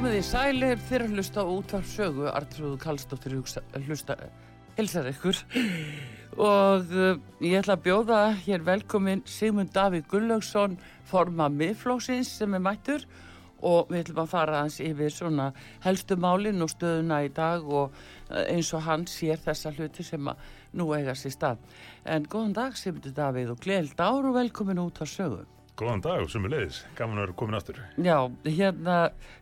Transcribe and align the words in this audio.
Komið 0.00 0.14
í 0.16 0.20
sælir 0.24 0.78
fyrir 0.80 1.10
að 1.10 1.18
hlusta 1.18 1.42
á 1.44 1.52
útvarp 1.52 1.84
sögu 1.84 2.22
Artrúðu 2.30 2.78
Kallstóttir 2.80 3.34
hlusta 3.36 4.14
hilsar 4.78 5.10
ykkur 5.10 5.36
og 6.40 6.94
uh, 6.96 7.18
ég 7.44 7.58
ætla 7.58 7.76
að 7.76 7.82
bjóða 7.84 8.20
hér 8.46 8.64
velkomin 8.64 9.20
Sigmund 9.28 9.74
Davíð 9.76 10.08
Gullaugsson 10.08 10.78
forma 11.10 11.50
miðflóksins 11.52 12.32
sem 12.38 12.56
er 12.56 12.64
mættur 12.64 13.04
og 13.60 13.92
við 13.92 14.06
ætlum 14.06 14.22
að 14.24 14.32
fara 14.32 14.64
hans 14.64 14.80
yfir 14.80 15.12
svona 15.12 15.50
helstu 15.84 16.16
málin 16.16 16.64
og 16.64 16.72
stöðuna 16.72 17.20
í 17.28 17.32
dag 17.36 17.68
og 17.68 17.92
uh, 17.92 18.40
eins 18.46 18.72
og 18.72 18.86
hann 18.88 19.04
sér 19.04 19.44
þessa 19.44 19.76
hluti 19.76 20.08
sem 20.14 20.32
nú 20.80 20.90
eiga 20.96 21.12
sér 21.12 21.36
stað. 21.36 21.64
En 22.08 22.24
góðan 22.24 22.56
dag 22.56 22.80
Sigmundur 22.80 23.18
Davíð 23.20 23.52
og 23.52 23.64
gleðild 23.68 24.00
ár 24.00 24.32
og 24.32 24.40
velkomin 24.40 24.80
út 24.80 25.04
á 25.04 25.04
sögu. 25.04 25.44
Góðan 25.80 26.02
dag, 26.04 26.26
sumulegis. 26.28 26.82
Gaman 26.92 27.16
að 27.16 27.22
vera 27.24 27.34
komin 27.40 27.56
aftur. 27.56 27.78
Já, 27.96 28.16
hérna, 28.44 28.96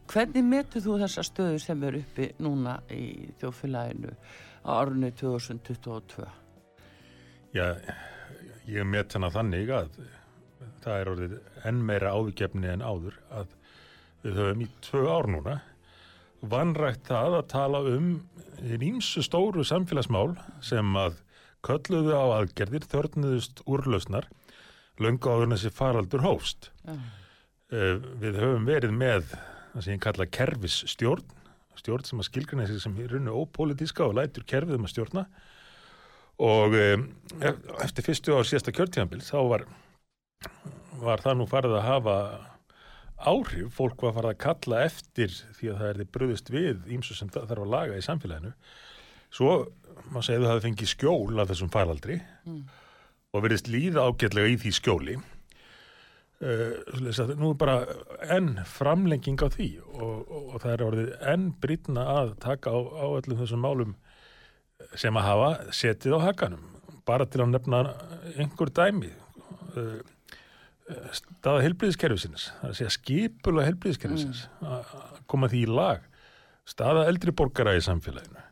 hvernig 0.06 0.44
metur 0.46 0.84
þú 0.84 0.98
þessa 1.00 1.24
stöðu 1.26 1.56
sem 1.64 1.80
er 1.88 1.96
uppi 1.98 2.28
núna 2.38 2.76
í 2.94 3.06
þjóðfélaginu 3.40 4.12
á 4.62 4.70
árunni 4.76 5.10
2022? 5.18 6.28
Já, 7.58 7.66
ég 8.70 8.86
met 8.86 9.18
hana 9.18 9.32
þannig 9.34 9.74
að 9.80 9.98
það 10.84 11.00
er 11.00 11.12
orðið 11.16 11.36
enn 11.66 11.82
meira 11.90 12.14
áðugefni 12.14 12.70
en 12.70 12.86
áður 12.86 13.18
að 13.34 13.58
við 14.22 14.38
höfum 14.38 14.62
í 14.62 14.72
tvö 14.86 15.04
ár 15.10 15.32
núna 15.34 15.58
vannrægt 16.54 17.08
það 17.10 17.40
að 17.40 17.46
tala 17.50 17.84
um 17.96 18.10
ímsu 18.62 19.26
stóru 19.26 19.66
samfélagsmál 19.66 20.36
sem 20.62 21.02
að 21.02 21.18
kölluðu 21.66 22.14
á 22.14 22.24
aðgerðir 22.38 22.86
þörnuðust 22.86 23.66
úrlausnar 23.66 24.30
löngu 25.04 25.30
áður 25.30 25.46
en 25.48 25.56
þessi 25.56 25.70
faraldur 25.74 26.24
hófst. 26.26 26.70
Já, 26.86 26.96
Eh, 27.68 27.98
Við 28.22 28.38
höfum 28.40 28.64
verið 28.64 28.92
með 28.96 29.26
það 29.74 29.82
sem 29.84 29.92
ég 29.92 30.00
kalla 30.00 30.24
kerfisstjórn, 30.32 31.24
stjórn 31.76 32.06
sem 32.08 32.18
að 32.22 32.24
skilgrina 32.30 32.64
sig 32.66 32.78
sem 32.80 32.94
í 32.96 33.04
rauninu 33.10 33.34
ópolítíska 33.42 34.06
og 34.06 34.14
lætur 34.16 34.46
kerfið 34.48 34.78
um 34.78 34.86
að 34.88 34.92
stjórna. 34.94 35.24
Og 36.40 36.72
um, 36.78 37.04
eftir 37.84 38.06
fyrstu 38.06 38.32
á 38.32 38.40
síðasta 38.40 38.72
kjörtíðanbíl 38.72 39.20
þá 39.20 39.36
var, 39.50 39.66
var 41.02 41.20
það 41.20 41.36
nú 41.42 41.46
farið 41.50 41.76
að 41.76 41.86
hafa 41.90 42.16
áhrif, 43.28 43.68
fólk 43.76 44.00
var 44.06 44.16
farið 44.16 44.32
að 44.32 44.40
kalla 44.46 44.80
eftir 44.86 45.28
því 45.58 45.68
að 45.72 45.78
það 45.82 45.88
er 45.92 46.00
þið 46.00 46.10
bröðust 46.16 46.50
við 46.54 46.88
ímsu 46.96 47.16
sem 47.18 47.28
þa- 47.34 47.44
þarf 47.50 47.64
að 47.66 47.72
laga 47.76 47.98
í 48.00 48.04
samfélaginu. 48.08 48.52
Svo 49.34 49.52
má 50.14 50.22
segja 50.24 50.40
að 50.40 50.46
það 50.46 50.52
hafi 50.54 50.66
fengið 50.70 50.92
skjól 50.94 51.40
af 51.42 51.48
þessum 51.52 51.72
faraldri. 51.74 52.20
Mm. 52.48 52.62
Og 53.34 53.44
verðist 53.44 53.68
líða 53.70 54.06
ágætlega 54.08 54.54
í 54.54 54.56
því 54.62 54.72
skjóli. 54.78 55.16
Uh, 56.38 56.78
nú 57.34 57.50
er 57.50 57.56
bara 57.58 57.78
enn 58.30 58.60
framlenging 58.68 59.40
á 59.42 59.50
því 59.50 59.72
og, 59.82 60.20
og, 60.22 60.42
og 60.54 60.60
það 60.62 60.74
er 60.74 60.84
orðið 60.86 61.08
enn 61.32 61.48
brýtna 61.58 62.04
að 62.12 62.36
taka 62.44 62.70
á, 62.70 62.78
á 62.78 63.06
öllum 63.18 63.40
þessum 63.40 63.64
málum 63.64 63.96
sem 64.94 65.18
að 65.18 65.26
hafa 65.26 65.48
setið 65.74 66.14
á 66.14 66.26
hakanum. 66.28 66.62
Bara 67.08 67.26
til 67.26 67.42
að 67.42 67.56
nefna 67.56 67.82
einhver 68.36 68.70
dæmi 68.70 69.10
uh, 69.74 69.98
staða 71.12 71.64
helbriðiskerfisins 71.66 72.48
það 72.60 72.70
er 72.70 72.86
að 72.86 72.94
skipula 72.94 73.66
helbriðiskerfisins 73.66 74.46
að 74.62 74.94
að 74.94 75.18
koma 75.28 75.50
því 75.50 75.64
í 75.66 75.72
lag. 75.74 76.06
Staða 76.68 77.06
eldri 77.08 77.32
borgara 77.32 77.74
í 77.76 77.82
samfélaginu. 77.84 78.44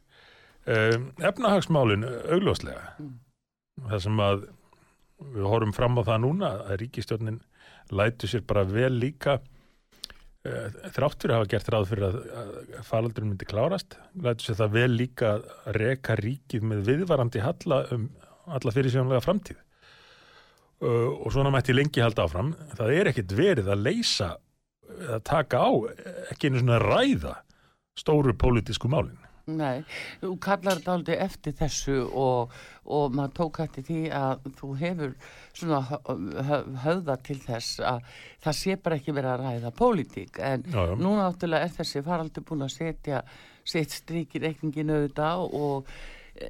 Um, 0.67 1.11
efnahagsmálin 1.23 2.05
augljóslega. 2.35 2.91
Það 3.87 4.01
sem 4.03 4.23
að 4.25 4.47
við 5.21 5.51
horfum 5.51 5.75
fram 5.77 6.01
á 6.01 6.03
það 6.07 6.23
núna 6.25 6.53
að 6.67 6.81
ríkistjórnin 6.85 7.43
lætu 7.95 8.29
sér 8.31 8.45
bara 8.47 8.67
vel 8.69 8.93
líka 8.99 9.39
þrátt 10.95 11.23
fyrir 11.23 11.35
að 11.35 11.41
hafa 11.41 11.51
gert 11.51 11.71
ráð 11.73 11.89
fyrir 11.91 12.05
að, 12.07 12.17
faraldurinn 12.87 13.33
myndi 13.33 13.49
klárast 13.49 13.97
lætu 14.23 14.47
sér 14.47 14.59
það 14.61 14.77
vel 14.77 14.91
líka 14.95 15.33
að 15.33 15.49
reka 15.81 16.17
ríkið 16.21 16.67
með 16.71 16.83
viðvarandi 16.91 17.43
halla 17.43 17.81
um 17.97 18.07
alla 18.47 18.73
fyrirsjónlega 18.75 19.23
framtíð. 19.25 19.59
Uh, 20.77 21.09
og 21.25 21.33
svona 21.33 21.51
mætti 21.51 21.75
lengi 21.75 22.03
halda 22.05 22.27
áfram. 22.27 22.53
Það 22.77 22.93
er 22.95 23.11
ekkit 23.11 23.33
verið 23.37 23.71
að 23.73 23.87
leysa 23.87 24.35
að 24.87 25.23
taka 25.27 25.63
á, 25.67 25.71
ekki 26.31 26.51
einu 26.51 26.63
svona 26.63 26.79
ræða 26.83 27.33
stóru 27.99 28.37
pólitísku 28.39 28.91
málin 28.93 29.19
Nei, 29.47 29.85
þú 30.19 30.33
kallar 30.43 30.81
þetta 30.81 30.95
aldrei 30.97 31.17
eftir 31.23 31.53
þessu 31.55 32.01
og, 32.19 32.55
og 32.91 33.13
maður 33.15 33.35
tók 33.39 33.61
eftir 33.63 33.85
því 33.87 33.99
að 34.19 34.49
þú 34.59 34.71
hefur 34.81 35.13
svona 35.55 35.79
hö- 35.87 36.43
hö- 36.49 36.63
höfða 36.83 37.17
til 37.29 37.37
þess 37.45 37.79
að 37.93 38.09
það 38.43 38.57
sé 38.59 38.77
bara 38.83 38.99
ekki 38.99 39.15
verið 39.15 39.31
að 39.37 39.45
ræða 39.45 39.73
pólitík. 39.79 40.41
En 40.43 40.67
Já, 40.67 40.81
já. 40.91 40.97
núna 40.99 41.29
áttulega 41.31 41.69
er 41.69 41.77
þessi 41.79 42.03
faraldur 42.09 42.47
búin 42.49 42.67
að 42.67 42.75
setja 42.75 43.23
sitt 43.67 43.95
strik 43.95 44.35
í 44.35 44.43
reikningin 44.43 44.91
auðvitað 44.97 45.47
og 45.63 45.95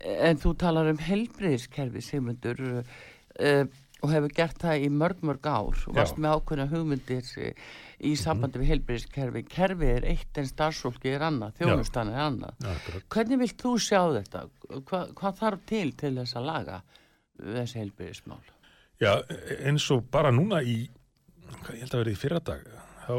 en 0.03 0.41
þú 0.43 0.55
talar 0.65 0.89
um 0.91 0.99
helbriðiskerfi 0.99 2.01
Sigmundur 2.03 2.65
uh, 2.81 3.67
og 4.05 4.11
hefur 4.13 4.33
gert 4.41 4.59
það 4.65 4.87
í 4.87 4.89
mörg 4.93 5.21
mörg 5.25 5.47
ár. 5.53 5.85
Og 5.85 5.95
varst 5.97 6.17
með 6.21 6.35
ákveðna 6.41 6.67
hugmyndir 6.73 7.29
eh, 7.45 7.69
í 8.05 8.13
sambandi 8.21 8.61
við 8.61 8.73
helbriðiskerfi 8.75 9.43
kerfi 9.49 9.89
er 9.89 10.07
eitt 10.11 10.41
en 10.41 10.49
starfsfólki 10.49 11.15
er 11.17 11.25
annað 11.29 11.57
þjónustan 11.61 12.13
er 12.13 12.25
annað 12.27 12.69
akkurat. 12.73 13.07
Hvernig 13.15 13.41
vilt 13.41 13.63
þú 13.63 13.73
sjá 13.81 14.01
þetta? 14.19 14.43
Hva, 14.89 15.01
hvað 15.17 15.41
þarf 15.41 15.65
til 15.71 15.87
til 15.97 16.13
þess 16.19 16.37
að 16.37 16.49
laga 16.51 16.83
þessi 17.41 17.81
heilbyrðismál? 17.81 18.43
Já, 19.01 19.13
eins 19.61 19.87
og 19.93 20.07
bara 20.13 20.33
núna 20.33 20.63
í, 20.65 20.77
ég 20.89 21.83
held 21.83 21.95
að 21.95 22.03
verið 22.03 22.15
í 22.15 22.21
fyrra 22.21 22.41
dag, 22.45 22.63
þá, 23.07 23.17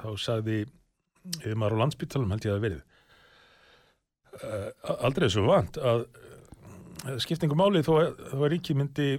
þá 0.00 0.08
sagði 0.20 0.62
yfirmaður 1.40 1.76
á 1.76 1.80
landsbyttalum 1.82 2.32
held 2.32 2.46
ég 2.48 2.56
að 2.56 2.64
verið. 2.64 2.86
Uh, 4.40 4.68
aldrei 5.04 5.26
þessu 5.26 5.44
vant 5.44 5.76
að 5.84 6.06
skiptingu 7.20 7.56
máli 7.58 7.82
þó, 7.84 7.92
þó 8.30 8.38
að 8.38 8.48
ríki 8.52 8.76
myndi 8.76 9.10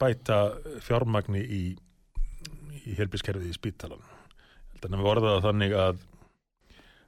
bæta 0.00 0.40
fjármagni 0.82 1.40
í, 1.44 1.62
í 2.86 2.96
helbískerfið 2.98 3.50
í 3.50 3.56
spítalan. 3.56 4.02
Held 4.72 4.86
að 4.88 4.96
við 4.96 5.10
orðaða 5.12 5.44
þannig 5.48 5.76
að 5.76 6.06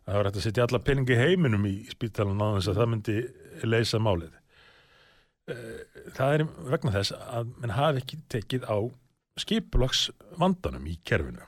að 0.02 0.08
það 0.10 0.16
var 0.18 0.28
hægt 0.28 0.38
að 0.38 0.46
setja 0.46 0.64
alla 0.66 0.82
peningi 0.82 1.18
heiminum 1.18 1.66
í 1.68 1.74
spítalan 1.90 2.42
á 2.42 2.46
þess 2.56 2.70
að 2.72 2.80
það 2.80 2.90
myndi 2.92 3.18
leysa 3.68 4.00
málið. 4.02 4.32
Það 6.16 6.34
er 6.34 6.44
vegna 6.72 6.94
þess 6.96 7.14
að 7.18 7.52
menn 7.62 7.74
hafi 7.76 8.02
ekki 8.02 8.18
tekið 8.34 8.66
á 8.66 8.78
skipulags 9.42 10.08
vandanum 10.38 10.88
í 10.90 10.96
kerfinu. 11.06 11.46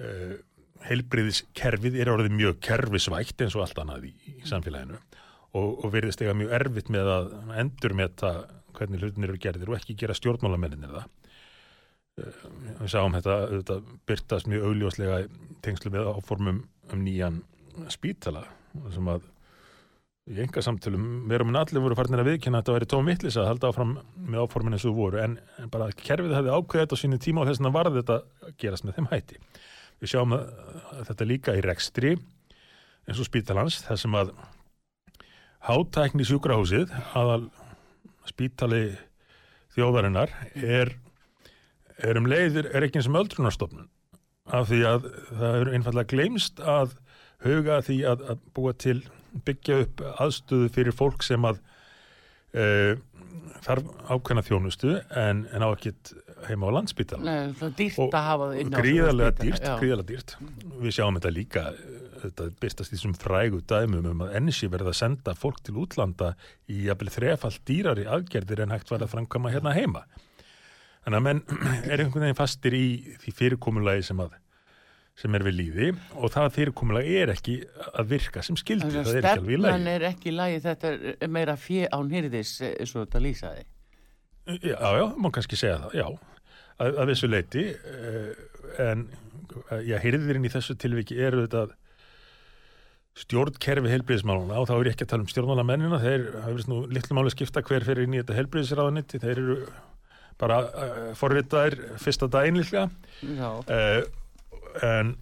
Uh, 0.00 0.38
heilbriðiskerfið 0.86 1.98
er 2.00 2.08
orðið 2.08 2.36
mjög 2.38 2.60
kerfisvægt 2.64 3.42
eins 3.44 3.56
og 3.58 3.66
allt 3.66 3.80
annað 3.82 4.06
í, 4.08 4.12
í 4.30 4.46
samfélaginu 4.48 4.96
og, 4.96 5.66
og 5.84 5.90
verðist 5.92 6.22
eiga 6.22 6.32
mjög 6.38 6.54
erfitt 6.56 6.88
með 6.94 7.10
að 7.12 7.26
endurmeta 7.60 8.30
hvernig 8.78 9.02
hlutin 9.02 9.26
eru 9.26 9.36
gerðir 9.42 9.74
og 9.74 9.76
ekki 9.76 9.98
gera 10.00 10.16
stjórnmálamenninir 10.16 10.94
það 10.94 11.19
við 12.80 12.92
sáum 12.92 13.16
þetta, 13.16 13.36
þetta 13.56 13.76
byrtast 14.08 14.48
mjög 14.50 14.68
augljóslega 14.70 15.20
tengslu 15.64 15.92
með 15.94 16.10
áformum 16.14 16.62
um 16.90 17.04
nýjan 17.04 17.42
spítala 17.92 18.44
sem 18.94 19.08
að 19.10 19.26
í 20.30 20.38
enga 20.44 20.62
samtölum, 20.62 21.02
meira 21.26 21.46
minn 21.46 21.58
allir 21.58 21.82
voru 21.82 21.96
farnir 21.98 22.22
að 22.22 22.30
viðkynna 22.30 22.60
að 22.60 22.62
þetta 22.62 22.74
væri 22.76 22.88
tóm 22.92 23.08
vittlis 23.08 23.38
að 23.40 23.48
halda 23.48 23.70
áfram 23.72 23.96
með 24.20 24.44
áformin 24.44 24.76
eins 24.76 24.86
og 24.86 24.94
voru, 24.98 25.18
en, 25.22 25.36
en 25.58 25.72
bara 25.72 25.88
kerfið 25.96 26.36
hefði 26.36 26.52
ákveðið 26.54 26.84
þetta 26.84 26.98
á 26.98 27.02
sínu 27.02 27.18
tíma 27.24 27.42
og 27.42 27.48
þess 27.48 27.62
vegna 27.62 27.72
varði 27.74 28.02
þetta 28.02 28.18
að 28.20 28.54
gerast 28.62 28.86
með 28.86 28.98
þeim 28.98 29.08
hætti. 29.10 29.40
Við 30.00 30.12
sjáum 30.12 30.36
að, 30.36 30.44
þetta 31.08 31.26
líka 31.26 31.56
í 31.58 31.64
rekstri 31.66 32.12
eins 33.08 33.18
og 33.18 33.26
spítalans, 33.26 33.80
þar 33.88 34.00
sem 34.04 34.16
að 34.20 34.32
hátækni 35.66 36.26
sjúkrahúsið, 36.28 36.94
aðal 37.18 37.42
spítali 38.30 38.84
þjóðarinnar 39.74 40.30
er, 40.54 40.94
er 42.06 42.20
um 42.20 42.28
leiðir, 42.30 42.70
er 42.74 42.86
ekki 42.86 43.00
eins 43.00 43.10
og 43.10 43.20
öldrunarstofnun 43.22 43.88
af 44.50 44.70
því 44.70 44.80
að 44.88 45.06
það 45.38 45.58
er 45.60 45.72
einfallega 45.76 46.10
gleymst 46.10 46.62
að 46.64 46.96
huga 47.44 47.76
að 47.78 47.86
því 47.90 47.98
að, 48.10 48.24
að 48.32 48.40
búa 48.56 48.72
til 48.76 48.98
byggja 49.46 49.82
upp 49.84 50.02
aðstöðu 50.20 50.72
fyrir 50.74 50.96
fólk 50.96 51.22
sem 51.22 51.44
að 51.46 51.60
uh, 52.58 52.96
þarf 53.64 53.86
ákveðna 54.10 54.44
þjónustu 54.46 54.96
en, 55.20 55.44
en 55.54 55.64
á 55.64 55.68
ekkit 55.70 56.12
heima 56.48 56.70
á 56.70 56.72
dýrt 57.78 58.00
Og- 58.00 58.12
að 58.48 58.54
gríðarlega 58.74 59.34
dýrt, 59.38 59.66
gríðarlega 59.82 60.08
dýrt. 60.10 60.36
Við 60.80 60.96
sjáum 60.96 61.18
þetta 61.18 61.34
líka 61.36 61.64
þetta 62.20 62.48
byrstast 62.60 62.92
í 62.92 62.96
þessum 62.96 63.14
frægu 63.16 63.60
dæmum 63.68 64.08
um 64.10 64.24
að 64.26 64.34
ensi 64.40 64.68
verða 64.72 64.92
að 64.92 64.98
senda 64.98 65.34
fólk 65.38 65.62
til 65.64 65.78
útlanda 65.80 66.34
í 66.68 66.82
jafnvel 66.88 67.12
þrefald 67.14 67.62
dýrari 67.68 68.04
aðgerðir 68.08 68.64
en 68.64 68.74
hægt 68.74 68.92
var 68.92 69.04
að 69.04 69.14
framkama 69.14 69.52
hérna 69.54 69.72
heima 69.76 70.04
þannig 71.04 71.18
að 71.18 71.26
menn 71.26 71.42
er 71.90 72.04
einhvern 72.04 72.26
veginn 72.26 72.38
fastir 72.38 72.76
í 72.76 72.86
því 73.22 73.36
fyrirkomulagi 73.40 74.06
sem 74.10 74.22
að 74.24 74.38
sem 75.20 75.36
er 75.36 75.44
við 75.44 75.56
líði 75.58 75.88
og 76.16 76.32
það 76.32 76.54
fyrirkomulagi 76.56 77.16
er 77.20 77.32
ekki 77.34 77.56
að 77.90 78.12
virka 78.14 78.44
sem 78.46 78.56
skildi, 78.56 78.88
það 78.94 79.10
að 79.10 79.18
er 79.18 79.28
ekki 79.28 79.40
alveg 79.40 79.50
í 79.52 79.58
stefnan 79.60 79.84
lagi 79.84 79.94
er 79.96 80.06
ekki 80.08 80.30
í 80.30 80.36
lagi, 80.36 80.60
þetta 80.64 80.92
er 81.10 81.32
meira 81.36 81.56
fjö 81.60 81.90
án 81.92 82.12
hýrðis 82.14 82.54
eins 82.70 82.94
og 82.94 83.04
þetta 83.04 83.22
lýsaði. 83.26 83.66
Já, 84.64 84.78
já, 84.80 85.04
má 85.20 85.28
kannski 85.34 85.58
segja 85.60 85.76
það, 85.82 85.98
já, 85.98 86.06
að, 86.80 87.02
að 87.02 87.10
vissu 87.12 87.28
leiti, 87.28 87.66
uh, 87.76 88.30
en 88.86 89.04
já, 89.86 89.98
hyrðirinn 90.02 90.48
í 90.48 90.54
þessu 90.54 90.78
tilviki 90.80 91.20
eru 91.20 91.44
þetta 91.44 91.66
stjórnkerfi 93.20 93.90
heilbriðismáluna 93.90 94.56
og 94.62 94.68
þá 94.70 94.74
er 94.78 94.88
ég 94.88 94.94
ekki 94.94 95.04
að 95.04 95.12
tala 95.12 95.26
um 95.26 95.30
stjórnmálamennina, 95.30 96.00
þeir 96.00 96.26
hafa 96.38 96.54
verið 96.54 96.72
nú 96.72 96.80
litlu 96.94 97.18
máli 97.18 97.32
skipta 97.34 97.62
hver 97.66 97.84
fyrir 97.84 98.06
inn 98.06 98.16
í 98.16 98.22
þetta 98.22 98.38
heilbriðisráðanitti, 98.38 99.20
þeir 99.20 99.42
eru 99.42 99.56
bara 100.40 100.62
uh, 100.64 101.10
forritaðir 101.18 101.78
fyrsta 102.00 102.30
daginn 102.32 102.60
Já, 102.60 103.50
uh, 103.60 104.02
en, 104.86 105.14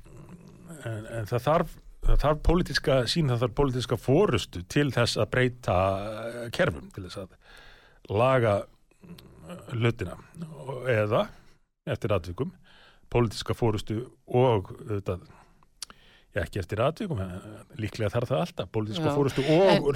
en, 0.87 1.05
en 1.19 1.29
það 1.29 1.45
þarf 1.49 1.77
það 2.09 2.21
þarf 2.23 2.43
pólitíska 2.47 2.99
sín, 3.11 3.29
það 3.29 3.43
þarf 3.45 3.57
pólitíska 3.59 3.99
fórustu 4.01 4.63
til 4.73 4.89
þess 4.95 5.19
að 5.21 5.31
breyta 5.35 5.77
eh, 6.09 6.39
kerfum, 6.55 6.89
til 6.95 7.05
þess 7.05 7.21
að 7.23 8.15
laga 8.15 8.55
eh, 8.63 9.75
hlutina. 9.75 10.17
Eða 10.89 11.27
eftir 11.89 12.15
atvikum 12.17 12.55
pólitíska 13.13 13.57
fórustu 13.57 14.03
og 14.29 14.73
auðvitað, 14.73 15.27
já 16.37 16.43
ekki 16.45 16.61
eftir 16.61 16.83
en 16.85 17.33
líklega 17.81 18.11
þarf 18.13 18.31
það 18.31 18.43
alltaf. 18.45 18.71
Pólitíska 18.75 19.15
fórustu 19.17 19.45
og 19.55 19.89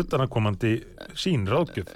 utanakomandi 0.00 0.72
sín, 1.18 1.46
ráðgjöf 1.50 1.92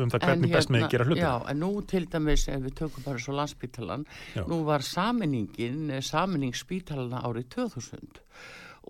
um 0.00 0.12
það 0.12 0.26
hvernig 0.28 0.54
best 0.56 0.72
með 0.72 0.88
gera 0.94 1.08
hlutina. 1.08 1.28
Já, 1.28 1.50
en 1.52 1.62
nú 1.62 1.70
til 1.90 2.04
dæmis, 2.10 2.48
ef 2.48 2.64
við 2.64 2.76
tökum 2.80 3.06
bara 3.06 3.22
svo 3.22 3.36
landspítalan, 3.36 4.06
Já. 4.34 4.44
nú 4.48 4.62
var 4.66 4.84
saminingin, 4.86 5.92
samining 6.02 6.56
spítalana 6.56 7.22
árið 7.28 7.50
2000 7.58 8.22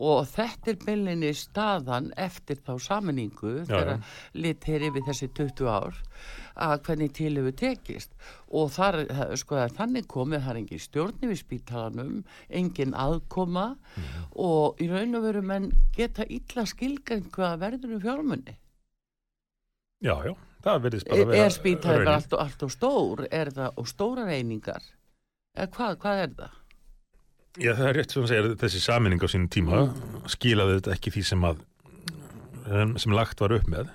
og 0.02 0.24
þetta 0.26 0.72
er 0.72 0.78
beilinni 0.82 1.30
staðan 1.38 2.08
eftir 2.18 2.58
þá 2.66 2.72
saminingu 2.82 3.60
þegar 3.68 4.00
lit 4.34 4.66
er 4.66 4.88
yfir 4.88 5.04
þessi 5.06 5.28
20 5.38 5.70
ár 5.70 6.00
að 6.56 6.82
hvernig 6.86 7.12
til 7.16 7.32
hefur 7.38 7.54
tekist. 7.58 8.12
Og 8.54 8.70
þar, 8.74 9.00
sko, 9.40 9.56
þannig 9.76 10.06
komið 10.10 10.44
það 10.44 10.50
er 10.54 10.60
engin 10.62 10.82
stjórn 10.84 11.24
yfir 11.26 11.40
spítalanum 11.40 12.24
engin 12.50 12.94
aðkoma. 12.94 13.76
Mhm. 13.96 14.24
og 14.34 14.80
í 14.82 14.88
raun 14.90 15.14
og 15.14 15.22
veru 15.22 15.42
menn 15.42 15.72
geta 15.96 16.24
illa 16.28 16.64
skilgæn 16.66 17.28
hvað 17.30 17.58
verður 17.62 17.94
um 17.94 18.00
fjármunni 18.02 18.56
Já, 20.04 20.14
já, 20.26 20.34
það 20.64 20.82
verðist 20.84 21.08
bara 21.08 21.20
er, 21.22 21.26
vera 21.30 21.44
er 21.44 21.54
raunin. 21.94 22.04
bara 22.04 22.14
allt, 22.44 22.64
stór? 22.74 23.26
Er 23.30 23.50
það 23.54 23.78
og 23.80 23.86
stóra 23.88 24.26
reyningar 24.28 24.82
eða 25.56 25.70
hvað, 25.76 25.96
hvað 26.02 26.22
er 26.24 26.34
það? 26.40 26.50
Já, 27.62 27.70
það 27.78 27.86
er 27.88 27.94
rétt 27.94 28.10
sem 28.10 28.22
þú 28.22 28.28
segir, 28.32 28.48
þessi 28.64 28.80
saminning 28.82 29.22
á 29.22 29.28
sínum 29.30 29.48
tíma 29.54 29.84
skilaði 30.34 30.80
þetta 30.80 30.96
ekki 30.96 31.14
því 31.14 31.22
sem 31.30 31.46
að 31.46 31.62
sem 32.98 33.14
lagt 33.14 33.40
var 33.40 33.54
upp 33.54 33.68
með 33.70 33.92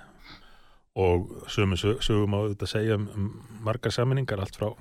og 0.98 1.30
sögum, 1.48 1.76
sögum 1.78 2.34
á 2.34 2.40
þetta 2.50 2.66
að 2.66 2.72
segja 2.72 2.96
um, 2.98 3.06
um 3.14 3.28
margar 3.66 3.94
saminningar 3.94 4.42
allt 4.42 4.58
frá 4.58 4.72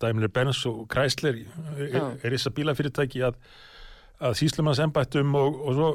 Daimler 0.00 0.30
Benz 0.32 0.62
og 0.66 0.86
Chrysler 0.92 1.42
er, 1.76 2.14
þess 2.22 2.48
að 2.48 2.56
bílafyrirtæki 2.56 3.24
að, 3.26 3.36
að 4.22 4.38
síslumanns 4.40 4.80
embættum 4.80 5.34
og, 5.36 5.58
og 5.60 5.76
svo 5.76 5.90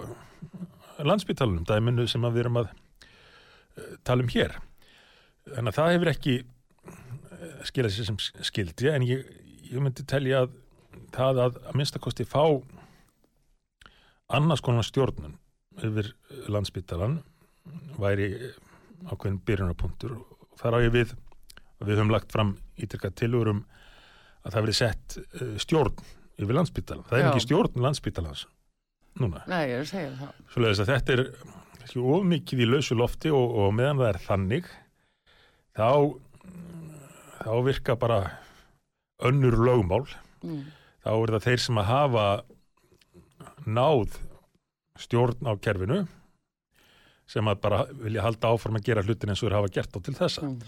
landsbítalunum, 1.08 1.66
dæminu 1.66 2.06
sem 2.10 2.26
við 2.28 2.44
erum 2.44 2.62
að 2.62 2.70
eh, 2.70 3.98
tala 4.06 4.26
um 4.26 4.32
hér. 4.34 4.56
Þannig 5.48 5.72
að 5.72 5.80
það 5.80 5.92
hefur 5.96 6.12
ekki 6.14 6.36
eh, 6.38 7.60
skilað 7.70 7.96
sér 7.96 8.10
sem 8.12 8.22
skildi 8.52 8.92
en 8.92 9.06
ég, 9.08 9.26
ég 9.72 9.82
myndi 9.82 10.06
telja 10.10 10.46
að 10.46 10.56
það 11.16 11.44
að 11.46 11.60
að 11.64 11.80
minnstakosti 11.80 12.28
fá 12.28 12.44
annars 14.38 14.62
konar 14.62 14.86
stjórnun 14.86 15.38
yfir 15.78 16.12
landsbytalan 16.52 17.22
væri 18.02 18.32
ákveðin 19.06 19.42
byrjunarpunktur 19.48 20.18
og 20.18 20.60
þar 20.60 20.78
á 20.78 20.86
ég 20.86 20.94
við 20.96 21.16
að 21.78 21.90
við 21.90 22.00
höfum 22.00 22.14
lagt 22.14 22.34
fram 22.34 22.56
ítrykka 22.82 23.14
tilurum 23.18 23.64
að 24.44 24.56
það 24.56 24.64
verið 24.66 24.80
sett 24.80 25.18
uh, 25.20 25.54
stjórn 25.62 26.02
yfir 26.38 26.58
landsbytalan. 26.58 27.06
Það 27.10 27.20
er 27.20 27.26
Já. 27.26 27.30
ekki 27.32 27.46
stjórn 27.46 27.84
landsbytalans 27.86 28.46
núna. 29.18 29.44
Nei, 29.50 29.64
ég 29.72 29.80
er 29.80 29.86
að 29.86 29.92
segja 29.92 30.12
það 30.20 30.42
Svoleiðis 30.54 30.82
að 30.84 30.92
þetta 30.92 31.16
er 31.16 31.24
ekki 31.88 32.04
of 32.04 32.28
mikið 32.28 32.64
í 32.64 32.70
lausu 32.70 32.98
lofti 32.98 33.34
og, 33.34 33.56
og 33.62 33.74
meðan 33.76 34.02
það 34.02 34.12
er 34.12 34.22
þannig 34.26 34.70
þá 35.78 35.90
þá 37.38 37.52
virka 37.66 37.96
bara 38.00 38.20
önnur 39.28 39.58
lögmál 39.66 40.06
mm. 40.44 40.64
þá 41.06 41.12
er 41.14 41.34
það 41.36 41.48
þeir 41.48 41.64
sem 41.64 41.82
að 41.82 41.90
hafa 41.92 42.28
náð 43.68 44.18
stjórn 44.98 45.50
á 45.50 45.54
kerfinu 45.62 46.04
sem 47.28 47.48
að 47.52 47.62
bara 47.64 47.84
vilja 47.92 48.24
halda 48.24 48.54
áfram 48.54 48.80
að 48.80 48.88
gera 48.88 49.04
hlutin 49.04 49.34
eins 49.34 49.44
og 49.44 49.50
þeir 49.50 49.58
hafa 49.60 49.74
gert 49.78 49.98
á 49.98 50.00
til 50.00 50.16
þessa. 50.18 50.48
Mm. 50.48 50.62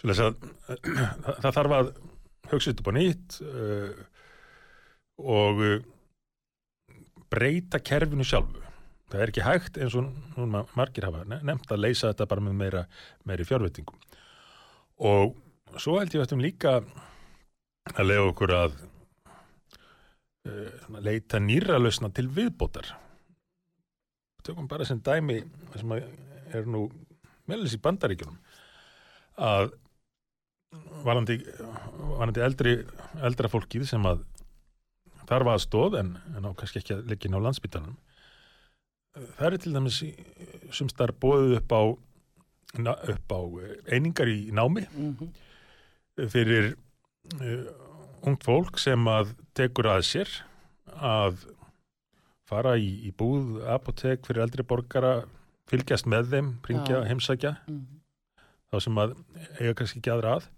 Svoleiðis 0.00 0.22
að 0.26 0.34
það, 1.40 1.50
þarf 1.56 1.76
að 1.78 1.90
hugsa 2.52 2.74
upp 2.74 2.90
á 2.90 2.92
nýtt 2.94 3.38
uh, 3.42 3.90
og 5.24 5.62
uh, 5.64 5.78
breyta 7.32 7.80
kerfinu 7.82 8.26
sjálfu. 8.26 8.62
Það 9.06 9.22
er 9.22 9.30
ekki 9.30 9.46
hægt 9.46 9.78
eins 9.80 9.94
og 9.98 10.10
núna 10.34 10.64
margir 10.78 11.06
hafa 11.06 11.22
ne- 11.30 11.40
nefnt 11.46 11.70
að 11.72 11.82
leysa 11.84 12.10
þetta 12.10 12.28
bara 12.30 12.42
með 12.42 12.56
meira, 12.58 12.82
meiri 13.26 13.46
fjárveitingum. 13.46 13.98
Og 15.06 15.36
svo 15.80 15.98
held 16.00 16.14
ég 16.14 16.20
að 16.22 16.26
þetta 16.26 16.42
líka 16.42 16.76
að 17.94 18.08
leiða 18.08 18.28
okkur 18.32 18.54
að 18.56 18.78
uh, 20.50 21.00
leita 21.00 21.40
nýra 21.42 21.80
lausna 21.80 22.10
til 22.14 22.28
viðbótar. 22.28 22.92
Tökum 24.46 24.68
bara 24.70 24.86
sem 24.88 25.00
dæmi 25.02 25.40
sem 25.74 25.96
að 25.96 26.06
er 26.54 26.68
nú 26.70 26.86
meðlis 27.50 27.76
í 27.76 27.82
bandaríkjunum 27.82 28.38
að 29.42 29.72
varandi, 31.06 31.36
varandi 32.16 32.42
eldri, 32.44 32.74
eldra 33.26 33.50
fólkið 33.50 33.86
sem 33.90 34.06
að 34.08 34.22
þarf 35.26 35.52
aðstóð 35.54 35.98
en, 36.00 36.12
en 36.36 36.46
á 36.46 36.50
kannski 36.58 36.80
ekki 36.80 36.94
að 36.96 37.08
leggja 37.10 37.30
inn 37.30 37.38
á 37.38 37.44
landsbytanum 37.46 37.96
það 39.36 39.46
er 39.48 39.58
til 39.62 39.74
dæmis 39.74 40.00
sem 40.76 40.90
starf 40.92 41.18
bóðið 41.22 41.58
upp 41.60 41.74
á 41.74 41.82
upp 42.76 43.32
á 43.32 43.40
einingar 43.90 44.28
í 44.30 44.50
námi 44.54 44.86
Mm 44.92 45.34
fyrir 46.16 46.70
uh, 47.42 47.64
ungt 48.24 48.44
fólk 48.46 48.78
sem 48.80 49.02
að 49.10 49.34
tekur 49.56 49.90
að 49.92 50.04
sér 50.08 50.30
að 50.96 51.42
fara 52.46 52.76
í, 52.78 52.90
í 53.08 53.12
búð, 53.16 53.60
apotek 53.72 54.26
fyrir 54.26 54.44
eldri 54.46 54.64
borgara, 54.66 55.24
fylgjast 55.70 56.06
með 56.10 56.30
þeim, 56.34 56.52
ringja, 56.68 57.00
Já. 57.00 57.08
heimsækja. 57.10 57.54
Mm. 57.70 57.84
þá 58.66 58.76
sem 58.82 58.98
að 58.98 59.12
eiga 59.60 59.74
kannski 59.78 60.00
ekki 60.00 60.12
aðra 60.12 60.36
að. 60.36 60.48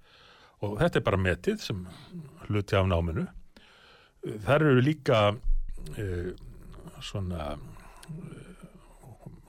Og 0.65 0.79
þetta 0.81 0.99
er 0.99 1.07
bara 1.07 1.21
metið 1.23 1.61
sem 1.63 1.85
hluti 2.49 2.77
af 2.77 2.89
náminu. 2.91 3.27
Þar 4.45 4.65
eru 4.67 4.83
líka 4.83 5.19
uh, 5.37 6.31
svona 7.05 7.53
uh, 7.55 8.49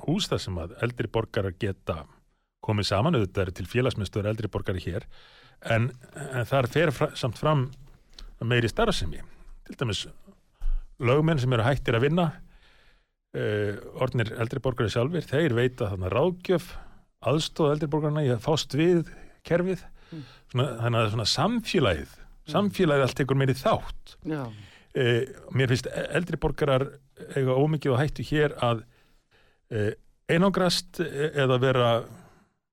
hús 0.06 0.30
þar 0.30 0.44
sem 0.44 0.60
að 0.62 0.76
eldri 0.86 1.10
borgarar 1.12 1.56
geta 1.60 2.04
komið 2.66 2.90
saman, 2.92 3.18
auðvitað 3.18 3.46
eru 3.46 3.56
til 3.58 3.68
félagsmyndstöður 3.72 4.32
eldri 4.34 4.52
borgari 4.52 4.84
hér. 4.84 5.08
En, 5.66 5.90
en 6.14 6.48
þar 6.48 6.70
fer 6.72 6.94
fra, 6.96 7.10
samt 7.18 7.40
fram 7.40 7.70
meiri 8.46 8.70
starfsemi. 8.72 9.24
Til 9.68 9.80
dæmis 9.80 10.06
lögmenn 11.00 11.42
sem 11.42 11.54
eru 11.56 11.66
hættir 11.66 11.98
að 11.98 12.06
vinna 12.08 12.28
uh, 12.30 13.74
orðnir 14.04 14.34
eldri 14.40 14.62
borgari 14.64 14.92
sjálfur 14.94 15.28
þeir 15.28 15.56
veita 15.58 15.92
þannig 15.94 16.14
ráðgjöf 16.16 16.72
aðstóð 17.30 17.74
eldri 17.76 17.92
borgarna 17.92 18.24
í 18.24 18.32
að 18.34 18.44
fást 18.46 18.76
við 18.80 19.10
kerfið. 19.48 19.84
Mm. 20.10 20.24
svona, 20.52 20.66
þannig 20.80 21.00
að 21.00 21.12
svona 21.14 21.30
samfélagið 21.30 22.18
samfélagið 22.50 23.06
allt 23.06 23.18
tekur 23.20 23.38
meiri 23.38 23.56
þátt. 23.58 24.16
Uh, 24.26 25.26
mér 25.54 25.70
finnst 25.70 25.90
eldri 26.10 26.40
borgarar 26.42 26.88
eiga 27.38 27.58
ómikið 27.58 27.94
og 27.94 28.00
hættu 28.02 28.26
hér 28.26 28.56
að 28.66 28.82
uh, 29.76 29.92
einangrast 30.30 31.02
eða 31.04 31.60
vera 31.62 31.92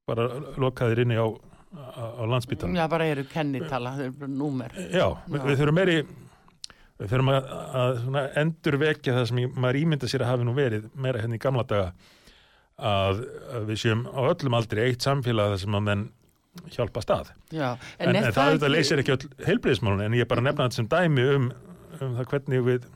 bara 0.06 0.28
lokaðir 0.60 1.02
inni 1.04 1.18
á, 1.18 1.26
á, 1.26 2.04
á 2.16 2.22
landsbytanum 2.30 2.76
já, 2.78 2.86
bara 2.90 3.08
eru 3.10 3.24
kennitala, 3.28 3.96
það 3.98 4.06
er 4.06 4.14
bara 4.20 4.32
númer. 4.32 4.76
Já, 4.76 5.08
Já. 5.10 5.36
við 5.36 5.60
þurfum 5.60 5.78
meiri 5.80 5.96
við 6.96 7.12
þurfum 7.12 7.32
að, 7.32 7.48
að 7.82 8.38
endur 8.42 8.78
vekja 8.80 9.16
það 9.18 9.26
sem 9.30 9.40
ég, 9.42 9.56
maður 9.56 9.80
ímynda 9.82 10.10
sér 10.10 10.24
að 10.24 10.32
hafi 10.32 10.46
nú 10.48 10.54
verið 10.56 10.86
meira 10.94 11.22
henni 11.22 11.40
í 11.40 11.42
gamla 11.42 11.64
daga 11.68 11.90
að, 12.76 13.24
að 13.56 13.70
við 13.70 13.82
séum 13.82 14.04
á 14.08 14.20
öllum 14.26 14.58
aldrei 14.58 14.84
eitt 14.86 15.06
samfélag 15.06 15.56
sem 15.60 15.76
að 15.76 15.88
menn 15.90 16.06
hjálpa 16.72 17.02
stað. 17.04 17.32
Já, 17.52 17.74
En, 18.00 18.10
en, 18.10 18.22
er 18.22 18.32
það 18.32 18.52
auðvitað 18.52 18.72
leysir 18.72 19.02
ekki 19.02 19.16
öll 19.16 19.32
heilbriðismálun 19.44 20.06
en 20.06 20.16
ég 20.16 20.24
er 20.24 20.30
bara 20.30 20.44
að 20.44 20.48
nefna 20.48 20.68
þetta 20.68 20.78
sem 20.80 20.92
dæmi 20.92 21.26
um, 21.34 21.50
um 22.00 22.14
það 22.16 22.30
hvernig 22.32 22.64
við 22.64 22.86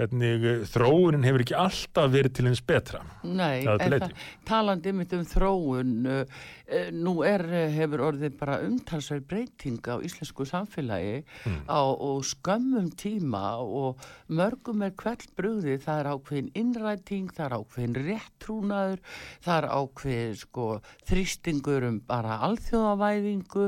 hvernig 0.00 0.44
eh, 0.46 0.60
þróunin 0.70 1.26
hefur 1.26 1.44
ekki 1.44 1.56
alltaf 1.58 2.12
verið 2.12 2.36
til 2.36 2.46
eins 2.48 2.62
betra. 2.64 3.02
Nei, 3.26 3.66
en 3.68 3.96
það, 3.96 4.14
talandi 4.48 4.94
um 4.94 5.24
þróun, 5.28 5.94
uh, 6.08 6.44
nú 6.94 7.16
er, 7.26 7.42
uh, 7.48 7.66
hefur 7.74 8.02
orðið 8.06 8.36
bara 8.38 8.60
umtalsverð 8.62 9.24
breyting 9.30 9.80
á 9.90 9.98
íslensku 9.98 10.46
samfélagi 10.46 11.24
Mm. 11.44 11.64
á 11.66 11.82
og 11.82 12.22
skömmum 12.24 12.90
tíma 12.94 13.58
og 13.58 13.98
mörgum 14.28 14.84
er 14.84 14.92
kveld 14.94 15.26
brugði, 15.36 15.78
það 15.82 16.00
er 16.00 16.10
ákveðin 16.14 16.50
innræting, 16.54 17.30
það 17.34 17.46
er 17.46 17.56
ákveðin 17.58 17.96
réttrúnaður, 18.06 19.00
það 19.42 19.56
er 19.56 19.68
ákveðin 19.80 20.36
sko 20.36 20.66
þrýstingur 21.08 21.86
um 21.88 22.00
bara 22.00 22.38
alþjóðavæðingu, 22.48 23.66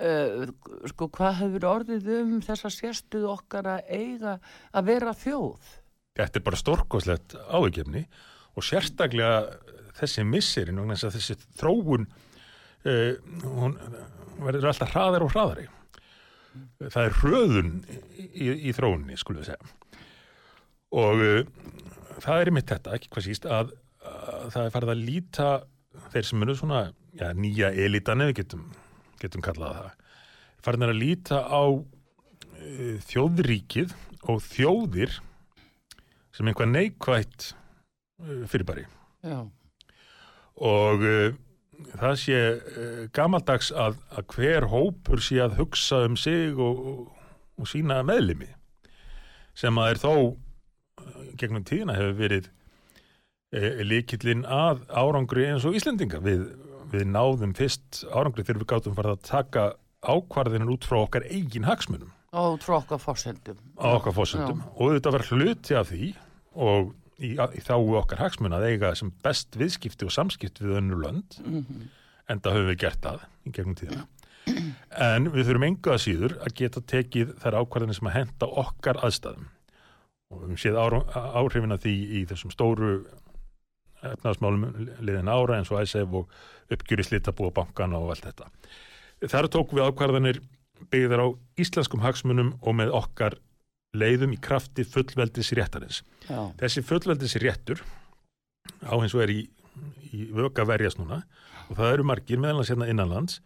uh, 0.00 0.46
sko 0.90 1.08
hvað 1.08 1.38
hefur 1.42 1.68
orðið 1.74 2.08
um 2.20 2.40
þessa 2.44 2.70
sérstuð 2.74 3.28
okkar 3.36 3.76
að 3.76 3.92
eiga 3.94 4.38
að 4.72 4.90
vera 4.90 5.14
þjóð? 5.14 5.76
Þetta 6.18 6.40
er 6.40 6.44
bara 6.44 6.58
stórkoslegt 6.58 7.36
áhugjefni 7.48 8.06
og 8.56 8.66
sérstaklega 8.66 9.60
þessi 10.00 10.24
missirinn 10.26 10.80
og 10.82 10.90
þessi 10.96 11.36
þróun 11.60 12.08
uh, 12.86 13.12
hún 13.44 13.76
verður 14.40 14.70
alltaf 14.72 14.94
hraðar 14.94 15.26
og 15.26 15.34
hraðari. 15.34 15.66
Það 16.80 17.02
er 17.04 17.18
hröðun 17.20 17.74
í, 17.86 18.48
í, 18.48 18.72
þróunni, 18.74 19.18
skulum 19.20 19.42
við 19.42 19.52
segja. 19.52 19.74
Og 21.00 21.22
uh, 21.22 21.42
það 22.24 22.44
er 22.44 22.52
mitt 22.54 22.72
þetta, 22.72 22.96
ekki 22.96 23.12
hvað 23.14 23.28
síst, 23.28 23.46
að, 23.46 23.74
að 24.02 24.48
það 24.56 24.64
er 24.64 24.74
farið 24.76 24.94
að 24.94 25.04
líta 25.06 25.50
þeir 26.10 26.26
sem 26.26 26.44
eru 26.46 26.56
svona 26.58 26.82
já, 27.18 27.30
nýja 27.36 27.70
elitan, 27.84 28.22
ef 28.24 28.32
við 28.32 28.38
getum, 28.42 28.66
getum 29.22 29.44
kallað 29.44 29.78
það, 29.78 30.14
farið 30.66 30.86
að 30.88 31.00
líta 31.00 31.42
á 31.46 31.62
uh, 31.70 32.96
þjóðríkið 33.10 33.94
og 34.30 34.42
þjóðir 34.44 35.20
sem 36.36 36.50
einhvað 36.50 36.74
neikvætt 36.74 37.52
uh, 37.52 38.42
fyrirbæri 38.50 38.86
Já, 39.26 39.40
og 40.60 41.06
uh, 41.06 41.38
það 42.00 42.14
sé 42.22 42.38
uh, 42.38 43.02
gamaldags 43.16 43.70
að, 43.72 43.98
að 44.14 44.28
hver 44.34 44.68
hópur 44.72 45.22
sé 45.24 45.40
að 45.44 45.58
hugsa 45.60 46.04
um 46.08 46.16
sig 46.20 46.54
og, 46.54 46.80
og, 46.92 47.26
og 47.60 47.70
sína 47.70 48.00
meðlimi 48.06 48.50
sem 49.58 49.76
að 49.80 49.94
er 49.94 50.00
þó 50.02 50.14
uh, 50.14 51.20
gegnum 51.40 51.66
tíðina 51.66 51.98
hefur 51.98 52.16
verið 52.20 52.48
uh, 52.50 53.82
líkillin 53.86 54.46
að 54.46 54.84
árangri 54.88 55.48
eins 55.50 55.66
og 55.68 55.76
Íslendinga. 55.78 56.22
Við, 56.24 56.46
við 56.92 57.06
náðum 57.10 57.54
fyrst 57.58 58.04
árangri 58.10 58.46
þegar 58.46 58.62
við 58.62 58.70
gátum 58.72 58.96
farið 58.98 59.16
að 59.16 59.28
taka 59.28 59.66
ákvarðinir 60.00 60.72
út 60.72 60.86
frá 60.88 61.02
okkar 61.02 61.26
eigin 61.28 61.68
hagsmunum. 61.68 62.12
Og 62.30 62.60
tróka 62.62 62.94
fórsendum. 63.02 63.58
á 63.74 63.98
okkar 63.98 64.14
fórsöndum 64.14 64.60
og 64.78 64.92
þetta 64.94 65.12
var 65.16 65.24
hluti 65.32 65.74
af 65.74 65.88
því 65.90 66.12
og 66.54 66.92
í, 67.20 67.34
í 67.36 67.60
þáu 67.66 67.94
okkar 68.00 68.18
hagsmun 68.24 68.54
að 68.56 68.66
eiga 68.70 68.94
sem 68.98 69.12
best 69.24 69.56
viðskipti 69.60 70.06
og 70.08 70.14
samskipti 70.14 70.64
við 70.66 70.78
önnur 70.80 71.02
lönd 71.04 71.38
Mhm. 71.44 71.88
en 72.28 72.40
það 72.40 72.56
höfum 72.56 72.70
við 72.72 72.78
gert 72.84 73.00
það 73.04 73.20
í 73.46 73.52
gegnum 73.52 73.76
tíðina. 73.76 74.06
En 74.98 75.26
við 75.30 75.46
þurfum 75.46 75.66
enga 75.66 75.92
að 75.94 76.02
síður 76.04 76.32
að 76.40 76.54
geta 76.58 76.80
tekið 76.80 77.34
þær 77.42 77.58
ákvarðanir 77.60 77.94
sem 77.98 78.08
að 78.08 78.14
henda 78.16 78.46
okkar 78.64 79.00
aðstæðum. 79.04 79.48
Og 80.30 80.38
við 80.40 80.46
höfum 80.46 80.60
séð 80.62 80.78
áhrifin 81.40 81.72
af 81.74 81.82
því 81.84 81.94
í 82.20 82.22
þessum 82.30 82.50
stóru 82.54 82.92
efnaðsmálum 84.02 84.64
liðin 85.04 85.28
ára 85.28 85.58
eins 85.58 85.70
og 85.74 85.82
æsef 85.82 86.14
og 86.16 86.30
uppgjöri 86.72 87.04
slitabúa 87.04 87.52
bankana 87.52 87.98
og 88.00 88.14
allt 88.14 88.24
þetta. 88.30 88.48
Þar 89.28 89.48
tókum 89.52 89.76
við 89.80 89.90
ákvarðanir 89.90 90.40
byggðar 90.90 91.20
á 91.20 91.28
íslenskum 91.60 92.00
hagsmunum 92.00 92.54
og 92.62 92.74
með 92.78 92.94
okkar 92.96 93.36
leiðum 93.96 94.34
í 94.36 94.40
krafti 94.42 94.84
fullveldis 94.86 95.52
réttarins. 95.58 96.02
Já, 96.28 96.50
Þessi 96.60 96.82
fullveldis 96.86 97.36
réttur 97.42 97.82
á 98.86 98.94
hins 99.00 99.14
og 99.16 99.24
er 99.24 99.32
í, 99.34 99.40
í 100.14 100.28
vöka 100.34 100.66
verjast 100.68 101.00
núna 101.00 101.22
og 101.70 101.78
það 101.78 101.92
eru 101.94 102.06
margir 102.06 102.40
meðalans 102.42 102.70
hérna 102.70 102.88
innanlands 102.90 103.40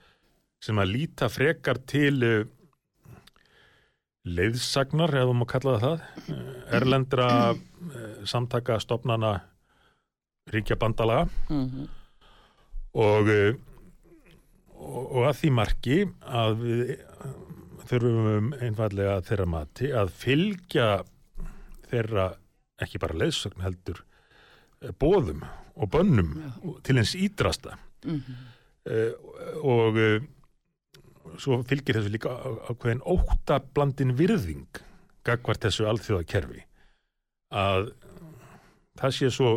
sem 0.64 0.78
að 0.80 0.92
líta 0.94 1.28
frekar 1.32 1.80
til 1.88 2.14
uh, 2.24 2.44
leiðsagnar, 4.24 5.12
eða 5.12 5.28
þú 5.28 5.34
má 5.36 5.44
kalla 5.48 5.74
það 5.76 5.84
það, 5.84 6.32
uh, 6.32 6.54
erlendra 6.78 7.28
uh, 7.52 8.22
samtaka 8.28 8.78
stopnana 8.80 9.34
ríkja 10.52 10.78
bandalaga. 10.80 11.28
Mhm, 11.52 11.88
og, 12.94 13.28
uh, 13.28 13.56
og, 14.74 15.02
og 15.02 15.28
að 15.28 15.38
því 15.42 15.52
marki 15.58 15.98
að 16.24 16.56
við 16.62 16.94
þurfum 17.88 18.52
einfallega 18.62 19.20
þeirra 19.26 19.46
mati 19.50 19.90
að 19.94 20.12
fylgja 20.20 20.88
þeirra 21.90 22.28
ekki 22.82 23.00
bara 23.02 23.18
leiðsögn 23.20 23.64
heldur 23.64 24.00
uh, 24.02 24.92
bóðum 25.00 25.44
og 25.74 25.90
bönnum 25.90 26.36
til 26.86 26.98
eins 27.00 27.14
ídrasta 27.18 27.78
mhm, 28.06 28.38
uh, 28.90 29.12
og 29.62 30.00
uh, 30.00 30.16
svo 31.40 31.60
fylgir 31.66 31.98
þessu 31.98 32.12
líka 32.14 32.32
ákveðin 32.70 33.04
óttablandin 33.10 34.14
virðing 34.18 34.82
gagvart 35.26 35.64
þessu 35.64 35.88
alþjóða 35.88 36.28
kerfi 36.30 36.64
að 37.54 37.92
það 39.00 39.16
sé 39.16 39.30
svo 39.32 39.54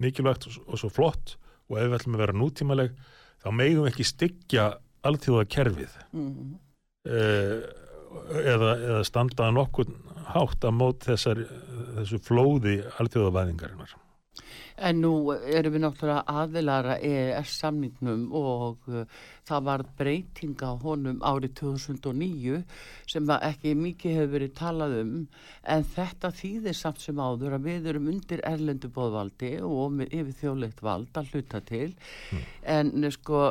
mikilvægt 0.00 0.48
og, 0.48 0.58
og 0.66 0.80
svo 0.80 0.90
flott 0.92 1.36
og 1.70 1.78
ef 1.78 1.90
við 1.90 1.98
ætlum 1.98 2.16
að 2.16 2.24
vera 2.24 2.38
nútímaleg 2.40 2.96
þá 3.40 3.48
megum 3.54 3.84
við 3.84 3.92
ekki 3.92 4.08
styggja 4.08 4.66
alþjóða 5.06 5.46
kerfið 5.54 5.94
mhm. 6.10 6.58
Uh, 7.08 7.56
eða, 8.40 8.74
eða 8.76 9.00
standa 9.08 9.48
að 9.48 9.56
nokkur 9.60 9.96
hátt 10.34 10.66
að 10.66 10.76
mót 10.76 11.08
þessar, 11.08 11.42
þessu 11.98 12.22
flóði 12.26 12.78
alþjóðavæðingarinnar. 13.00 13.96
En 14.80 15.02
nú 15.02 15.12
erum 15.34 15.74
við 15.74 15.82
náttúrulega 15.84 16.38
aðilara 16.40 16.94
EES 17.04 17.50
samningnum 17.60 18.30
og 18.32 18.86
uh, 18.88 19.02
það 19.48 19.66
var 19.66 19.84
breyting 19.98 20.62
á 20.64 20.72
honum 20.80 21.18
árið 21.20 21.52
2009 21.60 22.62
sem 23.10 23.32
ekki 23.36 23.74
mikið 23.76 24.16
hefur 24.16 24.32
verið 24.38 24.54
talað 24.56 24.96
um. 25.02 25.12
En 25.68 25.84
þetta 25.84 26.32
þýðir 26.40 26.78
samt 26.78 27.04
sem 27.04 27.20
áður 27.20 27.58
að 27.58 27.68
við 27.68 27.90
erum 27.92 28.08
undir 28.14 28.44
erlendu 28.48 28.88
bóðvaldi 28.94 29.52
og 29.66 30.00
yfir 30.08 30.32
þjóðleitt 30.40 30.80
vald 30.86 31.20
að 31.20 31.34
hluta 31.34 31.60
til. 31.68 31.90
En 32.64 32.94
eh, 33.04 33.12
sko 33.12 33.50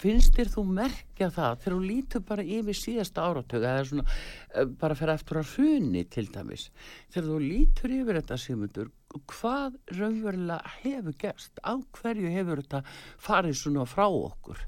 finnst 0.00 0.36
þér 0.36 0.52
þú 0.54 0.64
merkja 0.78 1.28
það 1.34 1.58
þegar 1.62 1.76
þú 1.76 1.80
lítur 1.84 2.24
bara 2.30 2.46
yfir 2.58 2.78
síðasta 2.78 3.26
áratug 3.26 3.66
eða 3.66 3.84
svona 3.90 4.06
eh, 4.08 4.70
bara 4.80 4.96
fyrir 4.98 5.14
eftir 5.14 5.40
að 5.40 5.52
hruni 5.54 6.04
til 6.08 6.26
dæmis? 6.32 6.70
Þegar 7.12 7.28
þú 7.28 7.38
lítur 7.44 7.94
yfir 7.98 8.20
þetta 8.20 8.40
Sigmundur 8.40 8.90
hvað 9.30 9.78
raunverulega 9.98 10.74
hefur 10.80 11.16
gerst? 11.18 11.60
Á 11.66 11.74
hverju 11.98 12.30
hefur 12.32 12.62
þetta 12.62 12.82
farið 13.20 13.58
svona 13.58 13.86
frá 13.88 14.06
okkur? 14.06 14.64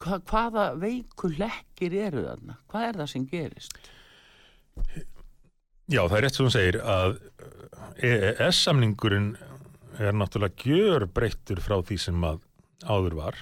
Hva, 0.00 0.20
hvaða 0.24 0.66
veiku 0.80 1.28
lekkir 1.34 1.96
eru 2.06 2.24
þarna? 2.24 2.56
Hvað 2.72 2.86
er 2.88 3.00
það 3.02 3.10
sem 3.12 3.26
gerist? 3.28 3.80
Já, 5.90 6.00
það 6.06 6.16
er 6.16 6.24
rétt 6.24 6.38
sem 6.38 6.46
hún 6.46 6.54
segir 6.54 6.80
að 6.80 7.16
EES-samningurinn 8.08 9.32
er 10.00 10.16
náttúrulega 10.16 10.64
gjör 10.64 11.04
breyttur 11.12 11.60
frá 11.60 11.80
því 11.84 11.98
sem 12.00 12.24
að 12.24 12.40
áður 12.88 13.18
var. 13.18 13.40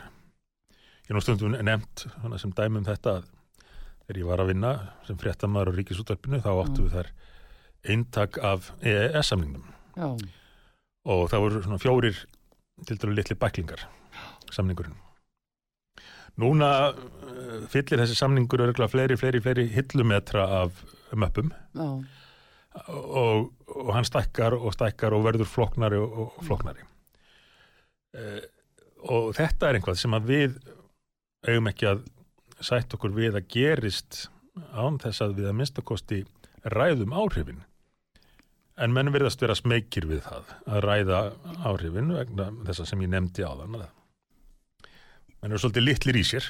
Ég 1.08 1.14
er 1.14 1.16
nú 1.16 1.24
stundum 1.24 1.54
nefnt 1.64 2.02
sem 2.36 2.50
dæmi 2.52 2.82
um 2.82 2.84
þetta 2.84 3.14
að 3.16 3.28
þegar 4.04 4.18
ég 4.20 4.26
var 4.28 4.42
að 4.42 4.50
vinna 4.50 4.72
sem 5.06 5.16
fréttamaður 5.16 5.70
á 5.72 5.76
ríkisúttarpinu 5.78 6.40
þá 6.44 6.50
áttu 6.52 6.84
við 6.84 6.96
þar 6.98 7.08
eintak 7.88 8.36
af 8.44 8.68
EES-samningnum 8.84 9.64
já, 9.96 10.08
og 11.08 11.22
það 11.32 11.44
voru 11.46 11.62
svona 11.64 11.80
fjórir 11.80 12.20
til 12.84 12.98
dælu 13.00 13.16
litli 13.16 13.38
bæklingar 13.40 13.86
samningurinn. 14.52 14.96
Núna 16.38 16.70
uh, 16.92 17.64
fyllir 17.72 18.04
þessi 18.04 18.16
samningur 18.18 18.66
örgulega 18.68 18.92
fleiri, 18.92 19.16
fleiri, 19.16 19.40
fleiri 19.42 19.66
hillumetra 19.72 20.44
af 20.60 20.84
möppum. 21.16 21.50
Já, 21.72 21.88
og, 22.92 23.48
og 23.72 23.94
hann 23.96 24.06
stækkar 24.06 24.54
og 24.60 24.76
stækkar 24.76 25.16
og 25.16 25.24
verður 25.24 25.48
flóknari 25.50 25.98
og, 25.98 26.20
og 26.28 26.44
flóknari. 26.44 26.84
Uh, 28.12 28.42
og 29.08 29.32
þetta 29.40 29.70
er 29.70 29.78
einhvað 29.78 29.98
sem 30.00 30.16
að 30.16 30.28
við 30.28 30.60
eigum 31.46 31.70
ekki 31.70 31.90
að 31.90 32.04
sætt 32.64 32.94
okkur 32.96 33.14
við 33.14 33.38
að 33.38 33.48
gerist 33.54 34.24
án 34.74 34.98
þess 35.02 35.22
að 35.22 35.36
við 35.38 35.50
að 35.50 35.58
minnstakosti 35.60 36.22
ræðum 36.74 37.14
áhrifin. 37.14 37.62
En 38.78 38.94
menn 38.94 39.10
verðast 39.14 39.42
vera 39.42 39.56
smekir 39.58 40.06
við 40.06 40.24
það 40.26 40.50
að 40.66 40.82
ræða 40.86 41.20
áhrifin 41.66 42.14
vegna 42.14 42.50
þessa 42.66 42.86
sem 42.90 43.06
ég 43.06 43.14
nefndi 43.14 43.46
á 43.46 43.54
þann 43.54 43.78
menn 45.38 45.52
eru 45.52 45.60
svolítið 45.62 45.86
litlir 45.86 46.18
í 46.18 46.24
sér 46.26 46.46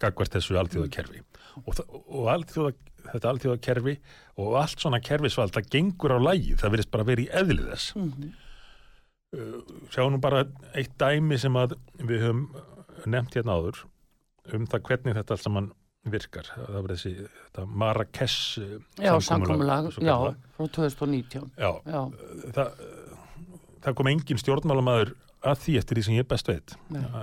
gagvart 0.00 0.36
þessu 0.36 0.58
alþjóða 0.60 0.90
kerfi 0.94 1.22
og, 1.64 1.80
og 1.90 2.28
alþjóða, 2.32 2.72
þetta 3.10 3.32
alþjóða 3.32 3.62
kerfi 3.66 3.96
og 4.40 4.56
allt 4.60 4.82
svona 4.82 5.00
kerfisvald 5.04 5.54
það 5.56 5.70
gengur 5.74 6.14
á 6.16 6.18
lægi, 6.30 6.56
það 6.60 6.74
verðist 6.76 6.92
bara 6.94 7.08
verið 7.08 7.26
í 7.26 7.32
eðlið 7.40 7.72
þess. 7.72 7.94
Mhm. 7.98 8.28
uh, 9.36 9.72
sjá 9.92 10.04
nú 10.06 10.20
bara 10.22 10.44
eitt 10.74 10.94
dæmi 11.00 11.38
sem 11.40 11.58
að 11.58 11.76
við 11.98 12.26
höfum 12.26 12.44
nefnt 13.10 13.36
hérna 13.38 13.58
áður 13.58 13.82
um 14.56 14.66
það 14.70 14.84
hvernig 14.88 15.16
þetta 15.18 15.36
allt 15.36 15.44
saman 15.46 15.70
virkar. 16.10 16.46
Það 16.56 16.76
var 16.78 16.92
þessi 16.94 17.12
þetta 17.26 17.64
Marrakesh 17.82 18.60
uh, 18.62 18.76
Já, 19.00 19.12
svo 19.20 19.40
kallað. 19.44 19.90
frá 20.56 20.68
2019. 20.78 21.50
já, 21.60 21.70
Já, 21.84 22.00
það, 22.56 22.86
það 23.84 23.98
kom 24.00 24.10
engin 24.12 24.40
stjórnmálamæður 24.40 25.12
að 25.50 25.60
því 25.64 25.74
eftir 25.80 25.98
því 26.00 26.06
sem 26.06 26.16
ég 26.18 26.28
best 26.28 26.48
veit. 26.48 26.74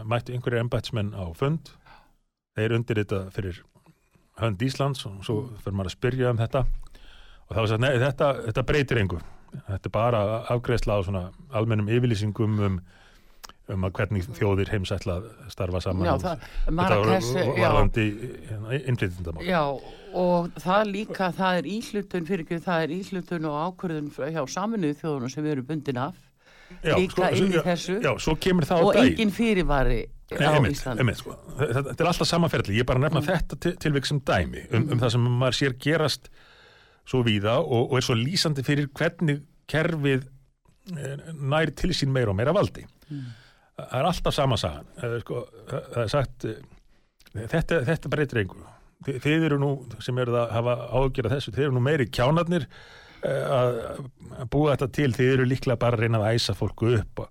Mættu 0.09 0.33
einhverjir 0.33 0.63
embætsmenn 0.63 1.13
á 1.13 1.25
fund 1.38 1.74
þeir 2.57 2.74
undir 2.77 3.01
þetta 3.03 3.24
fyrir 3.33 3.59
hönd 4.41 4.62
Íslands 4.65 5.05
og 5.09 5.24
svo 5.25 5.39
fyrir 5.63 5.77
maður 5.77 5.91
að 5.91 5.97
spyrja 5.97 6.31
um 6.33 6.39
þetta. 6.41 6.63
Og 7.47 7.55
það 7.55 7.62
var 7.62 7.69
sagt, 7.71 7.83
nei, 7.83 7.91
þetta, 8.01 8.29
þetta 8.50 8.63
breytir 8.69 9.01
engu. 9.01 9.19
Þetta 9.67 9.88
er 9.88 9.93
bara 9.93 10.21
afgreðsla 10.53 10.97
á 10.97 11.01
svona 11.05 11.21
almennum 11.55 11.89
yfirlýsingum 11.93 12.57
um, 12.65 12.79
um 13.74 13.88
að 13.88 13.95
hvernig 14.00 14.27
þjóðir 14.38 14.69
heimsætla 14.71 15.17
að 15.19 15.25
starfa 15.51 15.81
saman 15.83 16.07
já, 16.07 16.13
það, 16.24 16.45
var 16.77 16.93
já, 17.59 17.71
innflytjandamál 18.88 19.47
já, 19.47 19.63
og 20.21 20.62
það 20.63 20.91
líka, 20.93 21.31
það 21.36 21.59
er 21.62 21.69
íhlutun 21.74 22.29
fyrir 22.29 22.45
ekki, 22.45 22.62
það 22.63 22.86
er 22.86 22.93
íhlutun 22.97 23.50
og 23.50 23.57
ákvörðun 23.65 24.12
hjá 24.38 24.43
saminuðu 24.53 25.00
þjóðunum 25.01 25.33
sem 25.33 25.50
erum 25.51 25.67
bundin 25.67 26.00
af 26.05 26.24
líka 26.83 27.31
inn 27.36 27.51
í 27.51 27.57
já, 27.57 27.63
þessu. 27.65 27.97
já, 28.03 28.13
og 28.77 29.01
engin 29.01 29.33
fyrirvari 29.36 30.05
Nei, 30.27 30.43
einmitt, 30.43 30.81
einmitt, 30.91 31.21
sko. 31.21 31.38
þetta, 31.55 31.93
er 31.93 32.09
alltaf 32.09 32.27
samaferðli, 32.27 32.75
ég 32.75 32.83
er 32.83 32.88
bara 32.89 33.00
að 33.00 33.05
nefna 33.05 33.21
þetta 33.24 33.57
til, 33.63 33.71
tilvík 33.79 34.07
sem 34.09 34.19
dæmi 34.27 34.65
um, 34.75 34.89
um 34.91 35.00
það 35.00 35.13
sem 35.13 35.27
maður 35.39 35.55
sér 35.62 35.75
gerast 35.79 36.27
svo 37.07 37.21
víða 37.24 37.62
og, 37.62 37.93
og 37.93 37.95
er 38.00 38.03
svo 38.03 38.17
lýsandi 38.19 38.65
fyrir 38.67 38.89
hvernig 38.91 39.45
kerfið 39.71 40.25
eh, 41.00 41.29
nær 41.31 41.71
til 41.79 41.93
sín 41.95 42.12
meira 42.12 42.33
og 42.33 42.39
meira 42.39 42.55
valdi 42.55 42.83
það 43.77 44.00
er 44.00 44.10
alltaf 44.12 44.36
sama 44.36 44.57
sagan. 44.60 44.89
Eh, 45.01 45.17
sko, 45.24 45.43
það 45.69 46.00
er 46.03 46.13
sagt 46.13 46.48
eh, 46.50 46.62
þetta, 47.38 47.81
þetta 47.88 48.13
breytir 48.13 48.43
engu. 48.43 48.62
Þið, 49.05 49.19
þið 49.24 49.48
eru 49.50 49.60
nú 49.62 49.72
sem 50.03 50.17
eru 50.24 50.38
að 50.39 50.55
hafa 50.55 50.77
ágjörða 50.98 51.36
þessu, 51.36 51.53
þið 51.55 51.67
eru 51.67 51.75
nú 51.75 51.84
meiri 51.86 52.07
kjánarnir 52.10 52.65
eh, 52.65 53.43
að 53.60 54.48
búa 54.53 54.74
þetta 54.74 54.89
til, 54.98 55.12
þið 55.17 55.34
eru 55.36 55.50
líklega 55.51 55.79
bara 55.81 56.00
að 56.00 56.05
reyna 56.05 56.24
að 56.24 56.39
æsa 56.39 56.57
fólku 56.57 56.96
upp 56.98 57.27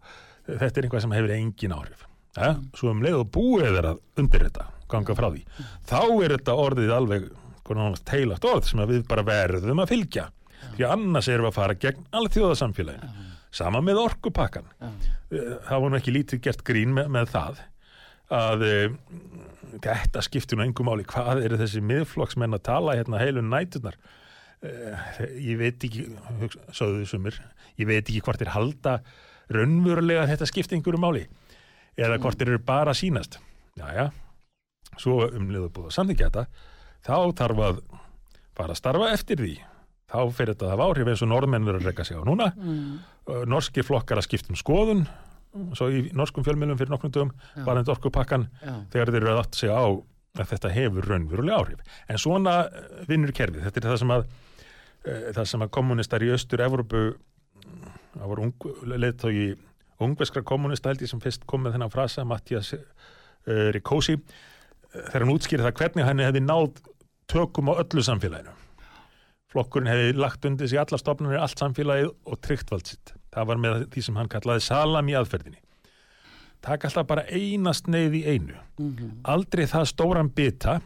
þetta 0.46 0.78
er 0.78 0.86
einhvað 0.86 1.02
sem 1.02 1.16
hefur 1.16 1.34
engin 1.34 1.74
áhrif. 1.74 2.06
Ja? 2.36 2.50
svo 2.76 2.90
um 2.92 2.98
leið 3.00 3.14
og 3.22 3.30
búið 3.32 3.78
að 3.80 3.94
undir 4.20 4.42
þetta 4.44 4.66
ganga 4.92 5.14
frá 5.16 5.30
því, 5.32 5.38
þá 5.88 6.00
er 6.04 6.34
þetta 6.34 6.56
orðið 6.60 6.90
alveg 6.92 7.30
teilagt 8.06 8.44
orð 8.46 8.68
sem 8.68 8.82
við 8.86 9.06
bara 9.08 9.24
verðum 9.26 9.80
að 9.82 9.94
fylgja. 9.94 10.26
Því 10.76 10.84
annars 10.86 11.30
erum 11.32 11.46
við 11.46 11.50
að 11.50 11.56
fara 11.56 11.78
gegn 11.80 12.04
alþjóðasamfélaginu 12.20 13.08
sama 13.56 13.80
með 13.84 14.02
orkupakkan 14.04 14.68
Eh, 15.32 15.56
það 15.66 15.80
var 15.82 15.90
nú 15.90 15.98
ekki 15.98 16.12
lítið 16.14 16.42
gert 16.44 16.60
grín 16.68 16.92
með, 16.94 17.08
með 17.16 17.32
það 17.32 17.62
að 18.36 18.62
e, 18.66 18.74
þetta 19.82 20.22
skiptir 20.26 20.58
nú 20.58 20.64
engum 20.66 20.86
máli. 20.88 21.04
Hvað 21.06 21.44
eru 21.46 21.58
þessi 21.60 21.82
miðflokksmenn 21.82 22.54
að 22.56 22.62
tala 22.68 22.94
hérna 22.98 23.20
heilun 23.22 23.50
nætunar 23.52 23.94
e, 24.62 24.70
ég 25.42 25.58
veit 25.60 25.82
ekki 25.86 26.06
hugsa- 26.40 26.62
sögðu 26.74 27.06
sumir, 27.10 27.40
ég 27.78 27.86
veit 27.90 28.02
ekki 28.06 28.22
hvort 28.26 28.42
þeir 28.42 28.50
halda 28.54 28.96
raunverulega 29.54 30.26
þetta 30.30 30.48
skiptir 30.50 30.78
einhverju 30.78 30.98
máli 31.02 31.24
eða 31.98 32.18
hvort 32.22 32.40
eru 32.42 32.58
bara 32.66 32.94
sínast 32.98 33.38
Jæja, 33.78 34.08
svo 34.98 35.26
umliðu 35.28 35.68
búið 35.74 35.90
að 35.90 35.96
samþykja 35.98 36.30
þetta 36.30 36.46
þá 37.06 37.16
þarf 37.42 37.62
að 37.66 37.80
fara 38.56 38.72
að 38.74 38.80
starfa 38.80 39.10
eftir 39.14 39.42
því 39.42 39.54
þá 40.06 40.18
fyrir 40.34 40.54
þetta 40.54 40.68
að 40.68 40.74
hafa 40.74 40.88
áhrif 40.90 41.10
eins 41.12 41.22
og 41.24 41.30
norðmenn 41.32 41.66
verður 41.66 41.82
að 41.82 41.90
reyka 41.90 42.06
sig 42.06 42.18
á 42.18 42.22
núna. 42.26 42.50
Mm. 42.56 42.98
uh, 43.28 43.44
norskir 43.50 43.86
flokkar 43.86 44.20
að 44.20 44.28
skipta 44.28 44.52
um 44.54 44.60
skoðun. 44.60 45.06
Svo 45.76 45.88
í 45.88 46.02
norskum 46.12 46.44
fjölmjölum 46.44 46.76
fyrir 46.76 46.92
nokkrum 46.92 47.12
dögum 47.14 47.30
var 47.64 47.78
þetta 47.78 47.94
orkupakkan 47.94 48.42
þegar 48.92 49.08
þeir 49.08 49.22
eru 49.22 49.30
að 49.32 49.38
átta 49.40 49.56
sig 49.56 49.70
á 49.72 49.88
að 50.36 50.50
þetta 50.50 50.72
hefur 50.74 51.06
raunverulega 51.08 51.60
áhrif. 51.62 51.94
En 52.12 52.20
svona 52.20 52.58
uh, 52.66 52.90
vinnur 53.08 53.32
kerfið. 53.36 53.64
Þetta 53.64 53.80
er 53.80 53.88
það 53.88 54.02
sem 54.02 54.12
að 54.16 54.26
uh, 54.26 55.30
það 55.38 55.48
sem 55.52 55.64
að 55.64 55.72
kommunistar 55.78 56.26
í 56.26 56.32
austur 56.34 56.64
Evrópu 56.66 57.06
mm, 57.06 57.96
það 58.18 58.28
var 58.34 58.44
ung, 58.44 58.68
leiðtói 58.92 59.38
ungveskra 60.04 60.44
kommunista 60.44 60.92
held 60.92 61.04
ég 61.04 61.10
sem 61.10 61.22
fyrst 61.24 61.46
kom 61.48 61.64
með 61.64 61.76
þennan 61.76 61.94
frasa 61.94 62.26
Mattias 62.28 62.74
uh, 62.76 63.70
Rikosi 63.74 64.18
þegar 64.92 65.24
hann 65.24 65.34
útskýrði 65.34 65.66
það 65.66 65.80
hvernig 65.80 66.08
hann 66.08 66.22
hefði 66.24 66.44
náð 66.44 66.68
tökum 67.30 67.72
á 67.72 67.80
öllu 67.80 68.04
samfélaginu 68.04 68.54
flokkurinn 69.56 69.88
hefði 69.88 70.16
lagt 70.20 70.44
undir 70.44 70.68
sig 70.68 70.80
alla 70.80 70.98
stofnunir, 71.00 71.40
allt 71.40 71.60
samfélagið 71.60 72.10
og 72.12 72.40
tryggt 72.44 72.72
vald 72.72 72.90
sitt. 72.90 73.14
Það 73.32 73.48
var 73.50 73.62
með 73.62 73.86
því 73.94 74.04
sem 74.04 74.18
hann 74.20 74.30
kallaði 74.32 74.64
salam 74.66 75.08
í 75.08 75.16
aðferðinni. 75.16 75.62
Takk 76.64 76.86
alltaf 76.88 77.06
bara 77.08 77.24
eina 77.30 77.72
sneið 77.76 78.16
í 78.18 78.22
einu. 78.26 78.56
Aldrei 79.28 79.66
það 79.70 79.90
stóran 79.92 80.30
bita 80.34 80.80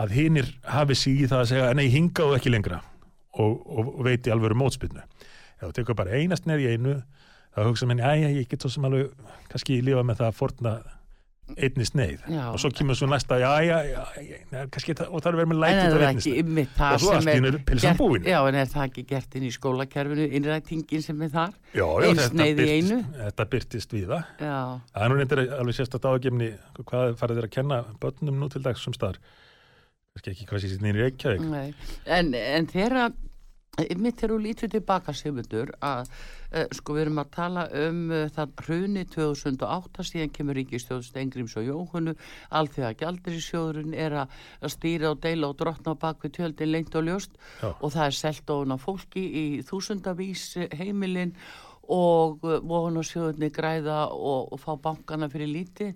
að 0.00 0.14
hinnir 0.16 0.48
hafi 0.66 0.96
í 1.12 1.28
það 1.28 1.38
að 1.38 1.50
segja 1.52 1.74
nei, 1.78 1.86
hingaðu 1.92 2.38
ekki 2.38 2.52
lengra 2.52 2.80
og, 3.38 3.60
og, 3.62 3.92
veiti 4.06 4.32
alveg 4.32 4.56
mótspilnu. 4.58 5.04
Ef 5.60 5.68
þú 5.68 5.74
tekur 5.76 5.98
bara 5.98 6.16
eina 6.18 6.36
sneið 6.36 6.64
í 6.64 6.72
einu 6.72 6.96
þá 7.52 7.60
hugsa 7.68 7.86
menn, 7.88 8.00
æja, 8.00 8.32
ég 8.32 8.48
get 8.48 8.64
svo 8.64 8.72
sem 8.72 8.88
alveg 8.88 9.12
kannski 9.52 9.78
lífa 9.84 10.02
með 10.04 10.22
það 10.22 10.30
að 10.32 10.38
forna 10.40 10.74
einni 11.52 11.84
sneið 11.84 12.20
Já. 12.32 12.42
og 12.52 12.58
svo 12.62 12.70
kemur 12.72 12.96
svo 12.96 13.08
næsta, 13.10 13.36
já, 13.42 13.50
já, 13.66 13.78
já, 13.90 14.02
já 14.52 14.60
kannski 14.72 14.94
og 15.04 15.18
það 15.20 15.26
er 15.32 15.36
verið 15.40 15.50
með 15.50 15.58
lætið 15.62 15.80
það 15.82 16.04
einni 16.06 16.10
ekki 16.12 16.22
sneið. 16.24 16.70
Og 16.86 17.02
svo 17.02 17.16
einu 17.32 17.50
er 17.50 17.58
pylsan 17.68 17.88
gert- 17.90 18.00
búin. 18.00 18.28
Já, 18.30 18.38
en 18.48 18.58
er 18.62 18.70
það 18.72 18.84
ekki 18.86 19.04
gert 19.10 19.36
inn 19.36 19.46
í 19.48 19.50
skólakerfinu, 19.56 20.28
innrætingin 20.38 21.02
sem 21.04 21.22
er 21.26 21.32
þar? 21.34 21.52
Já, 21.74 21.84
já, 22.06 22.08
þetta 22.22 22.48
einu? 22.76 23.00
þetta 23.18 23.48
byrtist 23.56 23.92
við 23.98 24.06
það. 24.14 24.24
Það 24.38 25.02
er 25.02 25.12
nú 25.12 25.18
reyndir 25.20 25.42
alveg 25.58 25.78
sérstætt 25.80 26.08
ágefni 26.12 26.50
hvað 26.78 27.16
farið 27.20 27.40
þeir 27.42 27.48
að 27.50 27.54
kenna 27.58 27.80
börnum 28.00 28.38
nú 28.40 28.48
til 28.52 28.62
dags 28.62 28.84
sem 28.86 28.96
staðar. 28.96 29.18
Kannski 30.12 30.32
ekki 30.34 30.48
hvað 30.48 30.64
sér 30.64 30.82
nýri 30.86 31.06
nei. 31.50 31.74
En, 32.06 32.34
en 32.34 32.66
þeirra, 32.70 33.10
mitt 33.72 34.18
þegar 34.20 34.34
þú 34.34 34.36
lítur 34.44 34.68
tilbaka 34.68 35.14
Sigmundur 35.16 35.70
að 35.80 36.10
uh, 36.10 36.66
sko 36.76 36.92
við 36.92 37.06
erum 37.06 37.20
að 37.22 37.30
tala 37.32 37.62
um 37.80 38.02
uh, 38.12 38.26
það 38.34 38.50
hruni 38.66 39.04
2008 39.08 40.04
síðan 40.04 40.32
kemur 40.36 40.58
ríkistjóð 40.60 41.06
Stengrims 41.06 41.56
og 41.56 41.70
Jóhunu 41.70 42.12
alþjóða 42.52 42.92
gjaldir 43.00 43.38
í 43.38 43.40
sjóðurinn 43.40 43.96
er 43.96 44.18
að 44.26 44.68
stýra 44.74 45.14
og 45.14 45.22
deila 45.24 45.48
og 45.48 45.56
drotna 45.62 45.96
bak 45.96 46.20
við 46.20 46.34
tjöldin 46.36 46.72
lengt 46.74 47.00
og 47.00 47.08
ljóst 47.08 47.40
Já. 47.62 47.72
og 47.72 47.88
það 47.96 48.04
er 48.10 48.18
selt 48.18 48.52
ofan 48.58 48.76
á 48.76 48.78
fólki 48.84 49.24
í 49.24 49.46
þúsundavís 49.64 50.44
eh, 50.60 50.68
heimilin 50.76 51.32
og 51.90 52.44
uh, 52.46 52.58
vogunarsjóðunni 52.62 53.50
græða 53.54 54.04
og, 54.14 54.52
og 54.54 54.60
fá 54.62 54.74
bankana 54.80 55.28
fyrir 55.32 55.50
lítið. 55.50 55.94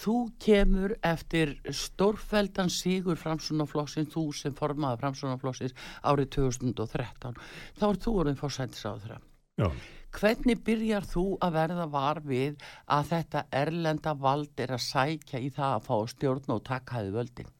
Þú 0.00 0.16
kemur 0.40 0.94
eftir 1.04 1.56
stórfeldan 1.76 2.70
sigur 2.72 3.18
framsunaflokksins, 3.20 4.12
þú 4.14 4.30
sem 4.32 4.54
formaði 4.56 5.00
framsunaflokksins 5.02 5.74
árið 6.06 6.30
2013 6.38 7.40
þá 7.78 7.86
er 7.90 8.00
þú 8.04 8.14
orðin 8.22 8.38
fórsættis 8.38 8.86
á 8.86 8.92
þeirra 8.96 9.20
Já, 9.60 9.68
hvernig 10.16 10.60
byrjar 10.64 11.06
þú 11.06 11.24
að 11.44 11.56
verða 11.58 11.86
var 11.92 12.20
við 12.24 12.60
að 12.88 13.08
þetta 13.12 13.46
erlenda 13.62 14.14
vald 14.16 14.62
er 14.62 14.76
að 14.76 14.84
sækja 14.86 15.40
í 15.40 15.50
það 15.54 15.74
að 15.74 15.88
fá 15.88 15.96
stjórn 16.14 16.54
og 16.54 16.62
takkaði 16.66 17.12
völdin? 17.16 17.50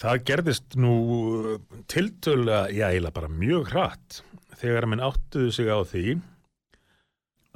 Það 0.00 0.22
gerðist 0.30 0.76
nú 0.80 0.94
tiltölulega, 1.90 2.70
já, 2.72 2.86
eiginlega 2.88 3.16
bara 3.20 3.30
mjög 3.30 3.72
hratt 3.74 4.20
þegar 4.60 4.86
minn 4.90 5.02
áttuðu 5.04 5.54
sig 5.54 5.70
á 5.70 5.78
því 5.88 6.04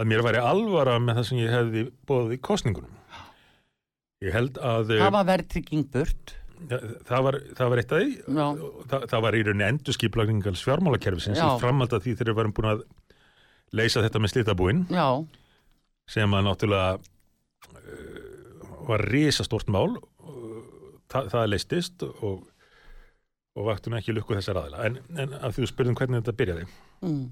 að 0.00 0.10
mér 0.10 0.24
væri 0.26 0.40
alvara 0.42 0.96
með 1.02 1.20
það 1.20 1.28
sem 1.28 1.42
ég 1.42 1.52
hefði 1.54 1.84
bóðið 2.08 2.36
í 2.36 2.40
kostningunum. 2.48 2.96
Ég 4.24 4.34
held 4.34 4.58
að 4.64 4.94
það 4.96 5.14
var 5.14 5.28
verðtrygging 5.28 5.86
burt. 5.92 6.34
Það 6.64 7.24
var, 7.26 7.36
það 7.58 7.70
var 7.70 7.80
eitt 7.80 7.92
af 7.92 8.00
því. 8.00 8.12
Það, 8.88 9.06
það 9.10 9.24
var 9.26 9.36
í 9.36 9.40
rauninni 9.44 9.66
endurskiplagningal 9.68 10.54
fjármálakerfisins 10.56 11.40
Já. 11.40 11.48
í 11.50 11.60
framhald 11.60 11.92
að 11.92 12.06
því 12.06 12.14
þeir 12.14 12.28
eru 12.28 12.36
varum 12.38 12.54
búin 12.56 12.70
að 12.70 12.84
leysa 13.74 14.04
þetta 14.04 14.22
með 14.22 14.32
slitabúin. 14.32 14.80
Já, 14.94 15.08
sem 16.14 16.36
að 16.36 16.46
náttúrulega 16.46 16.96
uh, 17.74 18.72
var 18.88 19.04
risastórt 19.10 19.70
mál. 19.72 19.98
Það, 21.12 21.28
það 21.34 21.50
leystist 21.52 22.06
og, 22.06 22.46
og 23.54 23.68
vakti 23.68 23.92
nú 23.92 24.00
ekki 24.00 24.16
lukku 24.16 24.38
þessar 24.38 24.62
aðila. 24.62 24.88
En, 24.88 24.98
en 25.20 25.36
að 25.36 25.58
því 25.58 25.66
þú 25.66 25.70
spurðum 25.74 25.98
hvernig 26.00 26.22
þetta 26.22 26.38
byrjaði 26.40 26.68
mm. 27.04 27.24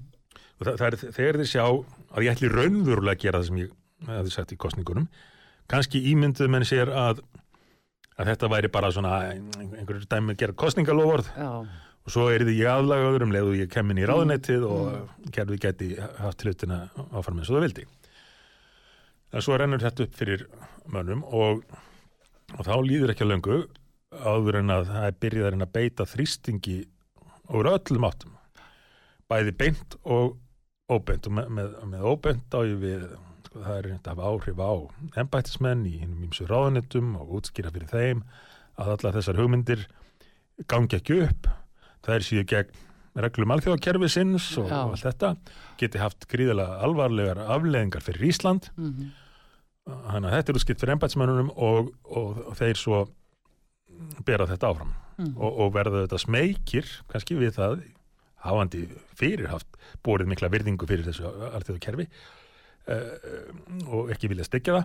og 0.59 0.67
það, 0.67 0.73
það 0.81 0.87
er 0.87 0.99
þegar 1.19 1.39
þið 1.41 1.51
sjá 1.51 1.63
að 1.65 2.25
ég 2.27 2.35
ætli 2.35 2.51
raunverulega 2.53 3.17
að 3.17 3.23
gera 3.25 3.41
það 3.41 3.49
sem 3.49 3.61
ég 3.63 3.77
hefði 4.09 4.35
sagt 4.35 4.53
í 4.53 4.59
kostningunum 4.59 5.07
kannski 5.71 6.03
ímynduð 6.11 6.51
menn 6.51 6.67
sér 6.67 6.91
að 6.91 7.23
að 8.19 8.29
þetta 8.29 8.49
væri 8.51 8.69
bara 8.73 8.91
svona 8.93 9.15
einhverjum 9.31 10.05
dæmi 10.09 10.35
að 10.35 10.39
gera 10.43 10.55
kostningaloford 10.63 11.31
og 12.03 12.11
svo 12.11 12.27
er 12.31 12.43
því 12.45 12.57
ég 12.59 12.69
aðlagaður 12.69 13.25
um 13.25 13.33
leið 13.33 13.49
og 13.49 13.59
ég 13.61 13.71
kemin 13.71 14.01
í 14.01 14.07
ráðunettið 14.07 14.65
og 14.67 15.29
gerði 15.33 15.59
geti 15.63 15.89
haft 16.19 16.43
hlutina 16.43 16.83
áfram 17.15 17.39
eins 17.39 17.49
og 17.49 17.57
það 17.57 17.65
vildi. 17.67 17.85
En 19.33 19.45
svo 19.45 19.57
rennur 19.57 19.81
þetta 19.81 20.05
upp 20.05 20.17
fyrir 20.19 20.45
mönnum 20.93 21.23
og, 21.25 21.63
og 22.57 22.67
þá 22.67 22.75
líður 22.83 23.13
ekki 23.13 23.25
að 23.25 23.33
löngu 23.33 23.61
áður 24.13 24.59
en 24.59 24.75
að 24.75 24.91
það 24.91 25.07
er 25.07 25.19
byrjaðarinn 25.25 25.65
að 25.65 25.73
beita 25.79 26.09
þrýstingi 26.11 26.77
úr 27.55 27.71
öllum 27.71 28.07
áttum 28.09 28.32
bæði 29.33 29.55
beint 29.63 29.97
og 30.05 30.37
óbeint 30.93 31.27
og 31.29 31.33
með, 31.39 31.49
með, 31.57 31.75
með 31.89 32.07
óbeint 32.13 32.53
á 32.53 32.59
ég 32.69 32.77
við 32.83 33.03
sko, 33.47 33.59
það 33.63 33.75
er 33.79 33.85
reynd 33.89 34.07
að 34.07 34.13
hafa 34.13 34.29
áhrif 34.29 34.61
á 34.61 34.71
embættismenn 35.23 35.85
í 35.89 35.93
hinnum 36.03 36.23
ímsu 36.29 36.45
ráðunitum 36.49 37.13
og 37.19 37.33
útskýra 37.39 37.71
fyrir 37.73 37.89
þeim 37.91 38.23
að 38.77 38.91
allar 38.97 39.15
þessar 39.17 39.39
hugmyndir 39.41 39.85
gangi 40.69 40.99
ekki 40.99 41.19
upp 41.25 41.47
það 42.03 42.15
er 42.19 42.25
síðu 42.27 42.45
gegn 42.53 42.81
reglum 43.23 43.51
alþjóðakerfi 43.53 44.07
sinns 44.09 44.45
og 44.57 44.69
Já. 44.71 44.79
allt 44.89 45.03
þetta 45.05 45.29
geti 45.77 45.99
haft 46.01 46.25
gríðilega 46.31 46.79
alvarlegar 46.85 47.41
afleðingar 47.57 48.01
fyrir 48.05 48.29
Ísland 48.31 48.69
Mhm. 48.77 49.11
þannig 49.85 50.29
að 50.29 50.35
þetta 50.37 50.49
er 50.53 50.57
útskipt 50.59 50.79
fyrir 50.81 50.93
embætismennunum 50.95 51.49
og, 51.55 51.89
og, 52.07 52.37
og 52.49 52.55
þeir 52.57 52.77
svo 52.79 53.01
bera 54.25 54.47
þetta 54.49 54.69
áfram 54.73 54.93
Mhm. 55.13 55.35
og, 55.37 55.59
og 55.61 55.73
verða 55.75 55.99
þetta 56.07 56.17
smeykir 56.23 56.87
kannski 57.11 57.35
við 57.37 57.51
það 57.59 57.83
hafandi 58.43 58.85
fyrirhaft 59.19 59.79
borið 60.05 60.31
mikla 60.33 60.51
virðingu 60.53 60.87
fyrir 60.89 61.07
þessu 61.07 61.29
alþjóðakerfi 61.53 62.07
uh, 62.91 63.07
og 63.87 64.13
ekki 64.13 64.31
vilja 64.31 64.47
styggja 64.47 64.81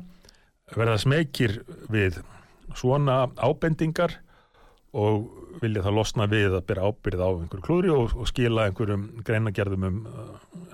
það 0.69 0.79
verða 0.79 0.99
smeykir 1.03 1.61
við 1.93 2.21
svona 2.77 3.23
ábendingar 3.41 4.19
og 4.99 5.29
vilja 5.63 5.83
þá 5.85 5.91
losna 5.93 6.27
við 6.31 6.55
að 6.57 6.67
bera 6.69 6.89
ábyrð 6.89 7.25
á 7.25 7.29
einhverju 7.29 7.65
klúri 7.65 7.93
og, 7.93 8.15
og 8.17 8.29
skila 8.31 8.69
einhverjum 8.69 9.09
greinagerðum 9.27 9.87
um, 9.89 9.99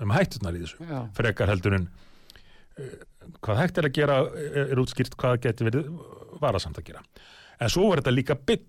um 0.03 0.13
hættunar 0.15 0.55
í 0.55 0.63
þessu. 0.63 0.79
Já. 0.87 0.99
frekar 1.17 1.51
heldur 1.51 1.77
en 1.79 1.87
uh, 1.87 2.93
hvað 3.43 3.61
hægt 3.61 3.81
er 3.81 3.89
að 3.89 3.95
gera 3.97 4.19
er, 4.29 4.61
er 4.67 4.83
útskýrt 4.83 5.17
hvað 5.19 5.39
getur 5.47 5.69
verið 5.71 5.89
varasamt 6.41 6.79
að 6.79 6.91
gera. 6.91 7.03
En 7.59 7.71
svo 7.71 7.89
var 7.89 8.03
þetta 8.03 8.15
líka 8.15 8.37
bytt 8.39 8.67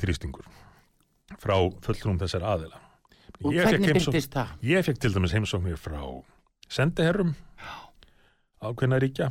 þrýstingur 0.00 0.46
frá 1.40 1.56
fulltrúum 1.84 2.20
þessar 2.20 2.46
aðila 2.46 2.80
Og 3.44 3.54
Ég 3.56 3.64
hvernig 3.64 3.94
byrtist 3.96 4.34
það? 4.34 4.50
Ég 4.68 4.84
fekk 4.84 4.98
til 5.00 5.14
dæmis 5.14 5.32
heimsóknir 5.32 5.78
frá 5.80 6.00
sendiherrum 6.70 7.30
ákveðna 8.60 8.98
ríkja 9.00 9.30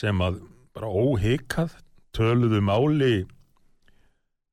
sem 0.00 0.22
að 0.24 0.38
bara 0.74 0.88
óhikað 0.88 1.74
töluðu 2.16 2.60
máli 2.64 3.12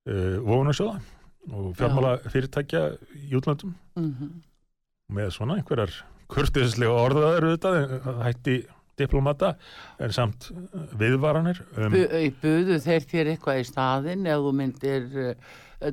uh, 0.10 0.38
vofunarsjóða 0.44 1.00
og 1.56 1.70
fjármála 1.80 2.16
fyrirtækja 2.28 2.82
í 3.30 3.32
útlöndum 3.40 3.76
Mhm. 3.96 4.34
með 5.16 5.30
svona 5.32 5.56
einhverjar 5.62 5.94
kurtislega 6.28 6.92
orðaður 6.92 7.46
auðvitað, 7.48 7.78
að 8.04 8.18
hætti 8.28 8.56
diplomata 9.00 9.54
en 10.04 10.12
samt 10.12 10.50
viðvaranir 11.00 11.62
um, 11.78 11.96
buðu 12.42 12.80
þeir 12.84 13.06
þér 13.08 13.32
eitthvað 13.32 13.62
í 13.62 13.68
staðinn 13.70 14.28
ef 14.28 14.44
þú 14.44 14.52
myndir 14.60 15.08
uh, 15.16 15.34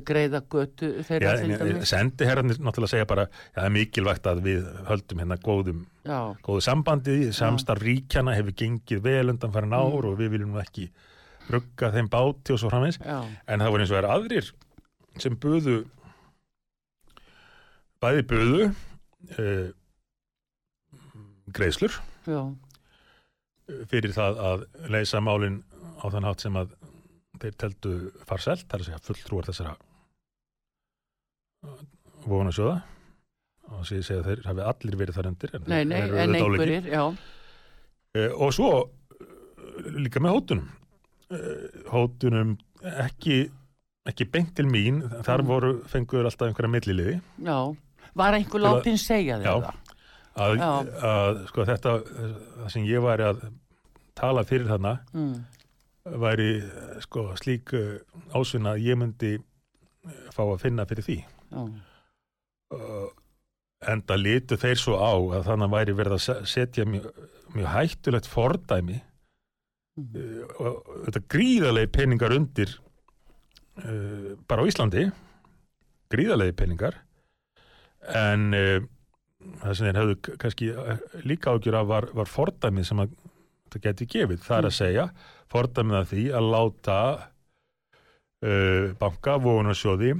greiða 0.07 0.39
götu 0.49 0.87
þeirra 1.05 1.33
ja, 1.35 1.41
til 1.41 1.57
dæmis? 1.61 1.89
sendiherrarnir 1.91 2.57
náttúrulega 2.57 2.91
segja 2.95 3.05
bara 3.09 3.25
ja, 3.29 3.59
það 3.59 3.65
er 3.67 3.73
mikilvægt 3.75 4.29
að 4.31 4.39
við 4.47 4.63
höldum 4.89 5.21
hérna 5.21 5.37
góðum 5.45 5.83
Já, 6.05 6.19
góðu 6.45 6.63
sambandi, 6.65 7.17
samstarf 7.37 7.83
ríkjana 7.85 8.33
hefur 8.37 8.55
gengið 8.57 9.03
vel 9.05 9.29
undan 9.33 9.53
farin 9.53 9.73
ár 9.77 9.91
Mm. 10.01 10.09
og 10.09 10.17
við 10.19 10.31
viljum 10.35 10.57
ekki 10.61 10.87
rugga 11.53 11.91
þeim 11.93 12.09
báti 12.09 12.53
og 12.55 12.59
svo 12.59 12.71
framins 12.73 12.97
já, 12.97 13.19
en 13.47 13.61
það 13.61 13.71
voru 13.75 13.85
eins 13.85 13.91
og 13.93 13.99
er 14.01 14.09
aðrir 14.09 14.51
sem 15.21 15.35
buðu 15.37 15.75
bæði 18.01 18.23
buðu 18.29 18.65
uh, 19.37 19.69
greiðslur 21.55 21.93
já, 22.25 22.41
fyrir 23.89 24.13
það 24.17 24.41
að 24.49 24.65
leysa 24.93 25.21
málin 25.23 25.61
á 26.01 26.05
þann 26.09 26.27
hátt 26.27 26.43
sem 26.45 26.57
að 26.59 26.73
þeir 27.41 27.55
teldu 27.61 27.93
farselt, 28.27 28.65
það 28.67 28.73
er 28.77 28.83
að 28.83 28.85
segja 28.89 29.03
fulltrúar 29.07 29.45
þessara 29.49 29.75
vona 32.25 32.51
sjóða 32.55 32.75
og 33.75 33.85
sé 33.89 33.99
segja 34.05 34.23
þeir 34.25 34.43
hafi 34.45 34.65
allir 34.69 34.97
verið 34.99 35.17
þar 35.17 35.29
undir 35.31 35.55
en, 35.57 35.63
nei, 35.71 35.81
nei, 35.89 36.01
en 36.05 36.35
ólíkir. 36.35 36.43
einhverjir, 36.43 36.91
já, 36.93 37.05
Eh, 38.15 38.31
og 38.31 38.53
svo 38.55 38.67
eh, 38.79 39.89
líka 39.99 40.21
með 40.23 40.35
hótunum 40.37 40.67
Eh, 41.35 41.81
hótunum 41.89 42.51
ekki 42.85 43.49
ekki 44.07 44.27
beint 44.31 44.51
til 44.55 44.67
mín, 44.69 45.01
þar 45.25 45.41
Mm. 45.41 45.47
voru 45.49 45.71
fenguður 45.89 46.29
alltaf 46.29 46.47
einhverja 46.47 46.69
milliliði 46.71 47.15
já 47.41 47.75
var 48.15 48.33
einhver 48.37 48.51
Til 48.61 48.61
að- 48.61 48.75
látin 48.77 48.97
segja 49.01 49.39
þér 49.39 49.43
Já. 49.43 49.55
það? 49.65 49.75
að, 50.37 50.57
Já. 50.57 50.69
að 51.01 51.47
sko 51.47 51.65
þetta 51.65 51.91
það 52.05 52.69
sem 52.71 52.83
ég 52.85 53.01
væri 53.01 53.23
að 53.33 53.51
tala 54.15 54.43
fyrir 54.43 54.67
þarna 54.69 54.99
Mm. 55.13 55.45
Væri 56.05 56.49
eh, 56.61 56.97
sko 57.03 57.27
slík 57.39 57.73
uh, 57.73 57.97
ásvinna 58.37 58.75
að 58.75 58.83
ég 58.85 58.97
myndi 59.01 59.31
eh, 59.37 60.27
fá 60.35 60.43
að 60.45 60.59
finna 60.61 60.85
fyrir 60.89 61.05
því. 61.07 61.17
Uh, 62.75 63.09
enda 63.85 64.17
litu 64.17 64.57
þeir 64.57 64.79
svo 64.81 64.97
á 65.01 65.13
að 65.13 65.43
þannig 65.49 65.73
væri 65.73 65.95
verið 65.97 66.15
að 66.17 66.23
se- 66.25 66.39
setja 66.49 66.85
mjög, 66.89 67.05
mjög 67.55 67.69
hættulegt 67.73 68.29
fordæmi. 68.29 69.01
Mhm. 69.95 70.15
uh, 70.19 70.47
og 70.59 71.05
þetta 71.07 71.21
gríðalegi 71.31 71.91
peningar 71.95 72.33
undir 72.35 72.73
uh, 73.81 74.33
bara 74.47 74.65
á 74.65 74.69
Íslandi. 74.69 75.05
Gríðalegi 76.11 76.53
peningar. 76.59 76.97
En 78.05 78.51
það 78.53 79.71
sem 79.77 79.87
þeir 79.87 79.97
hefðu 79.99 80.15
k- 80.21 80.35
kannski 80.41 80.67
eh, 80.73 80.99
líka 81.25 81.53
ágjur 81.55 81.77
af 81.79 81.87
var, 81.89 82.05
var 82.13 82.29
fordæmið 82.29 82.85
sem 82.85 82.99
að 83.01 83.15
það 83.73 83.81
geti 83.87 84.05
gefið, 84.13 84.43
það 84.45 84.57
er 84.59 84.67
að 84.69 84.75
segja 84.77 85.05
fordæmið 85.51 85.97
af 85.99 86.09
því 86.11 86.23
að 86.39 86.49
láta 86.53 86.97
uh, 88.45 88.93
banka 88.99 89.37
vogunarsjóði 89.43 90.13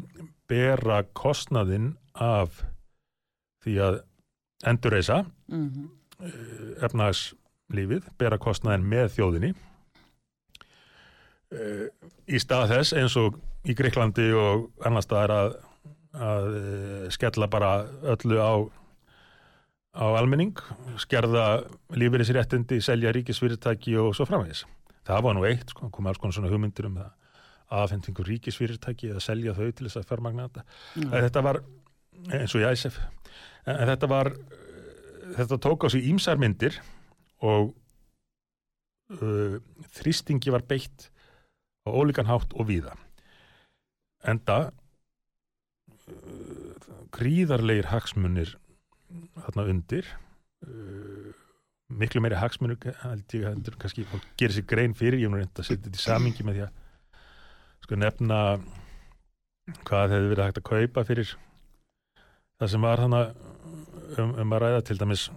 bera 0.50 1.02
kostnaðinn 1.18 1.94
af 2.14 2.62
því 3.66 3.78
að 3.88 4.02
endurreisa 4.66 5.24
Mhm. 5.52 5.90
uh, 6.20 6.86
efnagslífið, 6.86 8.08
bera 8.18 8.38
kostnaðinn 8.42 8.86
með 8.90 9.12
þjóðinni 9.18 9.52
uh, 11.54 11.86
í 12.28 12.40
stað 12.42 12.72
þess 12.76 12.96
eins 12.98 13.18
og 13.22 13.38
í 13.66 13.76
Greiklandi 13.78 14.30
og 14.38 14.70
annars 14.86 15.08
staðar 15.10 15.34
að, 15.36 15.56
að 16.16 16.50
uh, 16.56 17.06
skella 17.14 17.48
bara 17.52 17.76
öllu 18.16 18.40
á 18.42 18.54
á 19.96 20.12
almenning, 20.20 20.58
skerða 21.00 21.64
lífeyrisréttindi, 21.96 22.82
selja 22.84 23.14
ríkisfyrirtæki 23.16 23.94
og 23.96 24.10
svo 24.18 24.26
framvegis. 24.28 24.66
Það 25.06 25.24
var 25.28 25.38
nú 25.38 25.46
eitt, 25.46 25.70
sko, 25.70 25.90
komið 25.94 26.12
alls 26.12 26.22
konar 26.22 26.38
svona 26.38 26.52
hugmyndir 26.54 26.90
um 26.90 27.00
það 27.00 27.14
aðfendingu 27.76 28.26
ríkisfyrirtæki 28.28 29.10
eða 29.12 29.24
selja 29.24 29.56
þau 29.58 29.68
til 29.72 29.88
þess 29.88 30.00
að 30.00 30.08
fjármagna 30.12 30.46
þetta. 30.48 30.64
Þetta 31.16 31.44
var 31.46 31.62
eins 32.36 32.54
og 32.56 32.62
í 32.62 32.68
ISF 32.70 33.00
en 33.66 33.90
þetta 33.90 34.10
var 34.10 34.32
þetta 35.36 35.58
tók 35.62 35.86
á 35.86 35.88
sig 35.90 36.06
ímsar 36.10 36.40
myndir 36.42 36.78
og 37.44 37.74
uh, 39.18 39.58
þrýstingi 39.98 40.54
var 40.54 40.66
beitt 40.70 41.10
á 41.86 41.90
ólíkan 41.90 42.30
hátt 42.30 42.54
og 42.54 42.70
víða 42.70 42.94
enda 44.26 44.58
uh, 46.10 46.74
gríðarlegir 47.16 47.90
hagsmunir 47.92 48.56
þarna 49.42 49.68
undir 49.74 50.06
uh, 50.66 51.25
miklu 51.90 52.22
meiri 52.24 52.38
ég 53.38 53.46
heldur 53.46 53.76
kannski 53.82 54.06
fólk 54.10 54.26
gerir 54.40 54.56
sér 54.56 54.66
grein 54.70 54.94
fyrir, 54.98 55.20
ég 55.20 55.28
er 55.30 55.34
nú 55.34 55.38
reynd 55.42 55.54
að 55.60 55.68
setja 55.68 55.84
þetta 55.86 56.02
í 56.02 56.06
samingi 56.06 56.46
með 56.48 56.58
því 56.58 56.64
að 56.66 56.72
sko 57.86 58.00
nefna 58.02 58.40
hvað 59.86 60.14
hefði 60.16 60.30
verið 60.32 60.46
hægt 60.48 60.62
að 60.62 60.68
kaupa 60.72 61.04
fyrir 61.06 61.34
það 62.60 62.72
sem 62.74 62.82
var 62.88 63.04
hana 63.06 63.22
um, 64.18 64.34
um 64.42 64.56
að 64.56 64.64
ræða 64.66 64.84
til 64.90 64.98
dæmis 65.02 65.28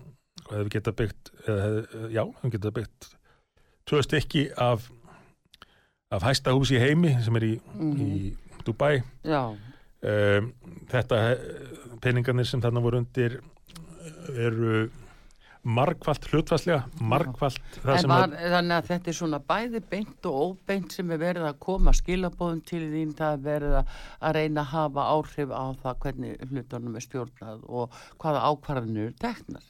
hvað 0.47 0.59
hefði 0.63 0.73
geta 0.77 0.95
byggt 1.03 1.33
eða 1.45 1.67
hefði, 1.67 2.03
já, 2.17 2.23
hefði 2.43 2.53
geta 2.57 2.75
byggt 2.79 3.09
tvö 3.89 4.03
stykki 4.05 4.45
af 4.57 4.89
af 6.09 6.25
hæsta 6.25 6.55
hús 6.57 6.71
í 6.73 6.79
heimi 6.81 7.11
sem 7.21 7.37
er 7.37 7.45
í, 7.45 7.55
Mhm. 7.75 7.99
í 8.01 8.37
Dubai. 8.65 9.03
Já, 9.25 9.43
um, 9.53 10.47
þetta 10.89 11.19
peningarnir 12.01 12.47
sem 12.49 12.61
þarna 12.61 12.81
voru 12.81 12.99
undir 13.03 13.41
eru 14.33 14.89
margfalt 15.69 16.27
hlutfastlega 16.31 16.85
margfalt 17.13 17.79
það 17.83 17.99
sem 18.03 18.13
var, 18.13 18.23
að, 18.31 18.37
þannig 18.55 18.75
að 18.79 18.87
þetta 18.91 19.11
er 19.13 19.17
svona 19.19 19.41
bæði 19.51 19.81
beint 19.91 20.29
og 20.31 20.37
óbeint 20.45 20.95
sem 20.97 21.11
er 21.13 21.21
verið 21.21 21.47
að 21.51 21.59
koma 21.65 21.93
skilabóðum 21.99 22.63
til 22.69 22.81
þín, 22.93 23.11
það 23.19 23.35
er 23.37 23.43
verið 23.49 23.75
að, 23.81 23.93
reyna 24.39 24.63
að 24.65 24.71
hafa 24.75 25.07
áhrif 25.17 25.53
á 25.53 25.65
það 25.83 25.99
hvernig 26.05 26.47
hlutunum 26.53 26.97
er 27.01 27.05
stjórnað 27.05 27.67
og 27.69 27.99
hvaða 28.23 28.45
ákvarðanir 28.53 29.11
eru 29.11 29.19
teknar. 29.25 29.67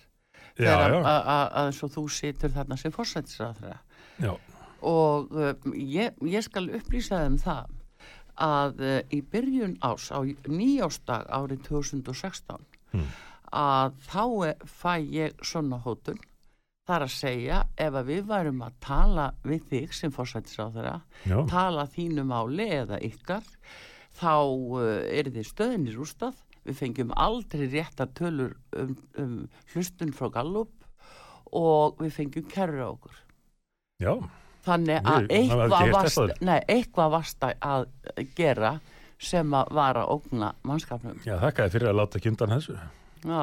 Já, 0.59 0.71
þegar 0.71 0.97
að- 1.15 1.51
eins 1.65 1.83
og 1.87 1.93
þú 1.97 2.07
situr 2.19 2.55
þarna 2.55 2.79
sem 2.79 2.95
fórsættisraðra 2.95 3.77
já, 4.23 4.33
og 4.83 5.35
uh, 5.35 5.53
ég, 5.75 6.15
ég 6.27 6.47
skal 6.47 6.67
upplýsa 6.79 7.25
þeim 7.25 7.39
það 7.43 7.75
að 8.39 8.83
uh, 8.87 8.99
í 9.15 9.19
byrjun 9.35 9.77
ás 9.83 10.11
á 10.15 10.23
nýjástag 10.47 11.27
árið 11.27 11.65
2016 11.73 12.63
Hmm. 12.89 13.05
Að 13.53 13.95
þá 14.09 14.25
fæ 14.67 14.95
ég 15.13 15.39
svona 15.45 15.79
hótun 15.85 16.19
Það 16.89 16.95
er 16.97 17.03
að 17.05 17.11
segja, 17.13 17.57
ef 17.85 17.97
að 18.01 18.07
við 18.09 18.21
værum 18.31 18.61
að 18.65 18.77
tala 18.81 19.25
við 19.45 19.65
þig 19.69 19.91
sem 19.93 20.13
fórsættisráðara, 20.15 20.95
Já, 21.29 21.37
tala 21.51 21.83
þínu 21.93 22.23
máli 22.25 22.65
eða 22.79 22.97
ykkar, 23.05 23.43
þá 24.17 24.31
uh, 24.41 24.87
er 25.13 25.29
þið 25.35 25.45
stöðinni 25.51 25.93
rústað. 25.93 26.39
Við 26.65 26.79
fengjum 26.81 27.13
aldrei 27.13 27.67
réttar 27.69 28.09
tölur 28.17 28.55
um, 28.73 28.95
um 29.21 29.35
hlustun 29.75 30.15
frá 30.17 30.31
Gallup 30.33 30.73
og 31.53 32.01
við 32.01 32.15
fengjum 32.17 32.49
kerru 32.49 32.81
á 32.81 32.89
okkur. 32.89 33.21
já, 34.01 34.15
Þannig 34.65 35.05
að 35.13 35.29
eitthvað 35.29 35.93
varst, 35.93 36.41
nei, 36.41 36.59
eitthvað 36.73 37.11
varst 37.19 37.45
að- 37.45 37.61
að 37.69 38.33
gera 38.37 38.73
sem 39.21 39.51
að 39.61 39.75
var 39.77 39.95
að 40.01 40.09
ógna 40.17 40.55
mannskapnum. 40.65 41.21
já, 41.25 41.37
þakkaði 41.37 41.71
fyrir 41.77 41.89
að 41.93 42.01
láta 42.01 42.17
ekki 42.19 42.33
undan 42.33 42.57
þessu. 42.57 42.79
Já, 43.27 43.43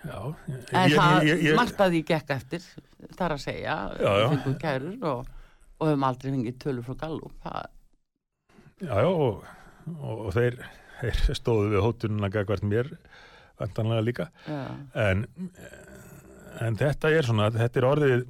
Já, 0.00 0.16
ég, 0.48 0.60
en 0.72 0.92
það 0.94 1.26
ég, 1.28 1.42
ég, 1.44 1.56
margt 1.58 1.80
að 1.84 1.94
því 1.94 2.00
gekk 2.08 2.30
eftir, 2.32 2.66
það 3.12 3.24
er 3.26 3.34
að 3.34 3.42
segja, 3.42 3.74
við 3.98 4.22
fengum 4.32 4.54
kærur 4.62 5.08
og, 5.10 5.32
og 5.76 5.90
höfum 5.90 6.06
aldrei 6.08 6.30
fengið 6.32 6.60
tölur 6.62 6.86
frá 6.86 6.96
Gallup. 7.02 7.48
Já, 8.80 8.94
já, 9.04 9.10
og, 9.10 9.42
og, 9.98 10.14
og 10.14 10.30
þeir, 10.38 10.56
þeir 11.02 11.36
stóðu 11.36 11.74
við 11.74 11.84
hótununa 11.84 12.32
gagvart 12.32 12.64
mér, 12.64 12.88
vantanlega 13.60 14.06
líka. 14.06 14.28
já, 14.48 14.62
En, 15.04 15.26
en 16.64 16.80
þetta 16.80 17.12
er 17.18 17.28
svona, 17.28 17.50
þetta 17.58 17.82
er 17.82 17.88
orðið, 17.90 18.24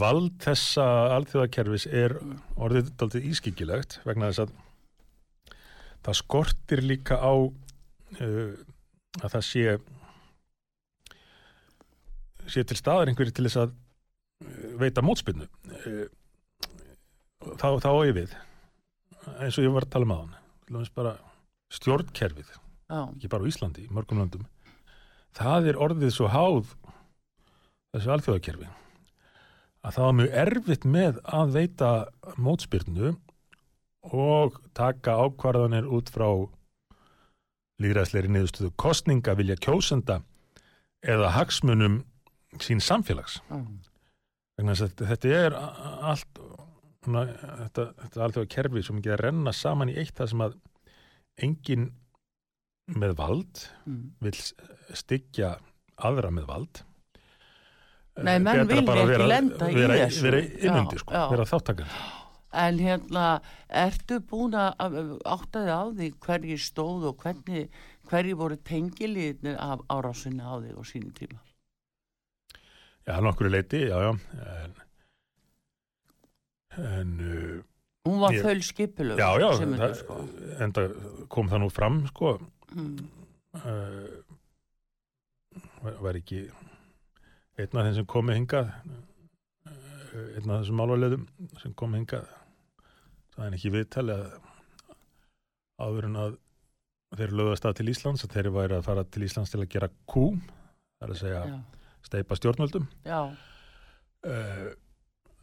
vald 0.00 0.40
þessa 0.44 0.88
alþjóðakerfis 1.18 1.88
er 1.92 2.16
orðið 2.56 3.20
ískikilegt 3.34 4.00
vegna 4.08 4.32
þess 4.32 4.46
að 4.46 4.56
það 6.08 6.22
skortir 6.24 6.84
líka 6.84 7.20
á 7.20 7.32
að 8.18 9.28
það 9.28 9.44
sé 9.48 9.78
sé 12.48 12.64
til 12.64 12.78
staðar 12.78 13.10
einhverju 13.10 13.34
til 13.36 13.46
þess 13.48 13.60
að 13.64 13.74
uh, 13.74 14.68
veita 14.80 15.04
mótspinnu 15.04 15.48
uh, 15.48 16.06
þá, 17.60 17.68
þá 17.84 17.90
ég 18.08 18.14
við 18.16 18.36
eins 19.36 19.58
og 19.58 19.66
ég 19.66 19.74
var 19.74 19.84
að 19.84 19.92
tala 19.94 20.08
um 20.08 20.14
til 20.64 20.76
dæmis 20.76 20.94
bara 20.96 21.14
stjórnkerfið 21.72 22.48
já, 22.48 23.00
ekki 23.04 23.30
bara 23.30 23.44
á 23.44 23.50
Íslandi, 23.50 23.84
í 23.84 23.92
mörgum 23.92 24.22
löndum. 24.22 24.46
Það 25.36 25.70
er 25.70 25.80
orðið 25.84 26.12
svo 26.14 26.28
háð 26.32 26.72
þessu 27.92 28.12
alþjóðakerfi 28.14 28.68
að 29.84 29.94
það 29.94 30.04
var 30.04 30.16
mjög 30.18 30.36
erfitt 30.42 30.86
með 30.88 31.18
að 31.24 31.52
veita 31.54 31.90
mótspyrnu 32.40 33.12
og 34.08 34.56
taka 34.76 35.18
ákvarðanir 35.20 35.88
út 35.92 36.10
frá 36.12 36.28
líðræðsleiri 37.82 38.30
niðurstöðu 38.34 38.72
kostninga 38.80 39.34
vilja 39.38 39.56
kjósenda 39.62 40.20
eða 41.06 41.32
hagsmunum 41.36 42.00
sín 42.62 42.82
samfélags. 42.82 43.38
Að 44.58 44.82
þetta 44.98 45.34
er 45.38 45.54
allt 45.54 46.40
svona, 47.04 47.24
þetta, 47.62 47.86
þetta 48.02 48.24
alþjóða 48.26 48.50
kerfi 48.56 48.82
sem 48.86 48.98
ekki 48.98 49.14
að 49.14 49.22
renna 49.22 49.54
saman 49.54 49.92
í 49.92 49.96
eitt 50.00 50.16
það 50.18 50.32
sem 50.32 50.44
að 50.48 50.58
engin 51.46 51.88
með 52.98 53.14
vald 53.20 53.64
mm. 53.86 54.04
vil 54.24 54.36
styggja 54.96 55.54
aðra 56.08 56.32
með 56.34 56.48
vald. 56.50 56.84
Nei, 58.18 58.34
Eh, 58.34 58.40
menn 58.42 58.86
bara 58.86 59.04
ekki 59.06 59.26
lenda 59.30 59.68
í 59.70 59.74
þessu. 59.78 60.22
vera 60.24 60.40
innundi 60.42 60.98
sko, 60.98 61.20
vera 61.30 61.44
þáttakandi 61.46 61.98
En 62.52 62.78
hérna, 62.80 63.40
ertu 63.68 64.20
búin 64.24 64.54
að 64.56 65.18
áttaði 65.28 65.68
á 65.74 65.82
því 65.92 66.06
hverji 66.24 66.56
stóð 66.64 67.04
og 67.10 67.18
hvernig, 67.20 67.68
hverji 68.08 68.32
voru 68.40 68.56
tengiliðnir 68.64 69.58
af 69.60 69.82
árásinni 69.92 70.40
á 70.40 70.56
þig 70.62 70.78
og 70.80 70.86
sínu 70.88 71.12
tíma? 71.18 71.40
já, 73.08 73.18
nokkru 73.24 73.48
leiti, 73.48 73.82
já, 73.88 73.96
já 74.04 74.10
en, 74.12 74.74
en 76.76 77.12
uh, 77.20 77.64
Hún 78.08 78.20
var 78.20 78.32
föl 78.40 78.62
skipulög. 78.62 79.18
já, 79.18 79.28
já 79.40 79.48
það, 79.60 79.94
sko. 80.00 80.16
enda 80.64 80.82
kom 81.28 81.48
það 81.48 81.62
nú 81.64 81.70
fram 81.72 82.06
sko 82.12 82.38
Mm. 82.68 82.98
uh, 83.64 84.20
var, 86.02 86.16
ekki 86.20 86.42
einn 87.56 87.78
af 87.80 87.86
þeim 87.86 87.94
sem 87.96 88.06
komi 88.06 88.34
hingað 88.36 88.68
uh, 88.68 90.36
einn 90.36 90.50
af 90.52 90.58
þessum 90.60 90.76
málulegðum 90.82 91.24
sem 91.62 91.72
komi 91.72 92.02
hingað 92.02 92.28
það 93.38 93.46
er 93.46 93.56
ekki 93.58 93.74
viðtali 93.74 94.14
að 94.18 94.28
áður 95.78 96.08
en 96.10 96.20
að 96.24 96.38
þeir 97.18 97.34
lögðast 97.38 97.68
að 97.68 97.76
til 97.78 97.90
Íslands 97.94 98.24
að 98.26 98.34
þeir 98.36 98.50
væri 98.58 98.78
að 98.78 98.86
fara 98.90 99.04
til 99.06 99.24
Íslands 99.24 99.52
til 99.52 99.62
að 99.62 99.70
gera 99.72 99.88
kú 100.10 100.24
það 100.34 101.06
er 101.06 101.14
að 101.14 101.20
segja 101.22 101.42
Já, 101.46 101.58
steipa 102.08 102.38
stjórnvöldum. 102.38 102.88
Já, 103.06 103.20
uh, 104.26 104.66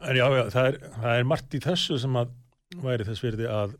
en 0.06 0.18
já, 0.18 0.26
það, 0.52 0.68
er, 0.68 0.78
það 1.00 1.10
er 1.16 1.28
margt 1.32 1.56
í 1.56 1.62
þessu 1.64 1.98
sem 2.02 2.20
að 2.20 2.32
væri 2.82 3.06
þess 3.06 3.24
virði 3.24 3.48
að 3.50 3.76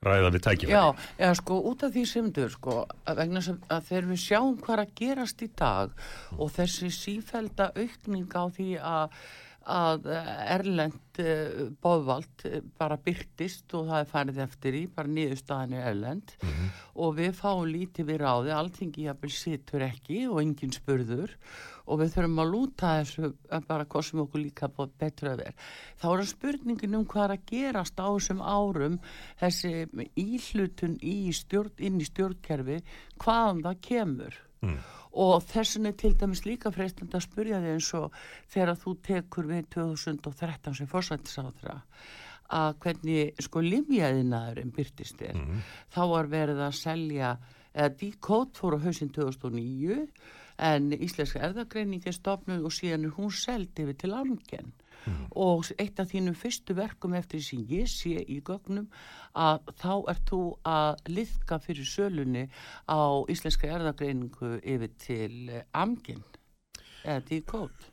ræða 0.00 0.30
við 0.32 0.44
tækifæri 0.46 0.72
já, 0.72 0.84
já, 1.20 1.28
sko, 1.36 1.58
út 1.70 1.82
af 1.84 1.92
því 1.92 2.04
sem 2.08 2.30
þau, 2.32 2.46
sko, 2.54 2.76
vegna 3.18 3.42
sem 3.44 3.58
að 3.68 3.90
þegar 3.90 4.08
við 4.08 4.22
sjáum 4.22 4.56
hvað 4.64 4.82
að 4.86 4.94
gerast 5.02 5.44
í 5.44 5.50
dag 5.60 5.92
og 6.38 6.52
þessi 6.56 6.88
sífælda 6.96 7.68
aukning 7.76 8.32
á 8.32 8.44
því 8.56 8.70
að 8.80 9.20
að 9.70 10.06
erlend 10.10 11.20
uh, 11.22 11.70
bóðvald 11.82 12.44
uh, 12.48 12.60
bara 12.80 12.98
byrtist 13.00 13.72
og 13.78 13.88
það 13.90 14.02
er 14.04 14.10
farið 14.12 14.40
eftir 14.46 14.78
í, 14.80 14.84
bara 14.94 15.12
niðurstaðan 15.16 15.74
er 15.78 15.90
erlend 15.94 16.36
Mhm. 16.42 16.70
og 17.00 17.16
við 17.16 17.34
fáum 17.38 17.66
lítið 17.70 18.08
við 18.10 18.18
ráði, 18.24 18.54
alltingi 18.54 19.06
jafnvel 19.06 19.30
situr 19.34 19.84
ekki 19.86 20.24
og 20.28 20.40
enginn 20.42 20.72
spurður 20.74 21.36
og 21.90 21.98
við 22.02 22.12
þurfum 22.14 22.42
að 22.42 22.50
lúta 22.52 22.90
þessu 23.00 23.30
bara 23.66 23.84
hvað 23.84 24.04
sem 24.06 24.20
okkur 24.22 24.42
líka 24.44 24.68
að 24.70 25.40
vera. 25.40 25.52
Þá 25.98 26.06
er 26.12 26.28
spurningin 26.30 26.94
um 26.94 27.06
hvað 27.06 27.24
er 27.24 27.34
að 27.34 27.46
gerast 27.50 27.98
á 27.98 28.06
þessum 28.06 28.42
árum 28.42 29.00
þessi 29.40 29.72
íhlutun 30.14 30.98
í 31.02 31.32
stjórn, 31.34 31.72
inn 31.78 31.98
í 32.00 32.06
stjórnkerfi, 32.06 32.78
hvaðan 33.18 33.64
það 33.64 33.80
kemur. 33.88 34.38
Mm. 34.62 34.78
Og 35.12 35.42
þessin 35.42 35.86
er 35.90 35.92
til 35.98 36.14
dæmis 36.14 36.44
líka 36.46 36.70
freistandi 36.70 37.16
að 37.18 37.24
spurja 37.26 37.58
þig 37.60 37.72
eins 37.74 37.94
og 37.98 38.12
þegar 38.52 38.76
þú 38.78 38.92
tekur 39.02 39.48
við 39.50 39.64
2013 39.74 40.74
sem 40.78 40.86
fórsættisáðra 40.86 41.80
að 42.50 42.74
hvernig 42.82 43.34
sko 43.42 43.60
limjaðinaðurinn 43.62 44.72
byrtist 44.74 45.18
þér 45.18 45.34
Mhm. 45.36 45.60
þá 45.94 46.00
var 46.10 46.26
verið 46.26 46.60
að 46.66 46.74
selja 46.74 47.38
eða 47.74 47.96
Decode 47.98 48.54
fór 48.58 48.74
á 48.78 48.78
hausinn 48.82 49.10
2009 49.14 50.08
en 50.58 50.90
Íslenska 50.92 51.40
erðagreining 51.40 52.02
er 52.06 52.12
stopnuð 52.12 52.64
og 52.64 52.70
síðan 52.74 53.04
er 53.06 53.10
hún 53.16 53.30
seld 53.30 53.74
yfir 53.78 53.96
til 53.98 54.10
Amgen 55.06 55.28
og 55.30 55.70
eitt 55.78 56.00
af 56.00 56.10
þínum 56.10 56.36
fyrstu 56.36 56.74
verkum 56.76 57.14
eftir 57.14 57.42
sem 57.44 57.62
ég 57.70 57.88
sé 57.88 58.20
í 58.20 58.40
gögnum 58.44 58.88
að 59.34 59.70
þá 59.80 59.92
ert 60.12 60.26
þú 60.28 60.40
að 60.66 61.04
liðka 61.08 61.60
fyrir 61.62 61.88
sölunni 61.88 62.48
á 62.90 63.24
Íslenska 63.30 63.70
erðagreiningu 63.70 64.58
yfir 64.60 64.92
til 64.98 65.48
eh, 65.48 65.64
Amgen. 65.72 66.22
Eða 67.04 67.24
Decode 67.30 67.88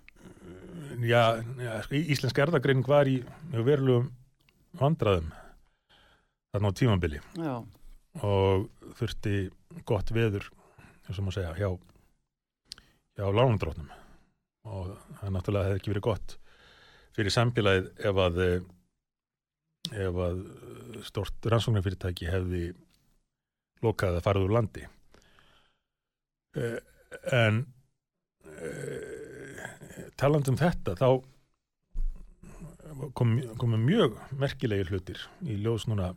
Já, 1.07 1.39
já 1.61 1.73
sko, 1.85 1.95
íslenska 1.95 2.43
erðagreining 2.43 2.87
var 2.87 3.07
í 3.07 3.21
verulegum 3.53 4.09
vandraðum 4.77 5.29
þarna 6.51 6.71
á 6.73 6.77
tímambili 6.77 7.21
Já, 7.37 7.55
og 8.25 8.67
þurfti 8.97 9.47
gott 9.87 10.11
veður 10.11 10.49
sem 11.07 11.23
má 11.23 11.31
segja 11.31 11.53
hjá, 11.55 11.69
hjá 13.15 13.29
lánundrótnum 13.31 13.87
og 14.67 14.97
það 15.21 15.33
náttúrulega 15.35 15.69
hefði 15.69 15.79
ekki 15.79 15.93
verið 15.93 16.07
gott 16.09 16.37
fyrir 17.17 17.33
samfélagið 17.33 17.87
ef 18.09 18.19
að 18.21 18.41
eh, 18.43 18.59
ef 20.05 20.19
að 20.27 20.43
eh, 20.43 20.99
stort 21.07 21.49
rannsóknarfyrirtæki 21.51 22.29
hefði 22.29 22.61
lokað 23.85 24.19
að 24.19 24.25
farið 24.25 24.45
úr 24.47 24.53
landi. 24.57 24.85
Eh, 26.57 26.77
en 27.33 27.65
talandi 30.17 30.49
um 30.49 30.57
þetta 30.57 30.95
þá 30.97 31.09
kom, 33.13 33.35
komu 33.61 33.77
mjög 33.77 34.15
merkilegir 34.39 34.89
hlutir 34.89 35.21
í 35.45 35.59
ljós 35.61 35.85
núna 35.89 36.13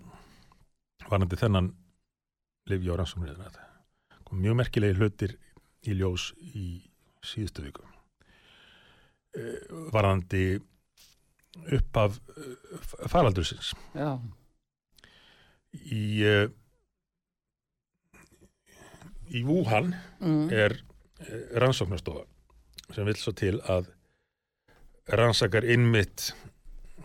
varandi 1.10 1.36
þennan 1.36 1.72
lifi 2.70 2.88
á 2.88 2.96
rannsóknir 2.96 3.34
kom 4.24 4.40
mjög 4.40 4.60
merkilegir 4.62 5.00
hlutir 5.00 5.36
í 5.84 5.96
ljós 5.98 6.30
í 6.54 6.66
síðustu 7.26 7.64
viku. 7.66 7.84
Eh, 9.36 9.58
varandi 11.56 11.76
uppaf 11.76 12.18
faraldursins. 13.10 13.72
Já, 13.94 14.18
í 15.74 16.22
eh, 16.26 16.48
í 19.30 19.44
Wuhan 19.46 19.92
mm, 20.20 20.50
er 20.50 20.76
eh, 21.26 21.58
rannsóknarstofa 21.62 22.26
sem 22.94 23.06
vil 23.06 23.18
svo 23.18 23.34
til 23.38 23.60
að 23.70 23.90
rannsakar 25.10 25.66
innmitt 25.66 26.32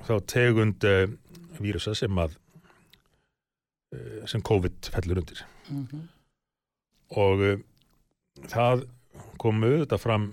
þá 0.06 0.18
tegund 0.30 0.86
vírusa 1.62 1.94
sem 1.98 2.18
að 2.18 2.36
sem 4.28 4.42
COVID 4.44 4.90
fellur 4.92 5.22
undir. 5.22 5.46
Mm 5.70 6.06
og 7.14 7.44
uh, 7.44 7.60
það 8.50 8.86
komu 9.42 9.72
þetta 9.84 10.00
fram 10.02 10.32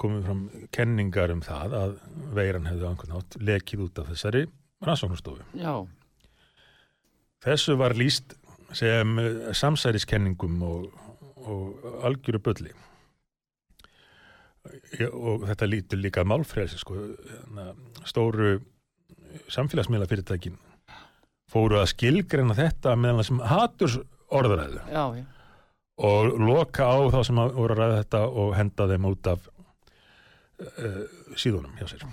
komu 0.00 0.22
fram 0.24 0.46
kenningar 0.74 1.32
um 1.34 1.42
það 1.44 1.76
að 1.80 1.98
veiran 2.36 2.70
hefði 2.70 2.86
á 2.86 2.90
einhvern 2.90 3.14
nátt 3.16 3.36
lekið 3.40 3.84
út 3.88 4.00
af 4.02 4.10
þessari 4.12 4.46
rannsóknastofu. 4.84 5.44
Já, 5.58 5.74
Þessu 7.44 7.76
var 7.76 7.92
líst 7.92 8.32
sem 8.72 9.18
samsæriskenningum 9.52 10.62
og, 10.64 10.86
og 11.44 11.88
algjöru 12.08 12.40
bölli. 12.40 12.72
Og 15.12 15.44
þetta 15.44 15.68
lítur 15.68 16.00
líka 16.00 16.24
málfrelsi, 16.24 16.78
sko. 16.80 16.96
Hérna, 17.28 17.74
Stóru 18.08 18.56
samfélagsmiðla 19.52 20.08
fyrirtækin 20.08 20.56
fóru 21.50 21.78
að 21.80 21.90
skilgreina 21.92 22.56
þetta 22.56 22.94
meðan 22.98 23.20
það 23.20 23.28
sem 23.28 23.40
haturs 23.50 23.96
orðræðu 24.34 24.80
já, 24.88 25.02
já. 25.18 25.24
og 26.08 26.38
loka 26.40 26.86
á 26.86 26.96
þá 27.12 27.18
sem 27.28 27.40
voru 27.40 27.74
að 27.74 27.80
ræða 27.80 27.98
þetta 28.00 28.22
og 28.42 28.54
henda 28.58 28.86
þeim 28.90 29.08
út 29.10 29.30
af 29.34 29.48
uh, 30.60 31.00
síðunum 31.38 31.74
hjá 31.80 31.88
sér. 31.90 32.04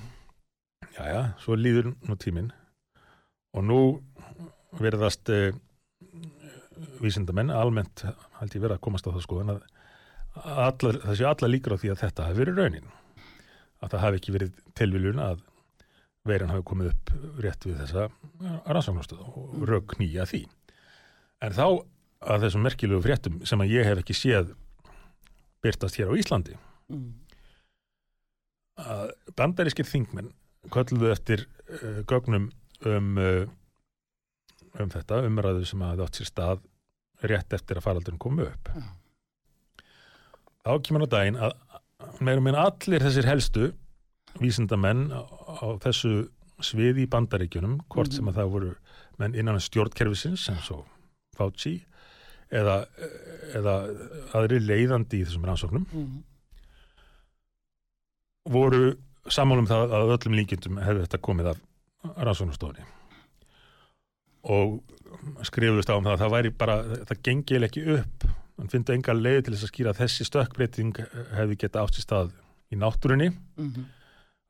Jæja, 0.95 1.21
svo 1.41 1.55
líður 1.55 1.91
nú 2.07 2.17
tíminn 2.19 2.49
og 3.55 3.65
nú 3.67 3.79
verðast 4.79 5.29
uh, 5.31 5.51
vísindamenn 7.01 7.51
almennt 7.53 8.05
held 8.39 8.55
ég 8.55 8.63
verið 8.63 8.77
að 8.77 8.83
komast 8.87 9.07
á 9.07 9.13
það 9.13 9.25
skoðan 9.25 9.53
að 9.55 9.61
allar, 10.41 10.97
það 11.03 11.15
sé 11.19 11.27
alla 11.27 11.49
líkur 11.51 11.75
á 11.75 11.81
því 11.81 11.91
að 11.93 12.01
þetta 12.05 12.27
hafi 12.27 12.39
verið 12.39 12.59
raunin 12.61 12.91
að 13.81 13.93
það 13.93 14.03
hafi 14.05 14.19
ekki 14.21 14.35
verið 14.35 14.59
tilviljun 14.79 15.21
að 15.21 15.41
veiran 16.29 16.51
hafi 16.53 16.65
komið 16.69 16.91
upp 16.93 17.11
rétt 17.43 17.65
við 17.65 17.79
þessa 17.81 18.07
rannsóknarstöð 18.69 19.23
og 19.25 19.65
rauk 19.69 19.95
nýja 19.99 20.27
því 20.29 20.43
en 21.41 21.55
þá 21.57 21.65
að 22.21 22.43
þessum 22.45 22.65
merkilegu 22.67 23.01
fréttum 23.03 23.39
sem 23.49 23.63
að 23.63 23.73
ég 23.73 23.87
hef 23.89 24.01
ekki 24.03 24.15
séð 24.17 24.51
byrtast 25.65 25.97
hér 25.99 26.13
á 26.13 26.17
Íslandi 26.17 26.57
Mm. 26.91 27.13
Að 28.81 29.11
bandarískir 29.37 29.87
þingmenn 29.87 30.31
kölluðu 30.73 31.11
eftir 31.13 31.45
uh, 31.47 32.01
gögnum 32.09 32.49
um, 32.85 33.11
uh, 33.17 33.45
um 34.81 34.91
þetta 34.93 35.23
umræðu 35.27 35.65
sem 35.67 35.83
hafði 35.85 36.05
átt 36.05 36.19
sér 36.19 36.29
stað 36.29 36.65
rétt 37.31 37.53
eftir 37.53 37.77
að 37.77 37.85
faraldurinn 37.85 38.21
komu 38.21 38.47
upp. 38.47 38.71
Já. 38.73 38.87
Þá 40.61 40.73
kemur 40.85 41.05
á 41.05 41.13
daginn 41.13 41.39
að 41.41 41.55
meðum 42.21 42.47
minn 42.49 42.57
allir 42.57 43.03
þessir 43.05 43.29
helstu 43.29 43.71
vísindamenn 44.41 45.09
á, 45.13 45.21
á 45.21 45.67
þessu 45.83 46.29
sviði 46.61 47.05
í 47.05 47.09
bandaríkjunum, 47.09 47.79
hvort 47.89 48.13
sem 48.13 48.27
að 48.29 48.37
það 48.37 48.51
voru 48.53 48.73
menn 49.21 49.37
innan 49.37 49.61
stjórnkerfisins 49.61 50.45
sem 50.47 50.59
svo 50.61 50.83
Fauci 51.37 51.77
eða, 52.51 52.81
eða 53.55 53.75
aðri 54.37 54.59
leiðandi 54.61 55.21
í 55.21 55.25
þessum 55.25 55.47
rannsóknum 55.47 55.87
Mm. 55.91 56.19
Voru 58.49 58.95
sammálum 59.29 59.67
það 59.69 59.93
að 59.97 60.13
öllum 60.17 60.35
líkindum 60.39 60.79
hefði 60.81 61.05
þetta 61.05 61.21
komið 61.21 61.51
af 61.53 61.61
rannsóknarstofunni. 62.25 62.85
Og 64.49 64.79
skrifuðust 65.45 65.91
á 65.93 65.97
um 65.99 66.03
það 66.07 66.15
að 66.15 66.21
það 66.23 66.33
væri 66.35 66.51
bara, 66.57 66.77
það 67.05 67.21
gengil 67.27 67.63
ekki 67.67 67.83
upp. 67.99 68.25
Hann 68.57 68.69
fyndi 68.71 68.93
enga 68.95 69.13
leið 69.13 69.43
til 69.45 69.53
þess 69.53 69.67
að 69.67 69.71
skýra 69.73 69.93
að 69.93 69.99
þessi 70.01 70.25
stökkbreyting 70.27 70.93
hefði 71.37 71.57
geta 71.61 71.81
átt 71.83 71.97
sér 71.97 72.05
stað 72.07 72.31
í 72.71 72.79
náttúrunni. 72.81 73.31
Mm 73.57 73.89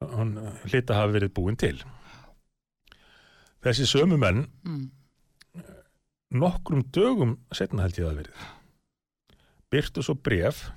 hann 0.01 0.31
hlita 0.65 0.95
hafi 0.97 1.13
verið 1.13 1.29
búin 1.37 1.57
til. 1.61 1.75
Þessi 3.61 3.85
sömu 3.85 4.17
menn 4.17 4.47
Mm. 4.65 4.89
nokkrum 6.33 6.81
dögum 6.89 7.37
setna 7.53 7.83
held 7.83 7.99
ég 7.99 8.07
að 8.09 8.15
verið. 8.23 8.39
Byrtu 9.71 10.01
svo 10.01 10.15
bref 10.15 10.71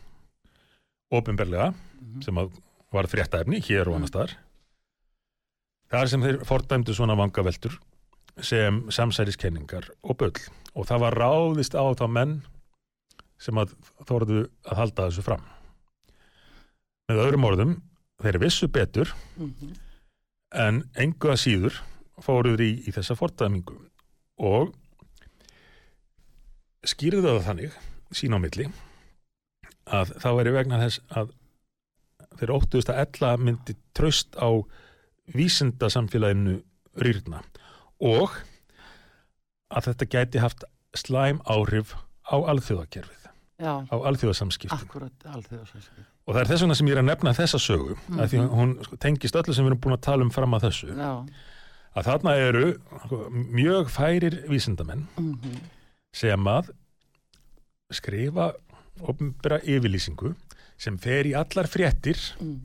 ofinberlega 1.11 1.73
Mhm. 1.73 2.23
sem 2.23 2.35
að 2.35 2.53
var 2.95 3.09
fréttaefni 3.11 3.61
hér 3.67 3.89
og 3.91 3.99
annars 3.99 4.13
staðar. 4.15 4.35
Þar 5.93 6.11
sem 6.11 6.25
þeir 6.25 6.39
fordæmdu 6.49 6.95
svona 6.97 7.17
vangaveltur 7.19 7.77
sem 8.43 8.81
samsæriskenningar 8.91 9.91
og 10.03 10.17
bull. 10.19 10.35
Og 10.75 10.87
það 10.89 11.03
var 11.05 11.19
ráðist 11.21 11.77
á 11.79 11.85
þá 11.95 12.07
menn 12.11 12.37
sem 13.39 13.59
að 13.61 13.75
þorðu 14.09 14.45
að 14.67 14.79
halda 14.81 15.09
þessu 15.11 15.23
fram. 15.27 15.43
Með 17.11 17.21
öðrum 17.27 17.47
orðum 17.51 17.75
þeir 18.25 18.39
vissu 18.43 18.69
betur 18.73 19.13
Mhm. 19.37 19.75
en 20.55 20.83
engu 20.97 21.29
að 21.31 21.43
síður 21.45 21.81
fóruður 22.23 22.63
í, 22.63 22.71
í 22.89 22.91
þessa 22.95 23.17
fordæmingu. 23.19 23.77
Og 24.39 24.73
skýrðu 26.85 27.23
það 27.27 27.43
þannig 27.49 27.77
sín 28.15 28.35
á 28.35 28.39
milli 28.39 28.67
að 29.87 30.13
það 30.23 30.37
væri 30.39 30.53
vegna 30.55 30.79
þess 30.83 31.01
að 31.11 31.33
þeir 32.41 32.53
óttuðust 32.57 32.91
að 32.93 33.01
ella 33.05 33.33
myndi 33.41 33.77
traust 33.97 34.37
á 34.41 34.49
vísinda 35.35 35.89
samfélaginu 35.93 36.59
rýrna 37.01 37.41
og 38.05 38.35
að 39.75 39.89
þetta 39.91 40.09
gæti 40.15 40.43
haft 40.43 40.65
slæm 40.95 41.41
áhrif 41.51 41.95
á 42.29 42.37
alþjóðakerfið, 42.39 43.25
Já, 43.59 43.73
á 43.87 43.97
alþjóðasamskiptin. 44.11 44.77
Akkurat 44.85 45.27
alþjóðsvæmski. 45.31 46.05
og 46.27 46.35
það 46.35 46.41
er 46.43 46.51
þess 46.53 46.63
vegna 46.65 46.77
sem 46.79 46.89
ég 46.89 46.95
er 46.97 47.03
að 47.03 47.09
nefna 47.11 47.33
þessa 47.37 47.59
sögu 47.63 47.97
mm 47.97 48.21
að 48.21 48.31
því 48.33 48.39
að 48.43 48.55
hún 48.59 48.75
tengist 49.03 49.37
öllu 49.41 49.55
sem 49.55 49.65
við 49.67 49.73
erum 49.73 49.83
búin 49.87 49.97
að 49.97 50.05
tala 50.07 50.25
um 50.27 50.31
fram 50.35 50.55
að 50.57 50.67
þessu. 50.69 50.89
Já. 50.95 51.13
að 51.95 52.07
þarna 52.09 52.33
eru 52.43 52.65
mjög 53.55 53.91
færir 53.95 54.41
vísindamenn 54.51 55.07
Mm 55.19 55.61
sem 56.15 56.47
að 56.47 56.69
skrifa 57.91 58.53
ofnbæra 59.03 59.57
yfirlýsingu 59.67 60.35
sem 60.79 60.97
fer 60.99 61.25
í 61.31 61.35
allar 61.39 61.69
fréttir 61.71 62.19
Mm. 62.41 62.61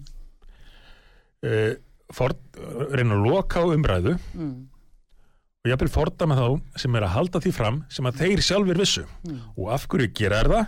uh, 1.46 1.74
for, 2.14 2.34
reyna 2.92 3.16
að 3.20 3.26
loka 3.30 3.62
á 3.62 3.66
umræðu 3.70 4.18
Mm. 4.36 4.68
og 5.64 5.70
jafnvel 5.72 5.92
fordama 5.94 6.36
þá 6.36 6.80
sem 6.80 6.96
er 6.96 7.04
að 7.06 7.14
halda 7.16 7.40
því 7.44 7.52
fram 7.54 7.84
sem 7.90 8.06
að 8.06 8.18
þeir 8.24 8.42
sjálfur 8.42 8.80
vissu 8.80 9.06
Mm. 9.28 9.40
og 9.58 9.70
af 9.74 9.88
hverju 9.88 10.14
gera 10.14 10.40
er 10.40 10.48
það 10.48 10.68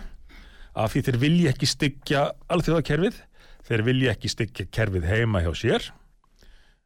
af 0.76 0.92
því 0.94 1.02
þeir 1.04 1.18
vilja 1.20 1.50
ekki 1.52 1.66
styggja 1.68 2.20
alþjóðakerfið 2.48 3.14
þeir 3.68 3.82
vilja 3.84 4.12
ekki 4.14 4.28
styggja 4.28 4.66
kerfið 4.72 5.04
heima 5.04 5.42
hjá 5.42 5.52
sér 5.54 5.90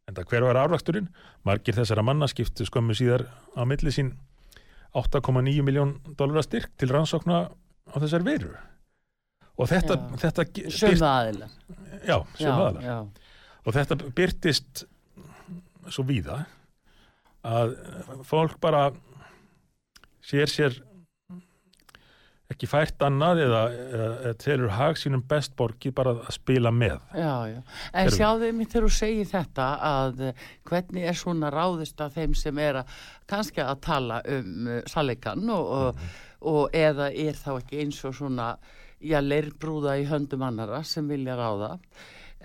en 0.08 0.14
það 0.14 0.24
hver 0.30 0.42
var 0.46 0.56
afraksturinn 0.64 1.08
margir 1.44 1.74
þessara 1.74 2.02
manna 2.04 2.26
skiptu 2.26 2.64
skömmu 2.66 2.94
síðar 2.94 3.26
á 3.56 3.62
milli 3.66 3.90
sín 3.90 4.14
8,9 4.94 5.62
miljón 5.62 5.98
dólarar 6.16 6.42
styrk 6.46 6.70
til 6.78 6.88
rannsókna 6.88 7.50
á 7.92 7.96
þessar 8.00 8.24
veru 8.24 8.54
og 9.56 9.70
þetta, 9.70 9.98
þetta 10.20 10.46
aðilar. 11.10 11.54
já, 12.06 12.18
já. 12.84 12.96
og 13.64 13.76
þetta 13.76 13.98
byrtist 14.16 14.84
svo 15.90 16.04
víða 16.06 16.42
að 17.46 17.76
fólk 18.26 18.58
bara 18.62 18.88
sér 20.26 20.50
sér 20.50 20.80
ekki 22.52 22.68
fært 22.70 23.02
annað 23.02 23.40
eða, 23.42 23.60
eða, 23.74 24.32
telur 24.38 24.72
hag 24.76 24.98
sínum 25.00 25.22
best 25.26 25.56
borgið 25.58 25.94
bara 25.98 26.12
að 26.14 26.28
spila 26.36 26.70
með 26.70 27.00
Já, 27.18 27.32
já. 27.50 27.58
En 27.90 28.10
sjáðu 28.14 28.50
mig 28.54 28.70
þegar 28.70 28.86
þú 28.86 28.90
segir 28.94 29.30
þetta 29.32 29.66
að 29.88 30.22
eh, 30.28 30.44
hvernig 30.70 31.08
er 31.10 31.18
svona 31.18 31.50
ráðist 31.54 32.02
að 32.04 32.20
þeim 32.20 32.36
sem 32.38 32.60
er 32.62 32.80
að 32.82 32.94
kannski 33.30 33.64
að 33.64 33.82
tala 33.88 34.20
um 34.36 34.70
uh, 34.70 34.78
sannleikann 34.86 35.50
og, 35.56 35.72
og, 35.80 36.04
og 36.46 36.76
eða 36.76 37.10
er 37.10 37.38
þá 37.40 37.50
ekki 37.56 37.82
eins 37.82 37.98
og 38.06 38.14
svona 38.14 38.52
já, 39.00 39.18
leirbrúða 39.20 39.98
í 40.00 40.06
höndum 40.08 40.44
annara 40.46 40.82
sem 40.84 41.08
vilja 41.08 41.36
ráða. 41.38 41.76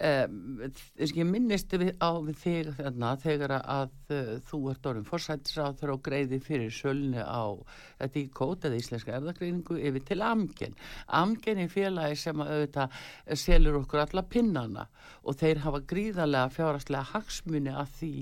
Um, 0.01 0.61
ég 0.97 1.25
minnist 1.27 1.73
við, 1.75 1.91
á 1.99 2.15
við 2.23 2.37
þig 2.39 2.69
þarna 2.77 3.09
þegar 3.19 3.51
að 3.59 3.91
uh, 4.15 4.29
þú 4.47 4.59
ert 4.71 4.87
orðin 4.87 5.05
forsættisráður 5.05 5.91
og 5.93 6.01
greiði 6.05 6.39
fyrir 6.41 6.71
sölni 6.73 7.19
á 7.19 7.51
þetta 7.99 8.21
í 8.21 8.23
kót 8.31 8.65
eða 8.65 8.79
íslenska 8.79 9.17
erðagreiningu 9.17 9.77
yfir 9.77 10.05
til 10.07 10.23
Amgen. 10.25 10.77
Amgen 11.19 11.59
er 11.65 11.69
félagi 11.69 12.17
sem 12.23 12.39
að 12.39 12.53
auðvitað 12.55 12.97
selur 13.43 13.81
okkur 13.81 14.05
alla 14.05 14.23
pinnana 14.31 14.87
og 15.21 15.37
þeir 15.43 15.61
hafa 15.67 15.83
gríðarlega 15.91 16.55
fjárastlega 16.55 17.09
hagsmuni 17.11 17.75
að 17.83 17.95
því 17.99 18.13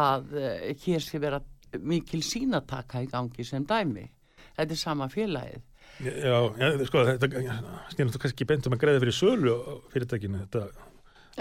að 0.00 0.32
uh, 0.32 0.70
hér 0.86 1.06
sé 1.06 1.20
vera 1.22 1.42
mikil 1.78 2.24
sínataka 2.24 3.04
í 3.04 3.12
gangi 3.12 3.44
sem 3.46 3.68
dæmi. 3.68 4.08
Þetta 4.56 4.74
er 4.74 4.80
sama 4.80 5.12
félagið. 5.12 5.68
Já, 6.00 6.36
já 6.58 6.70
sko, 6.88 7.02
þetta 7.06 7.28
snýrnum 7.92 8.12
þú 8.14 8.20
kannski 8.22 8.36
ekki 8.36 8.48
beint 8.48 8.68
um 8.68 8.76
að 8.76 8.80
greiða 8.82 9.02
fyrir 9.04 9.16
sölu 9.16 9.56
fyrirtækinu 9.92 10.40
þetta 10.46 10.62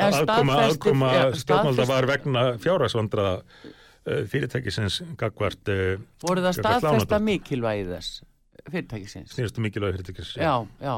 aðkoma, 0.08 0.58
aðkoma 0.68 1.12
stjórnvalda 1.39 1.86
var 1.89 2.08
vegna 2.10 2.43
fjárhagsvandraða 2.62 3.38
uh, 3.39 4.22
fyrirtækisins 4.32 5.02
gagvart 5.20 5.72
uh, 5.72 5.95
Voru 6.24 6.43
það 6.45 6.60
staðfesta 6.60 7.22
mikilvægi 7.24 7.88
þess 7.89 8.22
fyrirtækisins. 8.70 9.34
snýrstu 9.36 9.64
mikilvæg 9.64 9.95
fyrirtækis. 9.95 10.36
Já, 10.38 10.68
já, 10.82 10.95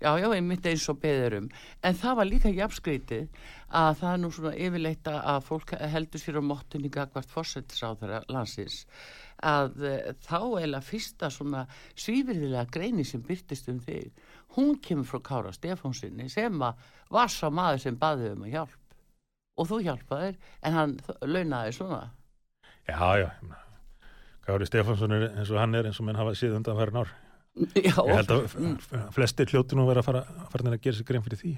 já, 0.00 0.10
já, 0.18 0.28
ég 0.34 0.44
myndi 0.44 0.72
eins 0.72 0.88
og 0.88 1.00
beðurum. 1.02 1.50
En 1.82 1.94
það 1.94 2.16
var 2.20 2.30
líka 2.30 2.52
jafnskrítið 2.54 3.28
að 3.74 3.98
það 4.00 4.12
er 4.12 4.22
nú 4.22 4.30
svona 4.34 4.54
yfirleitt 4.66 5.10
að 5.10 5.40
fólk 5.48 5.74
heldur 5.94 6.22
sér 6.22 6.40
á 6.40 6.42
mottunni 6.44 6.90
gagvart 6.92 7.30
fórsættisáðara 7.30 8.22
landsins 8.28 8.84
að 9.42 9.82
uh, 9.82 10.12
þá 10.24 10.40
eða 10.62 10.80
fyrsta 10.84 11.30
svona 11.32 11.64
svífyrðilega 11.98 12.70
greini 12.70 13.04
sem 13.04 13.22
byrtist 13.24 13.68
um 13.72 13.80
þig, 13.82 14.12
hún 14.56 14.78
kemur 14.82 15.08
frá 15.08 15.20
Kára 15.26 15.52
Stefánsinni 15.52 16.28
sem 16.30 16.62
að 16.62 16.78
var 17.10 17.32
sá 17.32 17.50
maður 17.50 17.82
sem 17.86 17.98
baði 17.98 18.32
um 18.34 18.46
að 18.46 18.54
hjálp 18.54 18.80
og 19.58 19.68
þú 19.70 19.82
hjálpaðir 19.86 20.38
en 20.62 20.78
hann 20.78 20.96
launaði 21.22 21.74
svona. 21.76 22.00
Já, 22.88 22.98
já. 23.22 23.28
Kári 24.44 24.68
Stefánsson 24.68 25.14
er 25.16 25.28
eins 25.30 25.52
og 25.52 25.60
hann 25.60 25.76
er 25.78 25.88
eins 25.88 26.00
og 26.00 26.08
menn 26.08 26.18
hafa 26.20 26.34
síðan 26.38 26.60
undan 26.60 26.80
farin 26.80 27.00
ár. 27.02 27.12
Já, 27.78 27.94
Ég 27.94 28.16
held 28.18 28.32
að 28.34 28.56
flestir 29.14 29.52
hljóti 29.52 29.78
nú 29.78 29.86
vera 29.88 30.02
að 30.02 30.08
fara, 30.08 30.24
að 30.50 30.80
gera 30.82 30.96
sér 30.98 31.08
grein 31.08 31.24
fyrir 31.24 31.40
því. 31.40 31.52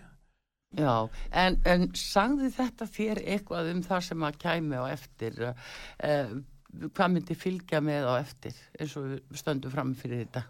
Já, 0.76 0.92
en, 1.32 1.56
en 1.64 1.86
sagði 1.96 2.50
þetta 2.52 2.88
þér 2.90 3.22
eitthvað 3.22 3.70
um 3.72 3.80
það 3.86 4.04
sem 4.10 4.26
að 4.26 4.38
kæmi 4.42 4.82
á 4.82 4.84
eftir 4.90 5.38
uh, 5.46 6.34
hvað 6.90 7.12
myndi 7.14 7.36
fylgja 7.38 7.80
með 7.80 8.10
á 8.10 8.14
eftir 8.18 8.58
eins 8.76 8.96
og 8.98 9.06
við 9.08 9.40
stöndum 9.40 9.72
fram 9.72 9.94
fyrir 9.96 10.26
þetta 10.26 10.44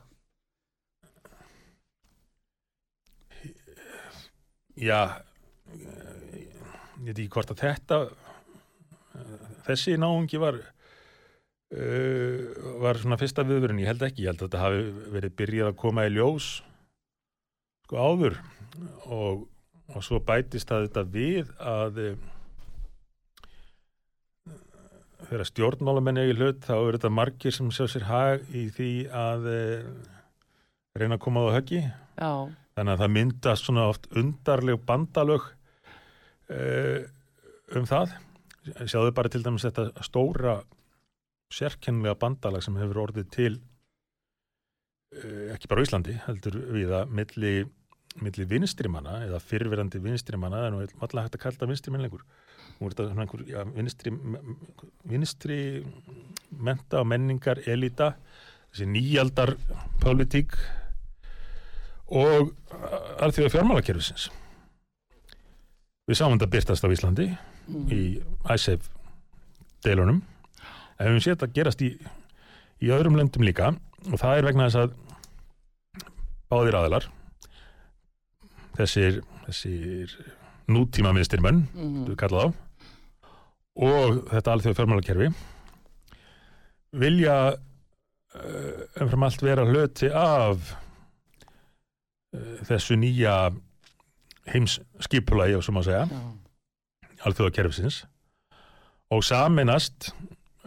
Já, 4.77 5.25
ég 5.73 7.07
veit 7.07 7.15
ekki 7.15 7.31
hvort 7.33 7.53
að 7.55 7.63
þetta, 7.63 7.97
þessi 9.65 9.95
náungi 9.97 10.41
var, 10.43 10.59
uh, 11.75 12.39
var 12.83 13.01
svona 13.01 13.19
fyrsta 13.21 13.45
viðvörun, 13.47 13.81
ég 13.83 13.91
held 13.91 14.05
ekki, 14.07 14.25
ég 14.25 14.33
held 14.33 14.43
að 14.43 14.49
þetta 14.49 14.63
hafi 14.63 15.11
verið 15.17 15.37
byrjað 15.41 15.73
að 15.73 15.79
koma 15.83 16.07
í 16.07 16.15
ljós 16.15 16.49
sko 17.87 18.01
áður. 18.03 18.41
Og, 19.09 19.47
og 19.95 20.05
svo 20.05 20.21
bætist 20.21 20.69
það 20.69 20.89
þetta 20.89 21.05
við 21.15 21.53
að 21.63 22.01
uh, 22.03 22.13
þegar 25.27 25.49
stjórnmálamenni 25.51 26.29
í 26.31 26.37
hlut 26.37 26.63
þá 26.67 26.77
eru 26.77 26.99
þetta 26.99 27.15
margir 27.17 27.57
sem 27.57 27.73
sjá 27.75 27.87
sér 27.91 28.07
hag 28.11 28.47
í 28.55 28.69
því 28.75 28.93
að 29.11 29.51
uh, 29.51 29.91
reyna 30.99 31.19
að 31.19 31.25
koma 31.27 31.47
á 31.51 31.57
höggi. 31.57 31.83
Já, 32.17 32.33
Þannig 32.77 32.93
að 32.93 33.01
það 33.01 33.13
myndast 33.17 33.65
svona 33.65 33.87
oft 33.89 34.07
undarleg 34.13 34.81
bandalög 34.85 35.45
um 36.47 37.87
það. 37.89 38.13
Sjáðu 38.85 39.15
bara 39.17 39.31
til 39.33 39.41
dæmis 39.43 39.65
þetta 39.65 40.05
stóra 40.05 40.59
sérkennilega 41.53 42.19
bandalag 42.21 42.65
sem 42.65 42.77
hefur 42.81 43.03
orðið 43.07 43.29
til 43.35 43.53
uh, 43.57 45.55
ekki 45.55 45.71
bara 45.71 45.85
Íslandi, 45.87 46.17
heldur 46.27 46.59
við 46.75 46.95
að 46.99 47.13
milli, 47.19 47.53
milli 48.25 48.49
vinstrimanna 48.51 49.21
eða 49.27 49.43
fyrrverandi 49.45 50.03
vinstrimanna, 50.05 50.67
en 50.67 50.77
nú 50.77 50.83
er 50.85 50.95
alltaf 50.99 51.27
hægt 51.27 51.39
að 51.39 51.45
kalla 51.45 51.63
það 51.63 51.73
vinstrimenn 51.75 52.07
lengur. 52.07 52.25
Nú 52.77 52.89
er 52.89 52.95
þetta 52.97 53.09
svona 53.11 53.25
einhver 53.25 53.45
já, 53.49 53.61
vinstri, 53.77 54.13
vinstri 55.09 55.61
menta 56.57 57.01
og 57.01 57.11
menningar 57.13 57.63
elita, 57.69 58.13
þessi 58.73 58.89
nýjaldar 58.91 59.55
politík 60.03 60.57
og 62.07 62.53
alþjóða 63.23 63.55
fjármálakerfisins. 63.55 64.29
Við 66.07 66.21
sáum 66.21 66.37
þetta 66.37 66.53
byrtast 66.53 66.85
á 66.87 66.89
Íslandi 66.95 67.31
í 67.91 68.03
ISAF 68.53 68.91
deilunum 69.83 70.21
en 70.97 71.05
við 71.05 71.13
höfum 71.13 71.25
séð 71.25 71.37
þetta 71.37 71.53
gerast 71.59 71.85
í, 71.85 71.91
í 72.83 72.93
öðrum 72.95 73.19
löndum 73.19 73.45
líka 73.47 73.73
og 74.07 74.21
það 74.21 74.39
er 74.39 74.49
vegna 74.49 74.69
þess 74.69 74.83
að 74.83 74.95
báðir 76.53 76.79
aðilar 76.79 77.09
þessir, 78.77 79.21
þessir 79.47 80.15
nútíma 80.71 81.13
minnstyrmenn, 81.15 81.67
mm 81.75 82.07
við 82.11 82.19
kalla 82.21 82.47
þá 82.47 82.63
og 83.77 84.23
þetta 84.31 84.53
alþjóða 84.55 84.79
fjármálakerfi 84.79 85.29
vilja 86.97 87.37
uh, 87.53 89.03
umfram 89.03 89.27
allt 89.27 89.45
vera 89.45 89.67
hluti 89.69 90.09
af 90.09 90.73
uh, 92.33 92.57
þessu 92.69 92.97
nýja 93.01 93.37
heimsskipulagi 94.49 95.59
og 95.59 95.65
sem 95.67 95.81
að 95.81 95.89
segja 95.91 96.07
já, 96.09 96.23
alþjóðakerfisins 97.27 98.01
og 99.13 99.25
saminast 99.27 100.13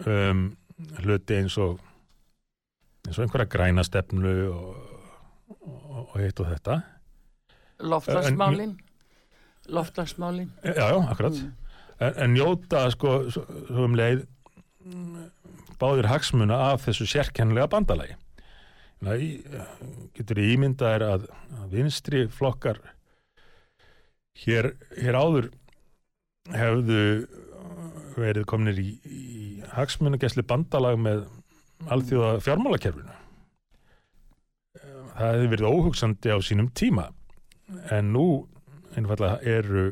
um, 0.06 0.46
hluti 1.04 1.40
eins 1.40 1.58
og 1.60 1.80
eins 3.08 3.18
og 3.18 3.26
einhverja 3.26 3.50
græna 3.50 3.84
stefnu 3.84 4.36
og, 4.54 4.76
og, 5.60 6.04
og 6.04 6.20
hitt 6.22 6.40
og 6.40 6.52
þetta. 6.54 6.82
Loftlagsmálin 7.80 8.78
loftlagsmálin 9.70 10.52
já, 10.64 10.74
já, 10.74 11.10
akkurat. 11.10 11.34
Mm. 11.34 11.54
en, 12.00 12.14
en 12.24 12.34
njóta 12.34 12.90
sko 12.92 13.32
svo, 13.32 13.46
svo 13.68 13.86
um 13.86 13.96
leið 13.98 14.26
báðir 15.80 16.10
hagsmuna 16.10 16.58
af 16.72 16.84
þessu 16.88 17.08
sérkennilega 17.08 17.70
bandalagi. 17.72 18.16
Getur 20.18 20.42
í 20.42 20.48
ímynda 20.56 20.96
er 20.98 21.06
að, 21.08 21.28
að 21.62 21.76
vinstri 21.78 22.26
flokkar 22.28 22.82
hér, 24.44 24.74
hér 25.00 25.16
áður 25.16 25.52
hefðu 26.52 27.04
verið 28.18 28.46
komnir 28.50 28.80
í, 28.82 28.90
í 29.06 29.64
hagsmunagesli 29.76 30.44
bandalag 30.48 31.00
með 31.00 31.26
alþjóða 31.90 32.40
fjármálakerfinu 32.44 33.20
það 35.20 35.34
hefði 35.36 35.50
verið 35.54 35.74
óhugsandi 35.74 36.32
á 36.32 36.38
sínum 36.44 36.70
tíma. 36.76 37.10
En 37.94 38.14
nú 38.16 38.26
einfallega 38.98 39.40
eru 39.46 39.90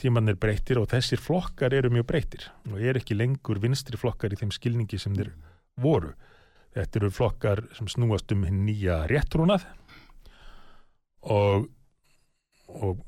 tímannir 0.00 0.38
breyttir 0.40 0.80
og 0.80 0.88
þessir 0.92 1.22
flokkar 1.22 1.74
eru 1.76 1.90
mjög 1.92 2.06
breyttir. 2.10 2.46
Og 2.70 2.82
er 2.82 2.98
ekki 3.00 3.16
lengur 3.16 3.60
vinstri 3.62 3.98
flokkar 4.00 4.34
í 4.34 4.38
þeim 4.40 4.52
skilningi 4.54 5.00
sem 5.00 5.16
þeir 5.16 5.32
voru. 5.80 6.12
Þetta 6.74 7.00
eru 7.00 7.10
flokkar 7.14 7.64
sem 7.76 7.90
snúast 7.90 8.32
um 8.34 8.44
nýja 8.64 9.04
réttrúnað. 9.10 9.66
Og, 11.34 11.68
og, 12.68 13.02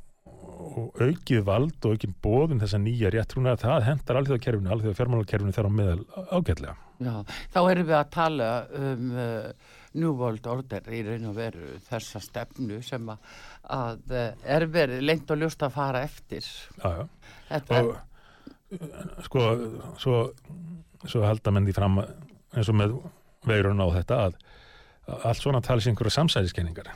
og 0.66 1.00
aukið 1.02 1.42
vald 1.46 1.86
og 1.86 1.96
aukið 1.96 2.14
bóðum 2.24 2.60
þessa 2.62 2.80
nýja 2.82 3.12
réttrúnað, 3.14 3.62
það 3.62 3.86
hendar 3.86 4.20
alþjóðakerfinu, 4.20 4.72
alþjóða 4.74 4.98
fjármálakerfinu 5.00 5.54
þar 5.56 5.68
á 5.68 5.72
meðal 5.78 6.02
ágætlega. 6.30 6.76
Já, 6.96 7.14
þá 7.52 7.58
erum 7.70 7.88
við 7.90 7.96
að 7.98 8.12
tala 8.14 8.50
um 8.80 9.10
uh, 9.12 9.72
New 9.96 10.12
World 10.16 10.46
Order 10.48 10.88
í 10.92 11.02
raun 11.04 11.28
og 11.30 11.36
veru 11.36 11.76
þessa 11.88 12.22
stefnu 12.24 12.80
sem 12.84 13.10
að, 13.12 13.34
að 13.76 14.14
uh, 14.16 14.28
er 14.56 14.66
verið 14.72 15.04
lengt 15.04 15.32
og 15.32 15.42
ljóst 15.42 15.64
að 15.66 15.74
fara 15.76 16.04
eftir 16.06 16.44
Já, 16.44 17.02
já. 17.02 17.04
Þetta, 17.50 17.82
og 17.82 17.92
uh, 17.92 19.02
sko 19.26 19.44
svo, 20.00 20.22
svo 21.04 21.24
halda 21.26 21.52
menn 21.54 21.68
því 21.68 21.76
fram 21.76 22.00
eins 22.00 22.72
og 22.72 22.78
með 22.80 22.96
veirun 23.46 23.84
á 23.84 23.88
þetta 23.98 24.22
að, 24.26 24.38
allt 25.20 25.42
svona 25.42 25.62
tala 25.64 25.82
sér 25.82 25.92
einhverja 25.92 26.16
samsæðiskenningar 26.20 26.94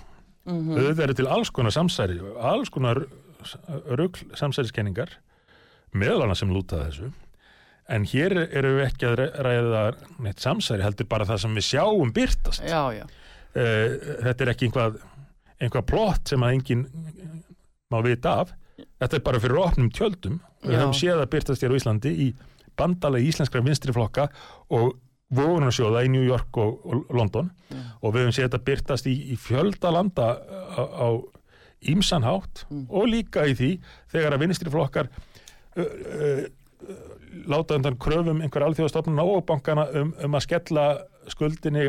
mm 0.49 0.71
auðvitað 0.73 1.05
eru 1.05 1.14
til 1.18 1.29
alls 1.29 1.51
konar 1.53 1.75
samsæri 1.75 2.16
alls 2.41 2.71
konar 2.73 3.05
rugl 3.99 4.24
samsæðiskenningar 4.38 5.16
meðal 5.95 6.22
annars 6.26 6.43
sem 6.45 6.53
lúta 6.55 6.78
að 6.80 6.86
þessu. 6.91 7.11
En 7.91 8.05
hér 8.07 8.36
eru 8.47 8.76
við 8.78 8.84
ekki 8.86 9.07
að 9.09 9.16
ræ- 9.18 9.41
ræða 9.47 9.80
neitt 10.22 10.38
samsæri 10.45 10.84
heldur 10.86 11.09
bara 11.11 11.24
það 11.26 11.41
sem 11.43 11.57
við 11.59 11.64
sjáum 11.72 12.12
byrtast 12.14 12.62
Já, 12.68 12.82
já, 12.95 13.07
Eh, 13.51 13.97
þetta 14.22 14.45
er 14.45 14.51
ekki 14.53 14.68
einhvað 14.68 15.01
einhvað 15.61 15.86
plott 15.91 16.28
sem 16.30 16.38
að 16.47 16.53
enginn 16.55 16.84
má 17.91 17.97
vita 18.05 18.36
af. 18.45 18.53
Þetta 19.01 19.16
er 19.18 19.24
bara 19.26 19.41
fyrir 19.43 19.59
opnum 19.59 19.88
tjöldum. 19.91 20.36
Við 20.62 20.76
höfum 20.78 20.95
séð 20.95 21.18
að 21.24 21.30
byrtast 21.32 21.64
hér 21.64 21.74
á 21.74 21.78
Íslandi 21.80 22.12
í 22.14 22.28
bandalegi 22.78 23.32
íslenskra 23.32 23.61
vinstriflokka 23.66 24.28
og 24.70 24.95
vogunarsjóða 25.34 26.05
í 26.07 26.12
New 26.14 26.22
York 26.22 26.57
og, 26.62 26.78
og 26.86 27.11
London. 27.11 27.51
Já. 27.70 27.76
og 28.03 28.14
við 28.14 28.22
höfum 28.22 28.36
séð 28.38 28.47
þetta 28.49 28.62
byrtast 28.70 29.07
í, 29.11 29.16
í 29.34 29.36
fjölda 29.36 29.91
landa 29.99 30.28
á, 30.38 30.82
á 30.86 31.09
ímsan 31.89 32.22
hátt 32.26 32.66
Mm. 32.70 32.87
og 32.91 33.07
líka 33.09 33.47
í 33.49 33.55
því 33.57 33.70
þegar 34.12 34.35
að 34.37 34.43
vinstriflokkar 34.45 35.09
uh, 35.76 35.85
uh, 35.85 36.45
láta 37.47 37.74
undan 37.78 37.97
kröfum 38.01 38.41
einhver 38.43 38.62
alþjóðastofnuna 38.66 39.22
og 39.24 39.45
bankana 39.49 39.87
um, 39.95 40.14
um 40.24 40.35
að 40.37 40.45
skella 40.47 40.85
skuldinni 41.31 41.89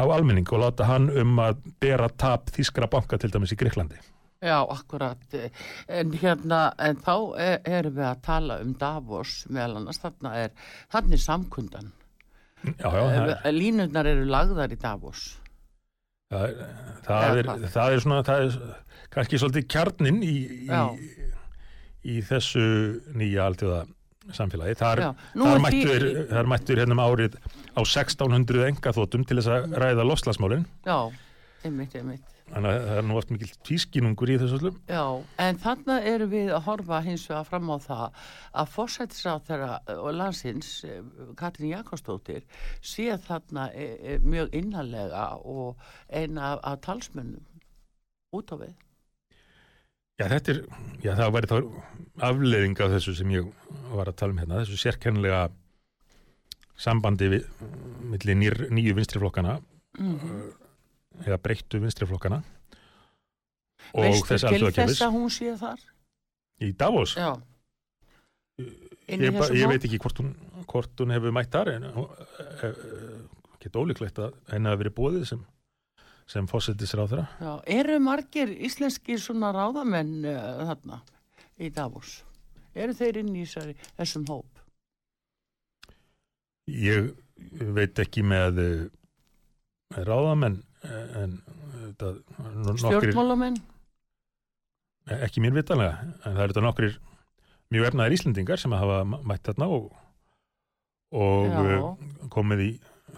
á 0.00 0.04
almenning 0.04 0.48
og 0.52 0.60
láta 0.62 0.84
hann 0.88 1.10
um 1.10 1.36
að 1.38 1.58
bera 1.80 2.08
tap 2.08 2.50
þýskra 2.54 2.88
banka 2.90 3.18
til 3.18 3.30
dæmis 3.30 3.52
í 3.52 3.58
Greiklandi. 3.60 3.96
já, 4.40 4.56
akkurat. 4.72 5.20
En 5.88 6.12
hérna, 6.16 6.72
en 6.78 6.96
þá 6.96 7.12
er, 7.38 7.58
erum 7.68 7.92
við 7.98 8.06
að 8.08 8.22
tala 8.24 8.60
um 8.64 8.72
Davos 8.80 9.44
meðal 9.52 9.76
annars, 9.82 9.98
þarna 10.00 10.30
er, 10.44 10.50
þarna 10.92 11.12
er 11.12 11.20
samkundan. 11.20 11.90
Já, 12.64 12.88
já, 12.88 13.36
er- 13.44 13.52
Línurnar 13.52 14.06
eru 14.08 14.24
lagðar 14.24 14.72
í 14.72 14.78
Davos. 14.80 15.26
Það, 16.30 16.42
er, 16.48 16.72
það, 17.04 17.38
er, 17.42 17.68
það 17.74 17.92
er 17.98 18.00
svona, 18.06 18.22
það 18.24 18.46
er 18.46 18.56
kannski 19.14 19.40
svolítið 19.40 19.68
kjarnin 19.74 20.20
í, 20.24 20.36
í, 20.66 20.82
í 22.14 22.20
þessu 22.26 22.64
nýja 23.18 23.48
alþjóða 23.50 23.84
samfélagi. 24.36 24.76
Þar, 24.78 25.04
þar 25.34 25.62
mættur, 25.64 26.08
þar 26.30 26.50
mættur 26.50 26.82
hennum 26.84 27.02
árið 27.02 27.38
á 27.74 27.80
1600 27.82 28.68
engaþótum 28.70 29.24
til 29.26 29.40
þess 29.40 29.54
að 29.54 29.80
ræða 29.82 30.06
loslasmálinn. 30.06 30.66
Já, 30.86 30.98
einmitt, 31.64 31.96
einmitt. 31.98 32.36
Þannig 32.50 32.72
að 32.72 32.84
það 32.88 32.96
er 32.98 33.04
nú 33.06 33.16
oft 33.20 33.28
mikil 33.30 33.48
tvískinungur 33.68 34.30
í 34.32 34.36
þessu 34.40 34.56
öllum. 34.58 34.78
Já, 34.90 35.04
en 35.44 35.58
þannig 35.62 36.08
erum 36.10 36.32
við 36.32 36.48
að 36.56 36.64
horfa 36.66 36.98
hins 37.04 37.26
vegar 37.30 37.46
fram 37.46 37.70
á 37.70 37.76
það 37.84 38.24
að 38.62 38.72
fórsættisráþara 38.74 39.70
og 39.94 40.10
landsins 40.18 40.72
eh, 40.88 40.98
Katrín 41.38 41.70
Jakobsdóttir 41.76 42.42
sé 42.82 43.06
þarna 43.28 43.68
e, 43.70 43.86
e, 44.02 44.18
mjög 44.26 44.58
innanlega 44.58 45.28
og 45.46 45.78
eina 46.10 46.56
af 46.58 46.82
talsmönnum 46.88 47.46
út 48.34 48.50
á 48.50 48.56
við. 48.66 48.74
Já, 50.20 50.26
þetta 50.28 50.52
er, 50.52 50.60
já, 51.00 51.12
það 51.16 51.32
væri 51.36 51.50
þá 51.50 51.56
afleðing 52.30 52.80
af 52.84 52.92
þessu 52.94 53.14
sem 53.16 53.30
ég 53.32 53.46
var 53.96 54.10
að 54.10 54.18
tala 54.20 54.34
um 54.34 54.40
hérna, 54.42 54.60
þessu 54.60 54.76
sérkennilega 54.82 55.42
sambandi 56.80 57.28
við, 57.32 57.46
milli 58.12 58.36
nýr, 58.44 58.66
nýju 58.72 58.96
vinstriflokkana 59.00 59.58
Mm. 59.98 60.52
eða 61.26 61.36
breyttu 61.42 61.80
vinstriflokkana 61.82 62.36
og 63.90 64.04
Veistu 64.04 64.28
þess 64.30 64.44
til 64.44 64.50
alþjóðakefis 64.52 64.92
þess 64.92 65.02
að 65.02 65.16
hún 65.16 65.32
sé 65.34 65.54
þar? 65.58 65.80
í 66.62 66.68
Davos. 66.78 67.14
Já. 67.18 67.32
Ég, 69.10 69.32
ba, 69.34 69.48
ég 69.50 69.66
veit 69.66 69.82
ekki 69.88 69.98
hvort 69.98 70.20
hún, 70.22 70.30
hvort 70.70 71.02
hún 71.02 71.10
hefur 71.16 71.34
mætt 71.34 71.50
þar 71.50 71.72
en 71.74 71.88
uh, 71.90 72.06
geta 73.60 73.82
ólíklegt 73.82 74.20
að 74.22 74.36
henni 74.52 74.70
hafi 74.70 74.82
verið 74.84 74.96
bóðið 75.00 75.26
sem, 75.32 75.42
sem 76.30 76.46
fósettis 76.50 76.94
ráð 76.94 77.16
Já, 77.18 77.52
eru 77.66 77.98
margir 78.02 78.52
íslenskir 78.54 79.18
svona 79.22 79.50
ráðamenn 79.56 80.20
uh, 80.28 80.62
þarna 80.70 81.00
í 81.58 81.70
Davos? 81.74 82.20
Eru 82.74 82.94
þeir 82.94 83.20
inn 83.24 83.34
í 83.34 83.44
þessari, 83.44 83.74
þessum 83.98 84.28
hóp? 84.30 84.64
Ég 86.70 87.10
veit 87.74 87.98
ekki 87.98 88.22
með, 88.22 88.62
uh, 88.62 89.00
ráðamenn 90.06 90.60
eh, 90.86 91.22
en 91.24 91.38
nokkrir, 91.98 92.78
Stjórnmálamenn? 92.78 93.58
ekki 95.26 95.42
mér 95.42 95.56
vitanlega, 95.56 95.96
en 96.22 96.36
það 96.36 96.42
eru 96.44 96.52
þetta 96.52 96.64
nokkrir 96.66 96.98
mjög 97.74 97.88
efnaðir 97.90 98.16
Íslendingar 98.18 98.62
sem 98.62 98.74
hafa 98.74 99.02
mætt 99.08 99.50
þarna 99.50 99.68
og, 99.74 99.90
og 101.10 101.58
uh, 101.64 101.90
komið 102.30 102.64
í 102.68 102.70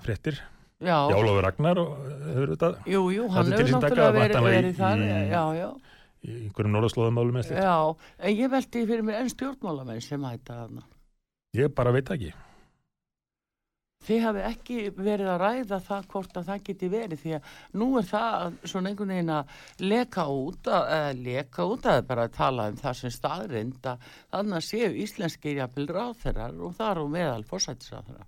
fréttir. 0.04 0.40
Já. 0.82 0.98
Jálóður 1.14 1.42
Ragnar 1.46 1.78
og 1.82 1.90
hefur 2.26 2.52
þetta 2.56 2.70
Jú, 2.90 3.02
jú, 3.14 3.26
hann 3.30 3.52
hefur 3.52 3.72
náttúrulega 3.76 4.12
verið, 4.18 4.46
verið 4.50 4.78
þar, 4.82 5.02
í- 5.06 5.26
já, 5.30 5.42
já, 5.62 5.68
í 6.26 6.38
einhverjum 6.44 6.72
norðarslóðumálum 6.76 7.38
eða 7.38 7.48
slíkt. 7.48 7.62
já, 7.62 7.76
en 8.28 8.36
ég 8.42 8.50
veldi 8.56 8.86
fyrir 8.92 9.04
mér 9.06 9.20
enn 9.22 9.30
stjórnmálamenn 9.34 10.00
sem 10.02 10.24
hætta 10.30 10.56
þarna. 10.62 10.82
Ég 11.54 11.74
bara 11.76 11.92
veit 11.94 12.10
ekki. 12.16 12.32
Þið 14.02 14.22
hafi 14.26 14.40
ekki 14.48 14.76
verið 14.98 15.28
að 15.30 15.36
ræða 15.44 15.76
það 15.86 16.06
hvort 16.10 16.38
að 16.40 16.46
það 16.48 16.62
geti 16.66 16.88
verið 16.90 17.20
því 17.22 17.34
að 17.36 17.50
nú 17.78 17.86
er 18.00 18.06
það 18.08 18.56
svona 18.72 18.90
einhvern 18.90 19.12
veginn 19.14 19.30
að 19.30 19.52
leka 19.92 20.24
út, 20.26 20.66
að, 20.66 21.20
leka 21.22 21.66
út 21.70 21.86
að 21.86 22.00
bara 22.08 22.24
að 22.26 22.32
tala 22.34 22.64
um 22.72 22.80
það 22.80 22.96
sem 22.98 23.12
staðrind 23.14 23.86
að 23.92 24.08
þannig 24.34 24.58
að 24.58 24.66
séu 24.72 24.90
íslenskir 25.04 25.60
jafnvel 25.60 25.86
ráþerar 25.94 26.58
og 26.58 26.74
það 26.80 26.90
eru 26.96 27.06
meðal 27.14 27.44
fórsættisráþerar. 27.52 28.26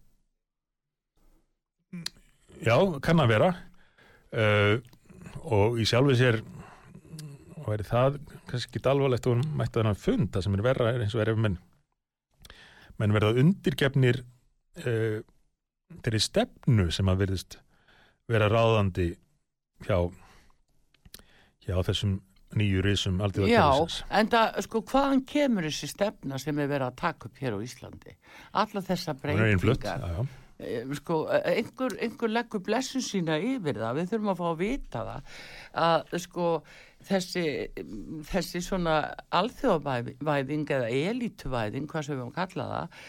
Já, 2.63 2.77
kann 3.03 3.23
að 3.23 3.33
vera 3.35 3.51
uh, 4.35 4.77
og 5.45 5.79
í 5.81 5.87
sjálfi 5.89 6.19
sér 6.21 6.41
væri 7.65 7.87
það 7.89 8.19
kannski 8.49 8.79
ekki 8.79 8.89
alvarlegt 8.91 9.29
og 9.31 9.41
mætti 9.57 9.81
þennan 9.81 9.99
fund 9.99 10.31
það 10.35 10.47
sem 10.47 10.59
er 10.59 10.65
verra 10.67 10.93
er 10.93 11.05
eins 11.05 11.17
og 11.17 11.25
er 11.25 11.33
ef 11.33 11.41
menn 11.41 11.57
menn 13.01 13.17
verða 13.17 13.41
undirgefnir 13.43 14.21
uh, 14.85 15.19
þeirri 16.05 16.23
stefnu 16.23 16.91
sem 16.95 17.11
að 17.11 17.25
verðist 17.25 17.59
vera 18.31 18.49
ráðandi 18.53 19.11
hjá 19.85 19.99
hjá 21.65 21.77
þessum 21.89 22.19
nýju 22.55 22.83
risum 22.85 23.19
Já, 23.51 23.65
en 24.15 24.31
það, 24.31 24.61
sko, 24.67 24.83
hvaðan 24.93 25.25
kemur 25.27 25.67
þessi 25.67 25.89
stefna 25.91 26.39
sem 26.39 26.59
er 26.63 26.69
verið 26.71 26.87
að 26.87 26.99
taka 27.01 27.29
upp 27.29 27.41
hér 27.43 27.57
á 27.57 27.59
Íslandi? 27.65 28.15
Alla 28.63 28.83
þessa 28.85 29.15
breytingar. 29.19 30.05
Eh, 30.63 30.85
sko, 30.95 31.25
eh, 31.35 31.57
einhver, 31.59 31.97
einhver 31.99 32.31
leggur 32.31 32.61
blessun 32.63 33.03
sína 33.03 33.41
yfir 33.43 33.75
það, 33.81 33.97
við 33.99 34.11
þurfum 34.13 34.31
að 34.31 34.37
fá 34.39 34.45
að 34.47 34.61
vita 34.61 35.01
það 35.09 35.39
að 35.85 36.13
sko 36.23 36.51
þessi, 37.09 37.47
þessi 38.29 38.61
svona 38.63 38.93
alþjóðvæðing 39.35 40.71
eða 40.77 40.93
elítuvæðing, 40.95 41.89
hvað 41.91 42.07
sem 42.07 42.15
við 42.15 42.23
höfum 42.23 42.37
kallað 42.37 42.71
það 42.75 43.01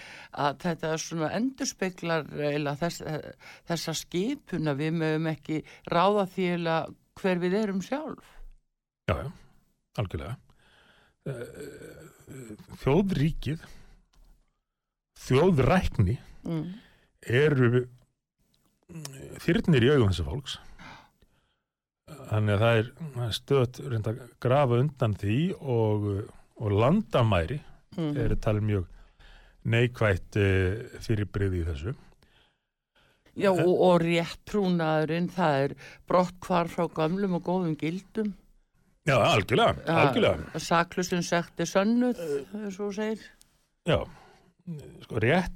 að 0.45 0.57
þetta 0.65 0.93
svona 1.03 1.29
endurspeglar 1.37 2.25
eða 2.49 2.73
þess, 2.81 3.03
þessa 3.69 3.95
skipuna 4.01 4.73
við 4.79 4.97
mögum 5.03 5.29
ekki 5.35 5.59
ráða 5.93 6.25
því 6.33 6.47
eða 6.55 6.79
hver 7.21 7.43
við 7.45 7.59
erum 7.59 7.83
sjálf 7.85 8.31
Já, 9.05 9.19
já, 9.21 9.27
algjörlega. 10.01 10.33
Eh, 11.29 11.99
Þjóðríkið, 12.81 13.67
þjóðrækni 15.27 16.15
mm. 16.41 16.63
Eru 17.25 17.85
þyrnir 19.45 19.85
í 19.85 19.91
augum 19.95 20.11
þessa 20.11 20.27
fólks. 20.29 20.57
Þannig 22.29 22.55
að 22.55 22.63
það 22.63 22.79
er 22.79 22.89
er 23.25 23.37
stöðt 23.37 23.79
reynd 23.89 24.09
að 24.09 24.19
grafa 24.41 24.81
undan 24.81 25.15
því 25.17 25.39
og, 25.61 26.11
og 26.61 26.75
landamæri 26.83 27.61
Mm. 27.95 28.15
eru 28.19 28.35
talið 28.43 28.65
mjög 28.67 28.87
neikvætt 29.71 30.35
uh, 30.35 30.97
fyrirbreyði 30.99 31.61
í 31.61 31.67
þessu. 31.69 31.93
Já, 33.35 33.49
og, 33.51 33.69
og 33.71 34.01
rétt 34.03 34.41
trúnaðurinn, 34.47 35.29
það 35.31 35.59
er 35.61 35.75
brott 36.07 36.35
hvar 36.43 36.67
frá 36.71 36.85
gamlum 36.91 37.37
og 37.39 37.43
góðum 37.47 37.77
gildum. 37.79 38.33
Já, 39.05 39.15
algjörlega, 39.15 39.83
algjörlega. 39.91 40.59
Saklusum 40.59 41.23
sekti 41.23 41.67
sönnuð, 41.69 42.19
og 42.55 42.69
þú 42.75 42.89
segir. 42.95 43.25
Já, 43.85 43.99
sko 45.05 45.23
rétt 45.23 45.55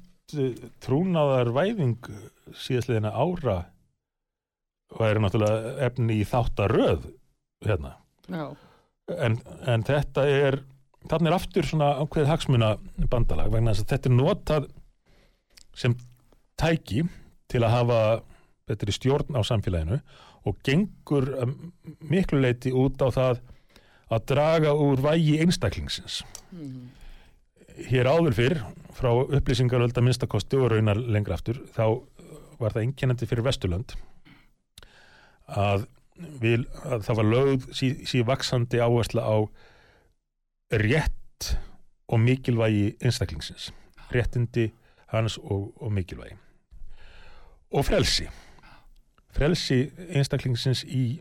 trúnaðar 0.84 1.52
væðing 1.56 2.10
síðastliðina 2.58 3.12
ára 3.14 3.60
væri 4.98 5.22
náttúrulega 5.22 5.76
efni 5.86 6.20
í 6.22 6.26
þáttaröð 6.28 7.06
hérna. 7.66 7.96
En, 9.10 9.38
en 9.70 9.86
þetta 9.86 10.26
er, 10.30 10.60
þannig 11.10 11.32
er 11.32 11.38
aftur 11.38 11.68
svona 11.68 11.92
ákveðið 12.02 12.32
hagsmuna 12.32 12.72
bandalag 13.10 13.52
vegna 13.54 13.74
þess 13.74 13.86
að 13.86 13.94
þetta 13.94 14.10
er 14.10 14.18
notað 14.18 14.68
sem 15.78 15.96
tæki 16.60 17.06
til 17.50 17.64
að 17.64 17.76
hafa 17.76 18.02
betri 18.70 18.94
stjórn 18.94 19.38
á 19.38 19.42
samfélaginu 19.46 20.00
og 20.50 20.60
gengur 20.66 21.32
miklu 22.06 22.42
leiti 22.42 22.74
út 22.74 23.02
á 23.02 23.10
það 23.10 23.42
að 24.10 24.26
draga 24.32 24.74
úr 24.74 25.02
vægi 25.04 25.38
einstaklingsins. 25.44 26.24
mm. 26.52 26.99
Hér 27.88 28.10
áður 28.12 28.36
fyrr, 28.36 28.60
frá 28.98 29.12
upplýsingarölda 29.24 30.04
minnstakosti 30.04 30.60
og 30.60 30.74
raunar 30.74 31.00
lengra 31.00 31.38
aftur, 31.38 31.62
þá 31.72 32.02
var 32.60 32.76
það 32.76 32.84
einkennandi 32.84 33.28
fyrir 33.30 33.46
Vesturlönd 33.46 33.96
að, 35.50 35.86
vil, 36.42 36.66
að 36.84 37.06
það 37.08 37.20
var 37.22 37.30
lögð 37.30 37.70
sí, 37.76 37.92
sí 38.10 38.22
vaksandi 38.28 38.82
áhersla 38.84 39.24
á 39.24 39.38
rétt 40.76 41.54
og 42.10 42.20
mikilvægi 42.20 42.98
einstaklingsins. 43.00 43.72
Réttindi 44.10 44.70
hans 45.14 45.38
og, 45.38 45.72
og 45.82 45.92
mikilvægi. 45.94 46.36
Og 47.72 47.86
frelsi. 47.86 48.28
Frelsi 49.34 49.84
einstaklingsins 50.10 50.84
í, 50.84 51.20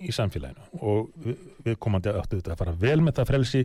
í 0.00 0.12
samfélaginu 0.12 0.80
og 0.80 1.10
við, 1.20 1.40
við 1.64 1.76
komandi 1.80 2.12
áttu 2.12 2.40
þetta 2.40 2.56
að 2.56 2.62
fara 2.62 2.78
vel 2.80 3.00
með 3.04 3.20
það 3.20 3.30
frelsi 3.32 3.64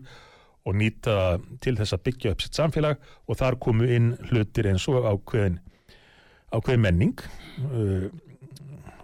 og 0.67 0.75
nýta 0.75 1.39
til 1.63 1.75
þess 1.79 1.95
að 1.95 2.03
byggja 2.07 2.33
upp 2.33 2.43
sitt 2.43 2.57
samfélag 2.57 2.99
og 3.27 3.39
þar 3.39 3.57
komu 3.63 3.87
inn 3.89 4.11
hlutir 4.29 4.69
eins 4.69 4.87
og 4.91 5.07
ákveðin, 5.07 5.59
ákveðin 6.51 6.83
menning 6.83 7.23
uh, 7.69 8.09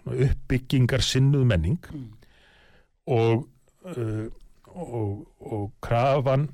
uppbyggingar 0.05 1.03
sinnuð 1.05 1.47
menning 1.49 1.79
og, 3.09 3.47
uh, 3.87 4.27
og, 4.75 5.25
og 5.39 5.65
krafan 5.85 6.49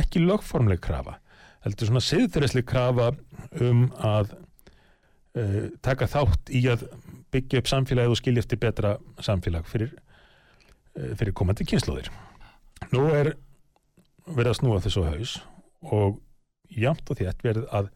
ekki 0.00 0.24
lögformleg 0.24 0.80
krafa 0.82 1.18
heldur 1.66 1.90
svona 1.90 2.04
siðferðisleg 2.04 2.66
krafa 2.68 3.12
um 3.60 3.88
að 4.00 4.34
uh, 5.36 5.62
taka 5.84 6.08
þátt 6.10 6.54
í 6.54 6.64
að 6.72 6.88
byggja 7.34 7.60
upp 7.60 7.68
samfélagið 7.68 8.14
og 8.14 8.22
skilja 8.22 8.44
eftir 8.44 8.62
betra 8.62 8.96
samfélag 9.20 9.66
fyrir, 9.68 9.90
fyrir 10.94 11.34
komandi 11.36 11.66
kynnslóðir. 11.68 12.06
Nú 12.94 13.02
er 13.12 13.34
verið 14.26 14.52
að 14.52 14.58
snúa 14.60 14.82
þessu 14.84 15.04
haus 15.06 15.36
og 15.86 16.18
jamt 16.72 17.10
og 17.10 17.20
þétt 17.20 17.44
verið 17.46 17.68
að 17.74 17.90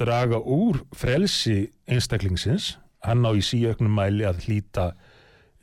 draga 0.00 0.40
úr 0.40 0.80
frelsi 0.96 1.70
einstaklingsins, 1.90 2.76
hann 3.04 3.26
á 3.26 3.30
í 3.36 3.42
síöknum 3.44 3.92
mæli 3.96 4.24
að 4.28 4.44
hlýta 4.46 4.90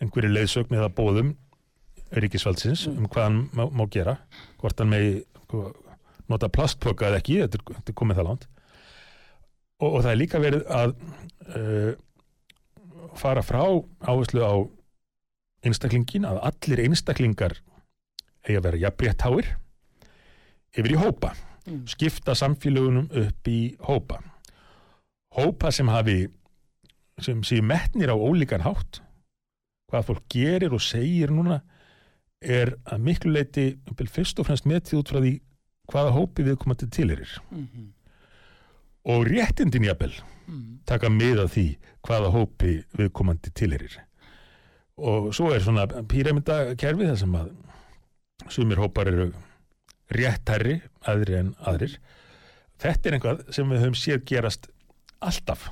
einhverju 0.02 0.34
leiðsögn 0.34 0.78
eða 0.78 0.94
bóðum 0.94 1.34
ríkisvaldsins 2.18 2.86
um 2.92 3.08
hvað 3.10 3.28
hann 3.28 3.40
má, 3.58 3.66
má 3.72 3.84
gera, 3.92 4.18
hvort 4.62 4.80
hann 4.80 4.92
megi 4.92 5.24
sko, 5.48 5.72
nota 6.30 6.50
plastpoka 6.54 7.10
eða 7.10 7.22
ekki, 7.22 7.40
þetta 7.44 7.60
er, 7.60 7.66
þetta 7.80 7.94
er 7.94 7.98
komið 8.02 8.20
það 8.20 8.30
langt. 8.30 8.48
Og, 9.78 9.90
og 9.90 10.00
það 10.04 10.12
er 10.12 10.20
líka 10.22 10.42
verið 10.42 10.68
að 10.74 10.96
uh, 11.58 11.92
fara 13.18 13.44
frá 13.46 13.64
áherslu 14.06 14.44
á 14.46 14.56
einstaklingin 15.66 16.28
að 16.30 16.42
allir 16.52 16.84
einstaklingar 16.86 17.58
eigi 18.46 18.60
að 18.60 18.68
vera 18.68 18.84
jafnrétt 18.86 19.26
háir 19.26 19.50
yfir 20.78 20.94
í 20.96 21.02
hópa 21.02 21.34
Mm. 21.68 21.82
skipta 21.86 22.32
samfélagunum 22.32 23.10
upp 23.12 23.48
í 23.52 23.76
hópa 23.84 24.22
hópa 25.36 25.68
sem 25.76 25.90
hafi 25.92 26.30
sem 27.20 27.42
séu 27.44 27.60
metnir 27.62 28.08
á 28.08 28.16
ólíkan 28.16 28.64
hátt 28.64 29.02
hvað 29.92 30.06
fólk 30.08 30.24
gerir 30.32 30.72
og 30.72 30.80
segir 30.80 31.28
núna 31.36 31.58
er 32.42 32.72
að 32.88 33.04
miklu 33.04 33.34
leiti 33.36 33.66
fyrst 34.08 34.40
og 34.40 34.48
fremst 34.48 34.64
metið 34.70 35.00
út 35.02 35.12
frá 35.12 35.20
því 35.20 35.34
hvaða 35.92 36.14
hópi 36.16 36.44
viðkomandi 36.48 36.88
tilirir 36.90 37.36
Mhm. 37.52 37.92
og 39.06 39.26
réttindin 39.28 39.84
jafnvel 39.92 40.14
Mhm. 40.48 40.80
taka 40.86 41.10
mið 41.10 41.44
af 41.44 41.52
því 41.52 41.78
hvaða 42.08 42.32
hópi 42.32 42.84
viðkomandi 42.96 43.52
tilirir 43.54 43.98
og 44.98 45.34
svo 45.34 45.52
er 45.54 45.60
svona 45.60 45.86
píramitakerfi 46.08 47.04
þar 47.12 47.18
sem 47.18 47.34
að 47.36 47.52
sumir 48.50 48.78
hópar 48.78 49.08
eru 49.08 49.34
réttærri 50.14 50.80
aðri 51.08 51.38
en 51.42 51.54
aðrir. 51.68 51.98
Þetta 52.78 53.10
er 53.10 53.18
einhvað 53.18 53.46
sem 53.56 53.70
við 53.72 53.84
höfum 53.84 53.98
séð 53.98 54.26
gerast 54.30 54.68
alltaf. 55.20 55.70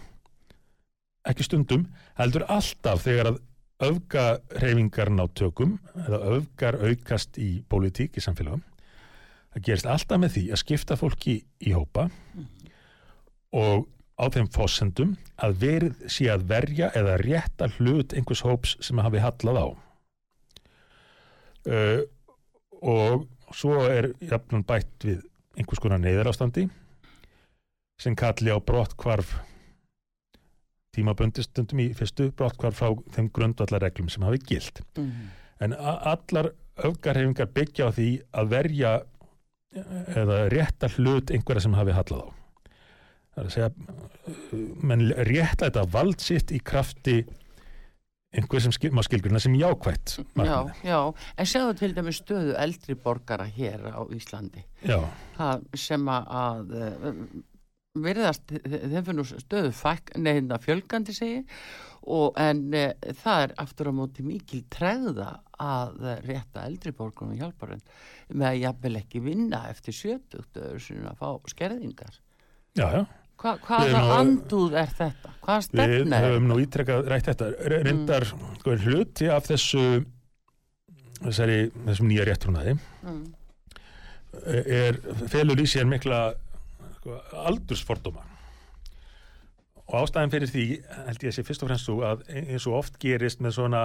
Ekki 1.25 1.45
stundum, 1.45 1.87
heldur 2.17 2.45
alltaf 2.49 3.05
þegar 3.05 3.33
að 3.33 3.41
öfgareyfingar 3.85 5.11
ná 5.11 5.25
tökum 5.35 5.77
eða 6.05 6.21
öfgar 6.37 6.79
aukast 6.79 7.37
í 7.41 7.59
pólitík 7.69 8.15
í 8.15 8.23
samfélagum 8.23 8.63
það 9.55 9.63
gerist 9.69 9.87
alltaf 9.87 10.19
með 10.19 10.33
því 10.35 10.45
að 10.51 10.61
skipta 10.61 10.97
fólki 10.99 11.35
í 11.63 11.71
hópa 11.71 12.09
og 13.55 13.85
á 14.19 14.25
þeim 14.31 14.49
fósendum 14.51 15.13
að 15.43 15.55
verið 15.61 16.01
sé 16.11 16.27
að 16.31 16.43
verja 16.49 16.89
eða 16.95 17.15
rétta 17.21 17.69
hlut 17.77 18.15
einhvers 18.15 18.43
hóps 18.43 18.75
sem 18.83 18.99
hafi 18.99 19.23
hallað 19.23 19.59
á. 19.59 19.67
Uh, 21.65 22.01
og 22.83 23.25
svo 23.55 23.77
er 23.87 24.11
jafnum 24.21 24.63
bætt 24.67 25.05
við 25.07 25.21
einhvers 25.55 25.79
konar 25.83 26.01
neyðarástandi 26.03 26.65
sem 28.01 28.15
kalli 28.19 28.51
á 28.51 28.59
brottkvarf 28.59 29.37
tímabundistundum 30.95 31.81
í 31.83 31.89
fyrstu 31.95 32.29
brottkvarf 32.35 32.77
frá 32.79 32.89
þeim 33.15 33.29
grundvallarreglum 33.35 34.09
sem 34.11 34.23
hafi 34.27 34.39
gilt 34.51 34.81
Mhm. 34.97 35.29
en 35.61 35.73
a- 35.73 35.99
allar 36.15 36.51
öfgarhefingar 36.77 37.47
byggja 37.55 37.87
á 37.87 37.91
því 37.95 38.09
að 38.33 38.49
verja 38.49 38.93
eða 39.75 40.49
rétta 40.51 40.87
hlut 40.95 41.31
einhverja 41.31 41.61
sem 41.61 41.73
hafi 41.73 41.91
hallað 41.91 42.21
á 42.23 42.27
það 43.35 43.37
er 43.37 43.45
að 43.45 43.55
segja 43.55 43.71
uh, 44.27 44.83
menn 44.83 45.09
rétta 45.11 45.65
þetta 45.69 45.85
vald 45.91 46.19
sitt 46.23 46.51
í 46.51 46.59
krafti 46.63 47.25
einhver 48.35 48.63
sem 48.63 48.73
skil, 48.75 48.93
má 48.95 49.03
skilgruna 49.05 49.39
sem 49.41 49.55
jákvætt 49.57 50.17
Já, 50.35 50.57
já, 50.83 50.99
en 51.37 51.49
sjáðu 51.49 51.75
til 51.79 51.95
dæmis 51.95 52.21
stöðu 52.21 52.55
eldri 52.59 52.95
borgara 52.99 53.47
hér 53.47 53.89
á 53.91 54.01
Íslandi. 54.13 54.63
Sem 55.77 56.07
að, 56.11 56.29
að 56.41 56.75
eh, 56.79 57.19
virðast, 58.05 58.55
þeim 58.65 59.03
finnur 59.07 59.33
stöðu 59.43 59.73
fæk, 59.75 60.15
neina 60.19 60.59
fjölgandi 60.61 61.15
segi 61.15 61.43
og 62.05 62.35
en 62.37 62.67
e, 62.77 62.91
það 63.17 63.43
er 63.47 63.53
aftur 63.63 63.89
á 63.89 63.93
móti 63.97 64.21
mikil 64.21 64.61
tregða 64.69 65.39
að 65.57 66.03
eh, 66.05 66.19
rétta 66.27 66.67
eldri 66.67 66.93
borgarum 66.93 67.33
hjálparinn 67.39 67.81
með 68.33 68.49
að 68.51 68.61
jafnvel 68.61 68.95
ekki 69.01 69.23
vinna 69.25 69.65
eftir 69.71 69.97
sjötugt 69.97 70.59
sem 70.83 71.07
að 71.09 71.21
fá 71.21 71.51
skerðingar. 71.55 72.19
Já, 72.75 72.89
já 72.91 73.05
Hva, 73.35 73.51
Við 73.59 73.65
hvaða 73.67 74.01
nú- 74.01 74.13
andúð 74.19 74.75
er 74.79 74.91
þetta? 74.97 75.31
Hvaða 75.45 75.57
Við 75.59 75.65
stefna 75.69 76.17
er 76.19 76.27
höfum 76.29 76.47
nú 76.49 76.55
ítrekkað 76.63 77.07
rætt 77.11 77.25
þetta 77.29 77.49
Re- 77.69 77.81
reyndar 77.83 78.25
sko, 78.25 78.75
hluti 78.85 79.27
af 79.29 79.47
þessu 79.49 79.83
þessari, 81.21 81.57
þessum 81.85 82.07
nýja 82.11 82.25
réttrúnaði 82.29 82.77
Mm. 83.05 83.33
er, 84.45 84.97
felur 85.31 85.55
í 85.61 85.67
sér 85.69 85.85
mikla 85.87 86.33
sko, 86.97 87.19
aldursfordóma 87.45 88.23
og 89.85 89.99
ástæðan 90.01 90.31
fyrir 90.33 90.49
því 90.49 90.63
held 91.05 91.23
ég 91.23 91.29
að 91.29 91.35
sé 91.37 91.43
fyrst 91.45 91.63
og 91.63 91.69
fremst 91.69 91.85
svo 91.85 91.99
að 92.01 92.23
eins 92.33 92.65
og 92.67 92.73
oft 92.79 92.97
gerist 92.99 93.39
með 93.43 93.53
svona 93.59 93.83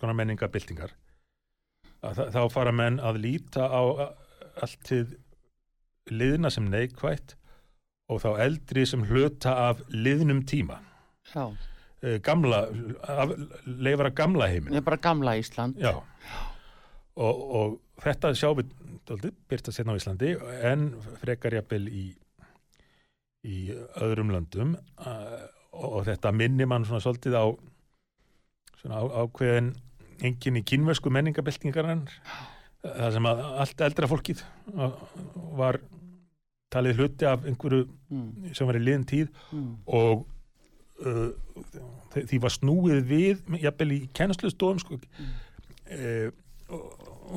konar 0.00 0.16
menningabildingar 0.18 0.90
þá 2.02 2.40
fara 2.50 2.72
menn 2.72 2.98
að 3.00 3.20
líta 3.22 3.68
á 3.70 3.82
allt 4.62 4.80
til 4.84 5.04
liðna 6.10 6.50
sem 6.50 6.66
neikvætt 6.70 7.36
og 8.08 8.22
þá 8.24 8.30
eldri 8.46 8.86
sem 8.88 9.02
hluta 9.08 9.54
af 9.68 9.82
liðnum 9.92 10.44
tíma. 10.48 10.80
Já, 11.34 11.52
Eh, 12.02 12.20
gamla, 12.22 12.68
af, 13.02 13.30
leifara 13.66 14.10
gamla 14.14 14.46
heimin 14.46 14.70
það 14.70 14.78
er 14.78 14.86
bara 14.86 15.00
gamla 15.02 15.32
Ísland. 15.40 15.80
Já. 15.82 15.96
Og, 17.18 17.40
og 17.58 17.72
þetta 18.04 18.30
sjá 18.38 18.52
við 18.54 18.68
dálítið, 19.08 19.32
byrta 19.50 19.74
sérna 19.74 19.96
á 19.96 19.98
Íslandi 19.98 20.30
en 20.68 20.84
frekar 21.18 21.56
jafnvel 21.58 21.88
í 21.90 22.04
í 23.48 23.58
öðrum 23.98 24.30
löndum. 24.30 24.76
Uh, 24.98 25.42
og, 25.72 26.04
þetta 26.06 26.30
minni 26.34 26.68
mann 26.70 26.86
svona 26.86 27.02
svolítið 27.02 27.34
á 27.34 27.46
svona 28.78 29.02
ákveðin 29.24 29.72
enginn 30.22 30.60
í 30.60 30.64
kínversku 30.66 31.10
menningabeltingarann 31.14 32.04
það 32.84 33.12
sem 33.16 33.26
að 33.30 33.42
allt 33.64 33.86
eldra 33.88 34.10
fólkið 34.10 34.44
uh, 34.76 34.94
var 35.58 35.80
talið 36.72 36.98
hluti 37.00 37.26
af 37.28 37.44
einhverju 37.48 37.86
mm. 38.10 38.50
sem 38.56 38.68
var 38.68 38.76
í 38.78 38.82
liðin 38.84 39.06
tíð 39.08 39.28
Mm. 39.52 39.70
og 39.86 40.26
uh, 41.06 41.30
því 42.18 42.40
var 42.42 42.52
snúið 42.52 43.02
við 43.08 43.42
jafnvel 43.62 43.92
í 43.94 44.00
kennslustofum 44.16 44.80
sko, 44.82 44.98
uh, 44.98 46.28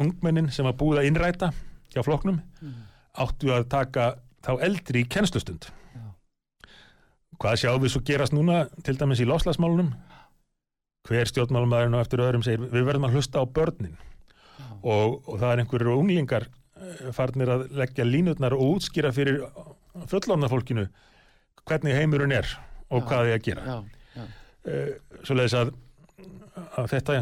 ungmennin 0.02 0.50
sem 0.52 0.66
var 0.68 0.76
búið 0.80 1.02
að 1.04 1.10
innræta 1.12 1.52
hjá 1.94 2.02
flokknum 2.04 2.42
Mm. 2.62 2.74
áttu 3.18 3.52
að 3.56 3.68
taka 3.72 4.10
þá 4.44 4.52
eldri 4.66 5.02
í 5.04 5.08
kennslustund 5.12 5.68
Já. 5.96 6.04
hvað 7.40 7.60
sjáum 7.62 7.82
við 7.84 7.92
svo 7.96 8.02
gerast 8.08 8.34
núna 8.34 8.64
til 8.84 8.96
dæmis 8.98 9.20
í 9.22 9.28
lofslagsmálunum 9.28 9.92
hver 11.10 11.26
stjórnmálumæðurinn 11.30 11.96
og 11.98 12.02
eftir 12.06 12.22
öðrum 12.24 12.44
segir 12.46 12.68
við 12.72 12.86
verðum 12.88 13.08
að 13.10 13.16
hlusta 13.18 13.42
á 13.42 13.46
börnin 13.46 13.96
og, 14.84 15.22
og 15.28 15.40
það 15.42 15.52
er 15.52 15.62
einhverjur 15.64 15.98
unglingar 15.98 16.46
farnir 17.16 17.52
að 17.54 17.68
leggja 17.82 18.08
línutnar 18.08 18.56
og 18.58 18.78
útskýra 18.78 19.14
fyrir 19.16 19.42
fullorna 20.12 20.50
fólkinu 20.52 20.88
hvernig 21.68 21.98
heimurinn 21.98 22.36
er 22.36 22.50
og 22.92 23.04
Já. 23.04 23.08
hvað 23.08 23.30
þið 23.30 23.38
að 23.38 23.48
gera 23.48 23.64
Já, 23.70 23.78
já. 24.18 24.26
uh, 24.26 25.22
svoleiðis 25.22 25.58
að, 25.62 25.72
að 26.82 26.92
þetta, 26.96 27.18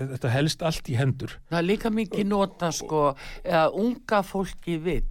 þetta 0.00 0.34
helst 0.36 0.64
allt 0.70 0.90
í 0.90 0.96
hendur 1.00 1.36
Það 1.50 1.60
er 1.60 1.68
líka 1.68 1.92
mikið 1.94 2.26
nota 2.30 2.72
sko 2.74 3.04
að 3.44 3.78
unga 3.82 4.22
fólki 4.26 4.78
vill 4.80 5.04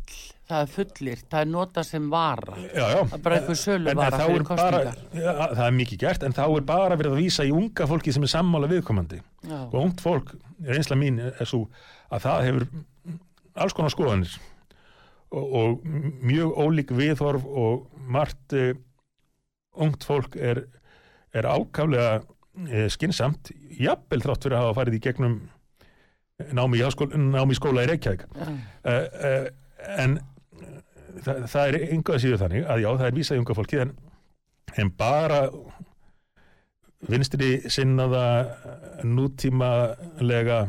það 0.49 0.63
er 0.63 0.71
fullir, 0.73 1.19
það 1.29 1.43
er 1.43 1.49
nota 1.53 1.83
sem 1.85 2.05
vara 2.09 2.55
já, 2.57 2.81
já. 2.81 3.01
það 3.03 3.15
er 3.17 3.23
bara 3.25 3.37
einhver 3.37 3.59
sölu 3.59 3.93
vara 3.99 4.21
fyrir 4.23 4.39
er 4.39 4.47
bara, 4.47 4.47
kostningar 4.49 5.21
ja, 5.21 5.33
það 5.53 5.65
er 5.67 5.75
mikið 5.77 6.01
gert 6.03 6.25
en 6.25 6.37
þá 6.39 6.43
er 6.47 6.65
bara 6.71 6.97
verið 6.97 7.13
að 7.13 7.21
vísa 7.21 7.45
í 7.45 7.51
unga 7.53 7.89
fólki 7.89 8.13
sem 8.15 8.25
er 8.25 8.31
sammála 8.33 8.69
viðkomandi 8.71 9.19
og 9.59 9.77
ungt 9.83 10.01
fólk, 10.01 10.33
reynsla 10.65 10.97
mín 10.99 11.21
er 11.21 11.49
svo 11.49 11.67
að 12.09 12.25
það 12.25 12.47
hefur 12.47 12.67
alls 13.59 13.75
konar 13.77 13.93
skoðanir. 13.93 14.33
Og, 15.29 15.53
og 15.59 15.85
mjög 16.25 16.57
ólík 16.57 16.93
viðhorf 16.97 17.45
og 17.45 17.85
margt 18.09 18.55
uh, 18.57 18.73
ungt 19.77 20.05
fólk 20.07 20.35
er, 20.35 20.63
er 21.35 21.45
ákaflega 21.45 22.19
uh, 22.23 22.87
skinsamt 22.89 23.51
jafnvel 23.79 24.23
þrátt 24.25 24.47
fyrir 24.47 24.57
að 24.57 24.65
hafa 24.67 24.79
farið 24.81 24.97
í 24.97 25.03
gegnum 25.05 25.37
námi 26.55 26.79
í, 26.79 26.83
háskóla, 26.87 27.19
námi 27.19 27.53
í 27.53 27.59
skóla 27.59 27.85
í 27.85 27.91
Reykjavík. 27.91 28.25
Uh, 28.87 29.49
en 29.99 30.19
það, 31.23 31.43
það 31.51 31.63
er 31.65 31.79
einhvað 31.89 32.23
síður 32.23 32.41
þannig 32.43 32.65
að 32.65 32.83
já, 32.83 32.89
það 32.89 33.07
er 33.09 33.17
vísað 33.17 33.37
í 33.37 33.43
unga 33.43 33.57
fólki 33.57 33.81
en, 33.83 33.93
en 34.79 34.91
bara 34.99 35.41
vinstri 37.09 37.51
sinnaða 37.71 38.25
nútímalega 39.07 40.61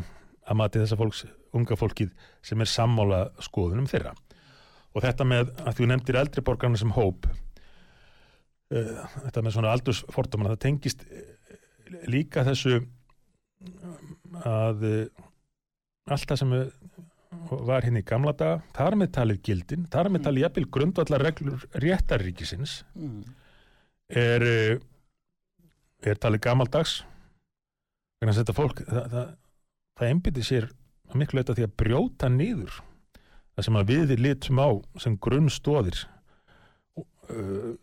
að 0.46 0.58
mati 0.58 0.82
þessa 0.82 0.98
fólks, 0.98 1.24
unga 1.56 1.78
fólkið 1.78 2.12
sem 2.46 2.60
er 2.60 2.70
sammála 2.70 3.24
skoðunum 3.42 3.88
þeirra. 3.90 4.14
Og 4.94 5.04
þetta 5.04 5.26
með 5.28 5.52
að 5.64 5.76
þú 5.78 5.88
nefndir 5.90 6.18
eldri 6.20 6.44
borgarna 6.46 6.78
sem 6.80 6.92
hóp 6.94 7.28
uh, 7.30 9.04
þetta 9.26 9.44
með 9.44 9.56
svona 9.56 9.74
aldursfordómana 9.74 10.54
það 10.54 10.62
tengist 10.66 11.04
eh, 11.06 11.58
líka 12.10 12.44
þessu 12.46 12.80
að 14.46 14.86
uh, 14.88 15.24
allt 16.10 16.30
það 16.30 16.42
sem 16.42 16.56
var 17.50 17.84
hérna 17.86 18.00
í 18.02 18.06
gamla 18.06 18.32
daga, 18.34 18.60
þar 18.74 18.96
með 18.98 19.12
talið 19.14 19.42
gildin, 19.46 19.84
þar 19.90 20.10
með 20.10 20.24
talið 20.26 20.44
jafnvel 20.44 20.66
grundvallar 20.74 21.22
reglur 21.22 21.66
réttarríkisins 21.82 22.80
mm, 22.98 23.20
er, 24.18 24.44
er 26.02 26.18
talið 26.18 26.42
gamaldags. 26.42 26.96
Vegna 28.18 28.34
að 28.34 28.40
þetta 28.42 28.56
fólk 28.56 28.82
það, 28.82 29.06
það, 29.14 29.30
það 30.00 30.10
einbytti 30.10 30.46
sér 30.46 30.66
að 31.10 31.20
miklu 31.22 31.40
leita 31.40 31.56
því 31.58 31.66
að 31.66 31.76
brjóta 31.82 32.30
niður 32.32 32.80
það 33.60 33.66
sem 33.66 33.78
að 33.80 33.92
við 33.92 34.16
litum 34.20 34.62
á 34.62 34.68
sem 35.02 35.16
grunnstóðir 35.20 36.00
uh, 37.00 37.74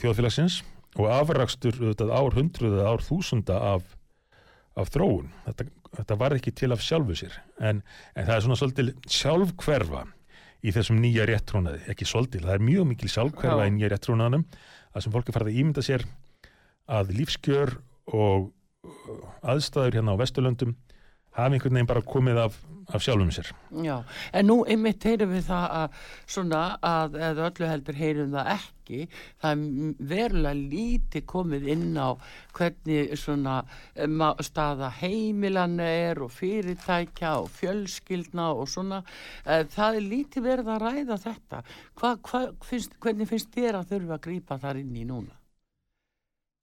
þjóðfélagsins 0.00 0.62
og 0.96 1.10
afrakstur 1.12 1.76
auðvitað 1.80 2.12
ár 2.16 2.36
hundruð 2.36 2.76
eða 2.78 2.92
ár 2.94 3.04
þúsunda 3.04 3.56
af, 3.74 3.88
af 4.80 4.92
þróun. 4.94 5.28
Þetta, 5.44 5.66
þetta 5.98 6.18
var 6.22 6.36
ekki 6.36 6.54
til 6.56 6.70
af 6.72 6.84
sjálfu 6.84 7.16
sér. 7.20 7.34
En, 7.60 7.82
en 8.16 8.28
það 8.28 8.34
er 8.36 8.46
svona 8.46 8.58
svolítið 8.60 8.92
sjálfhverfa 9.18 10.06
í 10.64 10.72
þessum 10.72 11.00
nýja 11.02 11.26
réttrúnaði, 11.28 11.82
ekki 11.92 12.08
svolítið, 12.08 12.46
það 12.48 12.56
er 12.56 12.64
mjög 12.70 12.88
mikil 12.90 13.12
sjálfhverfa 13.12 13.66
Já. 13.66 13.68
í 13.68 13.74
nýja 13.76 13.92
réttrúnaðanum 13.92 14.46
að 14.96 15.04
sem 15.04 15.12
fólk 15.14 15.28
er 15.28 15.36
farið 15.36 15.52
að 15.52 15.60
ímynda 15.60 15.84
sér 15.84 16.06
að 16.96 17.12
lífskjör 17.18 17.74
og 18.16 18.48
uh, 18.48 19.28
aðstæður 19.52 19.98
hérna 19.98 20.16
á 20.16 20.20
Vesturlöndum 20.22 20.74
hafi 21.36 21.58
einhvern 21.58 21.78
veginn 21.78 21.90
bara 21.92 22.04
komið 22.06 22.40
af, 22.46 22.56
af 22.94 23.04
sjálfum 23.04 23.32
sér. 23.34 23.52
Já, 23.84 23.96
en 24.32 24.48
nú 24.50 24.62
einmitt 24.64 25.04
heyrum 25.04 25.34
við 25.34 25.48
það 25.50 25.76
að 25.82 26.00
svona 26.36 26.62
að 26.86 27.20
eða 27.30 27.50
öllu 27.50 27.70
heldur 27.72 28.00
heyrum 28.00 28.34
það 28.36 28.52
ekki 28.56 29.00
það 29.42 29.50
er 29.50 29.94
verulega 30.12 30.58
lítið 30.76 31.24
komið 31.26 31.64
inn 31.74 31.96
á 31.98 32.14
hvernig 32.54 33.16
svona 33.18 33.56
staða 34.46 34.92
heimilan 35.00 35.80
er 35.82 36.22
og 36.22 36.30
fyrirtækja 36.30 37.32
og 37.40 37.50
fjölskyldna 37.56 38.52
og 38.54 38.70
svona 38.70 39.02
Eh, 39.46 39.64
það 39.70 39.98
er 39.98 40.06
lítið 40.10 40.46
verið 40.46 40.70
að 40.74 40.82
ræða 40.82 41.18
þetta 41.22 41.62
hva, 42.00 42.12
hva, 42.28 42.40
finnst, 42.66 42.96
hvernig 43.02 43.28
finnst 43.30 43.52
þér 43.54 43.80
að 43.80 43.92
þurfa 43.92 44.16
að 44.16 44.24
grípa 44.26 44.58
þar 44.62 44.80
inn 44.82 44.96
í 44.96 45.04
núna? 45.06 45.36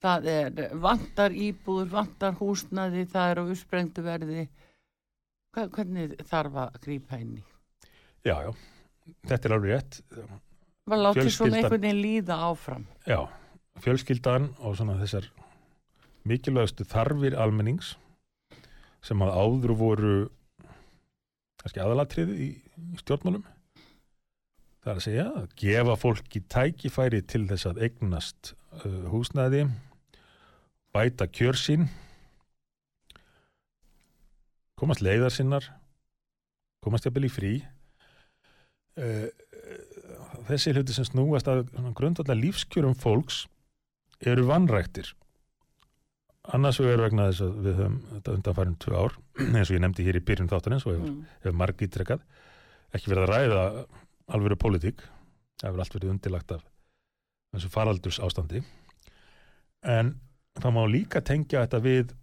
Það 0.04 0.26
er 0.28 0.74
vantar 0.84 1.32
íbúður, 1.32 1.88
vantar 1.94 2.36
húsnaði, 2.36 3.06
það 3.08 3.30
er 3.30 3.40
á 3.40 3.44
uppsprengtu 3.46 4.04
verði 4.04 4.44
hvernig 5.54 6.18
þarf 6.30 6.60
að 6.64 6.80
grípa 6.84 7.20
inn 7.22 7.38
í? 7.38 7.44
Já, 8.24 8.36
já, 8.48 8.52
þetta 9.30 9.50
er 9.50 9.56
alveg 9.58 9.74
rétt. 9.74 10.02
Var 10.90 11.00
látið 11.00 11.32
svona 11.36 11.60
einhvern 11.60 11.84
veginn 11.84 12.04
líða 12.04 12.38
áfram. 12.50 12.86
Já, 13.08 13.20
fjölskyldan 13.84 14.52
og 14.60 14.78
svona 14.80 14.98
þessar 15.02 15.30
mikilvægastu 16.28 16.88
þarfir 16.88 17.36
almennings 17.40 17.96
sem 19.04 19.20
að 19.24 19.36
áður 19.36 19.76
voru 19.80 20.14
kannski 21.60 21.82
aðalatriði 21.84 22.38
í, 22.40 22.50
stjórnmálum. 23.00 23.44
Það 24.84 24.92
er 24.92 25.00
að 25.00 25.06
segja 25.06 25.26
að 25.40 25.50
gefa 25.60 25.96
fólki 26.00 26.42
tækifæri 26.52 27.22
til 27.28 27.46
þess 27.48 27.70
að 27.70 27.82
eignast 27.88 28.54
uh, 28.84 29.06
húsnæði, 29.12 29.68
bæta 30.96 31.30
kjör 31.32 31.60
sín, 31.60 31.88
komast 34.84 35.04
leiðar 35.06 35.32
sinnar, 35.32 35.66
komast 36.84 37.08
jafnvel 37.08 37.30
í 37.30 37.32
frí. 37.32 37.54
Uh, 39.00 39.32
þessi 40.50 40.74
hluti 40.76 40.94
sem 40.94 41.08
snúast 41.08 41.48
að 41.50 41.64
grundvallar 41.98 42.38
lífskjörum 42.38 42.94
fólks 43.00 43.46
eru 44.22 44.46
vannræktir 44.46 45.14
annars 46.54 46.78
vegar 46.84 47.06
vegna 47.06 47.30
þess 47.32 47.46
að 47.46 47.56
við 47.64 47.78
höfum 47.80 47.96
þetta 48.12 48.34
undanfærum 48.38 48.76
tvö 48.84 49.00
ár 49.00 49.16
eins 49.56 49.70
og 49.72 49.78
ég 49.78 49.82
nefndi 49.84 50.06
hér 50.06 50.20
í 50.20 50.24
byrjun 50.28 50.52
þáttanins 50.52 50.86
og 50.86 50.98
hefur, 50.98 51.10
Mm. 51.14 51.22
hefur 51.42 51.58
marg 51.64 51.84
ítrekkað 51.88 52.26
ekki 52.94 53.12
verið 53.14 53.24
að 53.24 53.32
ræða 53.32 53.64
alvöru 54.36 54.60
pólitík 54.60 55.02
það 55.62 55.70
hefur 55.70 55.84
allt 55.86 55.98
verið 55.98 56.14
undilagt 56.14 56.54
af 56.58 56.66
þessu 57.56 57.72
faraldurs 57.74 58.20
ástandi 58.28 58.62
en 59.96 60.14
það 60.60 60.76
má 60.76 60.84
líka 60.92 61.24
tengja 61.26 61.64
þetta 61.64 61.82
við 61.88 62.14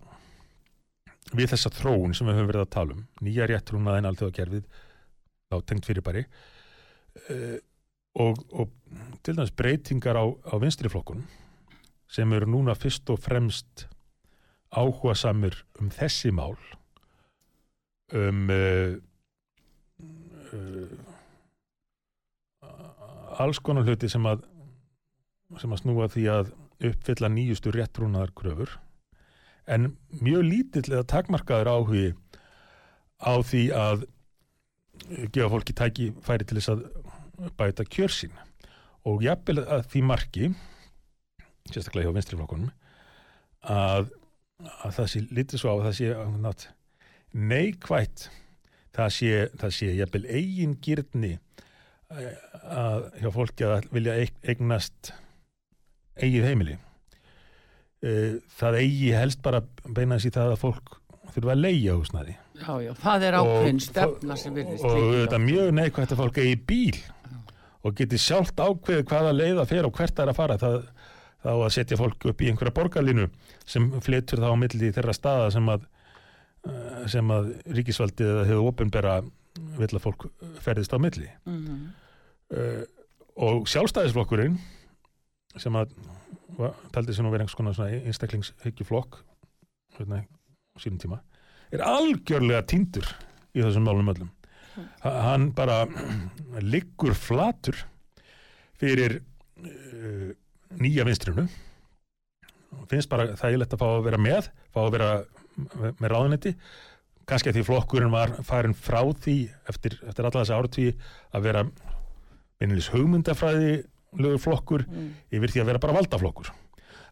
við 1.36 1.52
þessa 1.52 1.72
þróun 1.74 2.14
sem 2.16 2.28
við 2.28 2.38
höfum 2.38 2.50
verið 2.50 2.64
að 2.64 2.72
tala 2.74 2.96
um 2.96 3.02
nýja 3.24 3.48
réttrúnaðin 3.50 4.08
alþjóðakerfið 4.10 4.64
þá 5.50 5.56
tengt 5.66 5.86
fyrirbæri 5.88 6.24
uh, 6.26 7.58
og, 8.18 8.42
og 8.50 8.72
til 9.22 9.36
dæmis 9.36 9.54
breytingar 9.54 10.18
á, 10.18 10.24
á 10.26 10.54
vinstriflokkunum 10.62 11.26
sem 12.10 12.32
eru 12.34 12.48
núna 12.50 12.74
fyrst 12.74 13.10
og 13.14 13.20
fremst 13.22 13.86
áhuga 14.74 15.14
samur 15.18 15.54
um 15.80 15.90
þessi 15.94 16.32
mál 16.34 16.56
um 18.14 18.50
uh, 18.50 18.96
uh, 20.50 20.90
alls 23.40 23.62
konar 23.62 23.86
hluti 23.86 24.10
sem 24.10 24.26
að 24.26 24.42
sem 25.58 25.72
að 25.72 25.82
snúa 25.82 26.06
því 26.10 26.24
að 26.30 26.52
uppfylla 26.90 27.30
nýjustu 27.30 27.72
réttrúnaðar 27.74 28.32
kröfur 28.36 28.78
en 29.66 29.96
mjög 30.20 30.44
lítill 30.46 30.86
eða 30.92 31.06
takmarkaður 31.12 31.70
áhugi 31.74 32.06
á 33.20 33.32
því 33.44 33.62
að 33.76 34.06
gefa 35.34 35.50
fólki 35.52 35.74
tæki 35.76 36.08
færi 36.24 36.44
til 36.48 36.58
þess 36.60 36.72
að 36.74 36.84
bæta 37.58 37.84
kjör 37.88 38.12
sín. 38.12 38.32
Og 39.08 39.22
jafnvel 39.24 39.62
að 39.64 39.86
því 39.92 40.02
marki 40.04 40.50
sérstaklega 41.70 42.08
hjá 42.10 42.16
vinstriflokkunum 42.16 42.70
að, 43.70 44.10
að 44.84 44.92
það 44.98 45.08
sé 45.12 45.22
lítið 45.30 45.62
svo 45.62 45.72
á 45.72 45.74
að 45.78 45.86
það 45.86 45.96
sé 46.00 46.10
nátt, 46.44 46.66
neikvætt 47.32 48.26
það 48.96 49.12
sé, 49.16 49.32
það 49.60 49.74
sé 49.76 49.90
jafnvel 49.96 50.26
eigin 50.28 50.76
gyrni 50.84 51.32
að 52.10 53.04
hjá 53.22 53.30
fólki 53.36 53.66
að 53.68 53.86
vilja 53.94 54.16
eig- 54.18 54.40
eignast 54.50 55.12
eigið 56.20 56.48
heimili. 56.48 56.74
Eh, 56.74 56.89
það 58.00 58.76
eigi 58.80 59.10
helst 59.12 59.42
bara 59.44 59.58
beinaðis 59.84 60.30
í 60.30 60.32
það 60.32 60.54
að 60.54 60.62
fólk 60.62 60.94
þurfa 61.34 61.54
að 61.54 61.64
leigja 61.64 61.96
húsnæði. 61.98 62.36
Já, 62.60 62.72
já, 62.84 62.90
það 63.00 63.26
er 63.26 63.36
ákveðin 63.38 63.80
stefna 63.84 64.36
sem 64.40 64.56
virðist 64.56 64.84
og 64.84 64.98
þetta 65.14 65.36
er 65.38 65.44
mjög 65.44 65.70
neikvægt 65.76 66.14
að 66.14 66.22
fólk 66.22 66.40
eigi 66.42 66.56
bíl 66.70 66.98
og 67.80 67.96
geti 67.96 68.20
sjálft 68.20 68.60
ákveðið 68.60 69.06
hvaða 69.08 69.36
leið 69.36 69.60
að 69.62 69.70
fer 69.70 69.88
og 69.88 69.94
hvert 69.96 70.16
það 70.16 70.24
er 70.24 70.32
að 70.32 70.40
fara. 70.40 70.58
Það, 70.60 70.78
þá 71.40 71.50
að 71.54 71.72
setja 71.76 71.96
fólk 72.00 72.26
upp 72.28 72.42
í 72.44 72.50
einhverja 72.50 72.76
borgarlínu 72.76 73.28
sem 73.68 73.88
flytur 74.04 74.42
þá 74.42 74.50
á 74.52 74.60
milli 74.60 74.92
þeirra 74.92 75.16
staða 75.16 75.46
sem 75.54 75.70
að 75.72 75.86
eh, 76.68 77.04
sem 77.14 77.32
að 77.32 77.52
ríkisvaldið 77.78 78.32
eða 78.34 78.48
hefur 78.50 78.72
ofinbera 78.72 79.14
vill 79.80 79.92
að 79.94 80.04
fólk 80.04 80.28
ferðist 80.60 80.92
á 80.92 80.98
milli. 81.00 81.30
Mhm. 81.48 81.80
uh, 82.56 82.82
og 83.40 83.68
sjálfstæðisflokkurinn 83.70 84.58
sem 85.56 85.76
að 85.78 85.94
taldi 86.94 87.14
sér 87.14 87.26
nú 87.26 87.32
verið 87.32 87.44
einhvers 87.46 87.58
konar 87.58 87.76
svona 87.76 88.00
einstaklingshyggjuflokk 88.10 89.20
hérna, 89.98 90.22
sínum 90.80 91.00
tíma. 91.02 91.20
Er 91.70 91.84
algjörlega 91.86 92.64
týndur 92.70 93.06
í 93.54 93.62
þessum 93.62 93.86
málum 93.86 94.10
öllum. 94.12 94.30
Ha- 95.04 95.16
hann 95.30 95.50
bara 95.56 95.82
liggur 96.72 97.14
flatur 97.18 97.78
fyrir 98.80 99.20
uh, 99.20 100.30
nýja 100.80 101.06
vinstrinu. 101.08 101.46
Finnst 102.90 103.10
bara 103.10 103.34
þægilegt 103.38 103.74
að 103.74 103.82
fá 103.82 103.88
að 103.90 104.04
vera 104.06 104.20
með 104.22 104.50
fá 104.70 104.80
að 104.84 104.92
vera 104.94 105.10
með, 105.98 106.06
ráðunetti 106.12 106.52
kannski 107.28 107.50
að 107.50 107.58
því 107.58 107.64
flokkurinn 107.66 108.12
var 108.14 108.32
farin 108.46 108.74
frá 108.74 109.02
því 109.22 109.36
eftir, 109.70 109.96
eftir 110.06 110.26
alla 110.26 110.42
þessi 110.42 110.54
áratví 110.56 110.86
að 111.36 111.44
vera 111.46 111.64
beinilís 112.60 112.90
hugmyndafræði 112.94 113.74
lögur 114.18 114.40
flokkur 114.42 114.86
Mm. 114.88 115.12
yfir 115.30 115.52
því 115.54 115.60
að 115.62 115.66
vera 115.70 115.78
bara 115.82 115.96
valdaflokkur. 116.00 116.50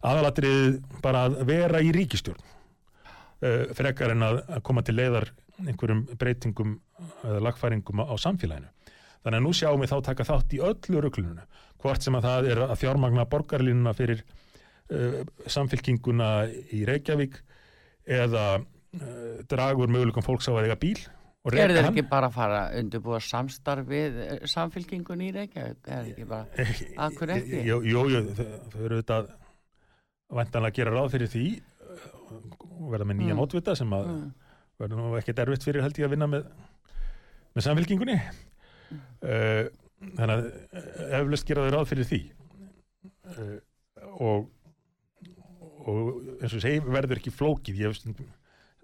Aðalatrið 0.03 0.79
bara 1.03 1.25
að 1.27 1.37
vera 1.47 1.81
í 1.83 1.91
ríkistjórn 1.95 2.39
uh, 2.39 3.65
frekar 3.75 4.11
en 4.15 4.23
að, 4.23 4.41
að 4.47 4.63
koma 4.63 4.83
til 4.83 4.95
leiðar 4.95 5.29
einhverjum 5.59 6.05
breytingum 6.19 6.77
eða 7.23 7.41
lagfæringum 7.43 7.99
á, 7.99 8.05
á 8.07 8.15
samfélaginu. 8.19 8.69
Þannig 9.23 9.39
að 9.41 9.43
nú 9.43 9.51
sjáum 9.53 9.81
við 9.83 9.91
þá 9.91 9.97
taka 10.07 10.23
þátt 10.29 10.53
í 10.55 10.61
öllu 10.63 11.01
rugluninu 11.03 11.43
hvort 11.79 12.03
sem 12.03 12.15
að 12.15 12.23
það 12.27 12.47
er 12.53 12.61
að 12.63 12.77
fjármagna 12.79 13.25
borgarlínuna 13.27 13.93
fyrir 13.95 14.23
uh, 14.91 15.21
samfélkinguna 15.47 16.29
í 16.75 16.85
Reykjavík 16.87 17.39
eða 18.07 18.45
uh, 18.59 19.39
dragur 19.51 19.91
möguleikum 19.91 20.23
fólks 20.23 20.47
á 20.47 20.55
að 20.55 20.69
eiga 20.69 20.79
bíl 20.79 20.99
Er 21.47 21.71
hann 21.71 21.87
ekki 21.93 22.03
bara 22.09 22.27
að 22.27 22.33
fara 22.35 22.57
að 22.67 22.79
undirbúa 22.81 23.19
samstarf 23.23 23.85
við 23.87 24.17
eh, 24.25 24.39
samfélkingun 24.51 25.21
í 25.23 25.29
Reykjavík? 25.37 25.77
Er 25.87 26.01
þeir 26.03 26.09
ekki 26.11 26.25
bara, 26.27 26.65
Af 27.05 27.15
hverju 27.15 27.37
ekki? 27.37 27.61
Jú, 27.69 27.77
jú, 27.87 28.01
jú 28.11 28.19
þau 28.35 28.81
eru 28.89 28.97
þetta 28.99 29.19
væntanlega 30.35 30.73
að 30.73 30.77
gera 30.81 30.93
ráð 30.97 31.07
fyrir 31.15 31.31
því 31.31 31.45
og 32.79 32.91
verða 32.91 33.07
með 33.09 33.17
nýja 33.21 33.33
Mm. 33.33 33.39
mótvita 33.39 33.75
sem 33.79 33.95
að 33.95 34.09
mm, 34.11 34.27
verður 34.83 34.99
nú 34.99 35.15
ekki 35.21 35.33
derfitt 35.39 35.63
fyrir 35.65 35.81
held 35.85 35.97
ég 35.99 36.05
að 36.09 36.13
vinna 36.13 36.27
með, 36.29 36.45
með 37.55 37.65
samfélkingunni 37.65 38.17
uh, 38.19 39.63
þannig 40.19 40.35
að 40.35 40.45
eflaust 41.21 41.47
gera 41.49 41.65
þau 41.65 41.73
ráð 41.79 41.89
fyrir 41.93 42.09
því 42.11 42.21
uh, 43.31 43.57
og 44.19 44.47
og 45.89 45.99
eins 46.43 46.53
og 46.53 46.61
segi 46.61 46.83
verður 46.85 47.17
ekki 47.23 47.31
flókið 47.33 47.79
ég 47.81 47.95
hef 47.95 48.23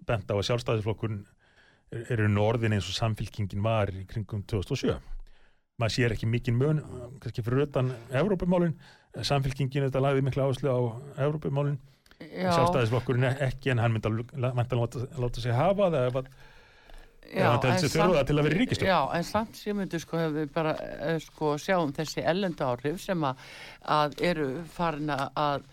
bent 0.07 0.31
á 0.31 0.35
að 0.39 0.45
sjálfstæðisflokkurinn 0.47 1.21
er- 1.21 1.34
eru 2.09 2.27
nú 2.31 2.43
orðin 2.45 2.75
eins 2.77 2.87
og 2.91 2.95
samfélkingin 2.97 3.63
var 3.65 3.91
í 3.93 4.05
kringum 4.09 4.43
2007 4.49 4.95
maður 5.81 5.91
sér 5.97 6.13
ekki 6.15 6.27
mikinn 6.31 6.55
mun 6.55 6.77
kannski 7.19 7.43
fyrir 7.43 7.65
utan 7.65 7.89
Evrópumálin. 8.15 8.77
Samfélkingin 9.27 9.83
þetta 9.89 10.01
lagði 10.03 10.23
mikla 10.23 10.45
áherslu 10.47 10.71
á 10.71 10.79
Evrópumálin. 11.25 11.75
Já, 12.15 12.47
sjálfstæðisflokkurinn 12.55 13.25
ekki 13.43 13.73
en 13.73 13.81
hann 13.83 13.91
myndi 13.91 14.07
að 14.07 14.21
láta, 14.39 15.01
láta 15.19 15.41
sig 15.43 15.51
hafa 15.55 15.89
það 15.91 16.05
ef 16.07 16.19
þessi 17.65 17.89
en 17.89 17.91
þurfa 17.91 18.21
til 18.29 18.37
að 18.39 18.45
vera 18.47 18.55
í 18.55 18.59
ríkistjórn 18.61 18.87
Já, 18.91 18.99
en 19.17 19.25
samt 19.27 19.59
sem 19.59 19.75
myndu 19.75 19.99
sko 19.99 20.19
hefur 20.21 20.35
við 20.37 20.53
bara 20.55 20.75
eh, 20.79 21.17
sko 21.25 21.55
sjáum 21.59 21.91
þessi 21.97 22.23
ellendu 22.23 22.63
áhrif 22.63 23.01
sem 23.03 23.25
að, 23.27 23.41
að 23.97 24.15
eru 24.31 24.47
farin 24.77 25.11
að- 25.11 25.65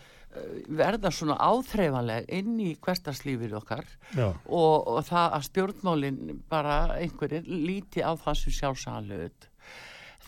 verða 0.72 1.10
svona 1.12 1.36
áþreifanleg 1.42 2.28
inn 2.32 2.56
í 2.62 2.72
hverstaslífið 2.80 3.56
okkar 3.58 3.88
og, 4.16 4.76
og 4.88 5.00
það 5.08 5.38
að 5.38 5.48
stjórnmálin 5.48 6.20
bara 6.50 6.76
einhverjir 6.96 7.48
líti 7.48 8.04
á 8.04 8.16
það 8.16 8.38
sem 8.40 8.56
sjálfsaglut 8.58 9.48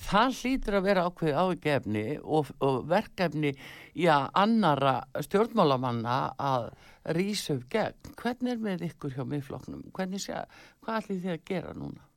það 0.05 0.39
hlýtur 0.41 0.79
að 0.79 0.87
vera 0.89 1.05
ákveðið 1.09 1.39
ágefni 1.41 2.07
og, 2.21 2.51
og 2.65 2.81
verkefni 2.91 3.53
já, 3.97 4.29
annara 4.37 4.97
stjórnmálamanna 5.25 6.19
að 6.37 6.71
rísa 7.17 7.57
upp 7.57 7.69
gegn. 7.73 8.15
Hvernig 8.21 8.55
er 8.55 8.65
með 8.65 8.89
ykkur 8.91 9.15
hjá 9.17 9.25
miðflokknum? 9.29 9.87
Hvernig 9.97 10.25
sé, 10.25 10.45
hvað 10.85 11.01
ætlið 11.03 11.23
þið 11.25 11.35
að 11.35 11.47
gera 11.51 11.77
núna? 11.79 12.11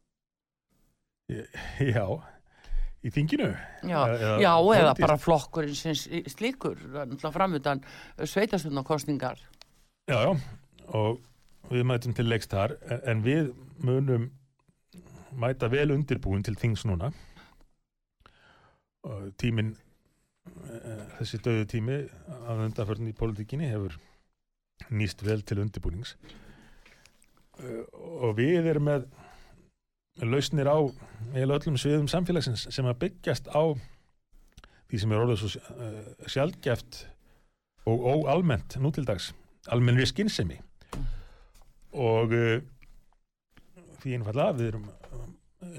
Já 1.83 2.05
í 3.05 3.11
þinginu? 3.13 3.49
Já, 3.83 3.99
Eða- 4.07 4.39
já 4.41 4.53
eða 4.79 4.93
bara 4.99 5.17
flokkurinn 5.17 5.75
sem 5.75 5.93
slíkur, 5.93 6.75
náttúrulega 6.93 7.33
framöndan 7.35 7.83
sveitastunarkostningar. 8.17 9.37
Já, 10.07 10.17
já, 10.23 10.39
og 10.93 11.19
við 11.69 11.83
mætum 11.83 12.13
til 12.15 12.25
leikst 12.25 12.49
þar, 12.51 12.77
en- 12.89 13.01
en 13.05 13.23
við 13.23 13.53
munum 13.83 14.29
mæta 15.37 15.69
vel 15.69 15.91
undirbúin 15.91 16.43
til 16.43 16.55
þings 16.55 16.85
núna. 16.85 17.13
Og 19.03 19.31
tíminn 19.37 19.75
eh, 20.47 21.05
þessi 21.19 21.39
döðu 21.43 21.65
tími 21.69 21.97
að 22.47 22.65
undanförn 22.67 23.07
í 23.11 23.13
pólitíkinni 23.13 23.69
hefur 23.69 23.97
nýst 24.91 25.21
vel 25.25 25.41
til 25.41 25.59
undirbúnings. 25.63 26.15
Eh, 27.59 27.83
og 27.93 28.35
við 28.37 28.65
erum 28.73 28.87
með 28.89 29.07
lausnir 30.26 30.70
á 30.70 30.78
eiginlega 31.34 31.59
öllum 31.59 31.78
sviðum 31.78 32.09
samfélagsins 32.11 32.68
sem 32.74 32.88
að 32.89 32.99
byggjast 33.05 33.51
á 33.53 33.63
því 34.88 35.01
sem 35.01 35.11
er 35.13 35.24
orðið 35.24 35.43
svo 35.43 36.30
sjálfgeft 36.32 37.03
og 37.88 38.07
óalmennt 38.07 38.78
nú 38.82 38.91
til 38.95 39.05
dags 39.07 39.32
almennri 39.72 40.07
skinnsemi 40.07 40.57
og 41.97 42.34
uh, 42.36 42.57
því 44.01 44.18
einfallega 44.18 44.57
við 44.57 44.72
erum 44.72 44.89
uh, 44.89 45.24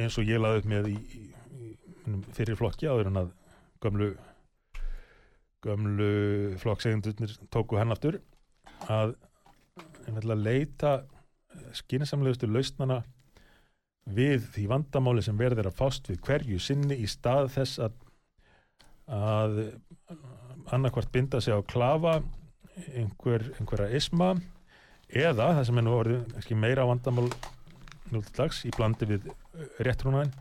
eins 0.01 0.16
og 0.20 0.28
ég 0.28 0.41
laði 0.41 0.62
upp 0.62 0.70
með 0.72 0.91
í, 0.93 0.97
í, 0.97 2.16
fyrir 2.36 2.59
flokki 2.59 2.89
áður 2.89 3.12
en 3.12 3.22
að 3.22 3.30
gömlu 3.84 4.11
gömlu 5.64 6.11
flokksegundurnir 6.62 7.34
tóku 7.53 7.78
hann 7.78 7.93
aftur 7.95 8.20
að 8.86 9.16
einfallega 10.07 10.41
leita 10.41 10.93
skinsamlegustu 11.76 12.49
lausnana 12.49 13.03
við 14.14 14.44
því 14.54 14.66
vandamáli 14.70 15.22
sem 15.24 15.36
verður 15.38 15.68
að 15.70 15.78
fást 15.78 16.09
við 16.09 16.20
hverju 16.24 16.61
sinni 16.62 16.96
í 16.96 17.09
stað 17.11 17.50
þess 17.56 17.82
að 17.86 17.96
að 19.09 19.59
annarkvart 20.68 21.12
binda 21.12 21.40
sig 21.40 21.56
á 21.56 21.61
klafa 21.64 22.18
einhver, 22.94 23.46
einhverja 23.59 23.96
isma 23.96 24.34
eða 25.09 25.54
það 25.56 25.62
sem 25.68 25.80
er 25.80 25.86
nú 25.86 25.94
orðið 25.96 26.50
meira 26.61 26.84
vandamál 26.88 27.28
nú 28.12 28.20
til 28.24 28.34
dags 28.36 28.64
í 28.68 28.72
blandi 28.76 29.09
við 29.09 29.30
réttrúnaðin 29.84 30.34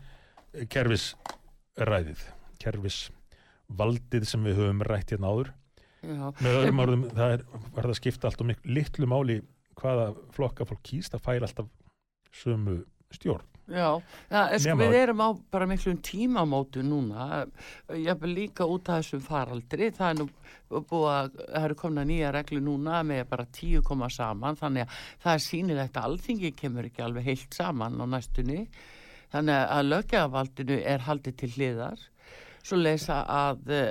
kerfisræðið 0.72 2.24
kerfisvaldið 2.62 4.28
sem 4.28 4.44
við 4.48 4.60
höfum 4.62 4.84
rætt 4.88 5.12
hérna 5.14 5.32
áður. 5.32 5.52
Já, 6.02 6.28
með 6.38 6.56
öðrum 6.60 6.82
orðum 6.84 7.04
það 7.10 7.34
er 7.34 7.44
var 7.74 7.82
það 7.82 7.92
að 7.92 7.98
skipta 7.98 8.28
allt 8.28 8.42
og 8.42 8.48
miklu 8.52 8.74
litlu 8.76 9.08
máli 9.10 9.38
hvaða 9.78 10.10
flokka 10.34 10.66
fólk 10.68 10.82
kýst 10.86 11.14
það 11.14 11.24
fær 11.24 11.46
alltaf 11.48 11.70
sömu 12.38 12.76
stjórn 13.14 13.57
já, 13.68 13.88
já 14.30 14.42
en 14.52 14.62
sko 14.62 14.76
við 14.80 14.96
erum 15.02 15.22
á 15.24 15.28
bara 15.52 15.68
miklum 15.68 16.00
tímamótu 16.04 16.82
núna, 16.86 17.46
ég 17.92 18.10
hef 18.10 18.26
líka 18.28 18.66
út 18.68 18.88
af 18.88 19.02
þessum 19.02 19.24
faraldri, 19.24 19.90
það 19.94 20.10
er 20.10 20.20
nú 20.20 20.28
búið 20.68 21.08
að, 21.12 21.32
það 21.40 21.64
eru 21.68 21.78
komna 21.82 22.04
nýja 22.08 22.34
reglu 22.34 22.60
núna 22.64 23.00
með 23.06 23.24
bara 23.30 23.48
tíu 23.52 23.82
koma 23.84 24.10
saman, 24.12 24.58
þannig 24.58 24.86
að 24.86 25.00
það 25.24 25.32
er 25.34 25.44
sýnilegt 25.46 25.98
að 25.98 26.10
alþingi 26.10 26.52
kemur 26.58 26.90
ekki 26.90 27.04
alveg 27.04 27.28
heilt 27.32 27.58
saman 27.58 28.00
á 28.00 28.04
næstunni, 28.08 28.62
þannig 29.32 29.66
að 29.78 29.90
lögjafaldinu 29.92 30.80
er 30.94 31.04
haldið 31.08 31.38
til 31.42 31.52
hliðar, 31.56 32.06
svo 32.68 32.76
leysa 32.80 33.22
að 33.32 33.70
uh, 33.72 33.84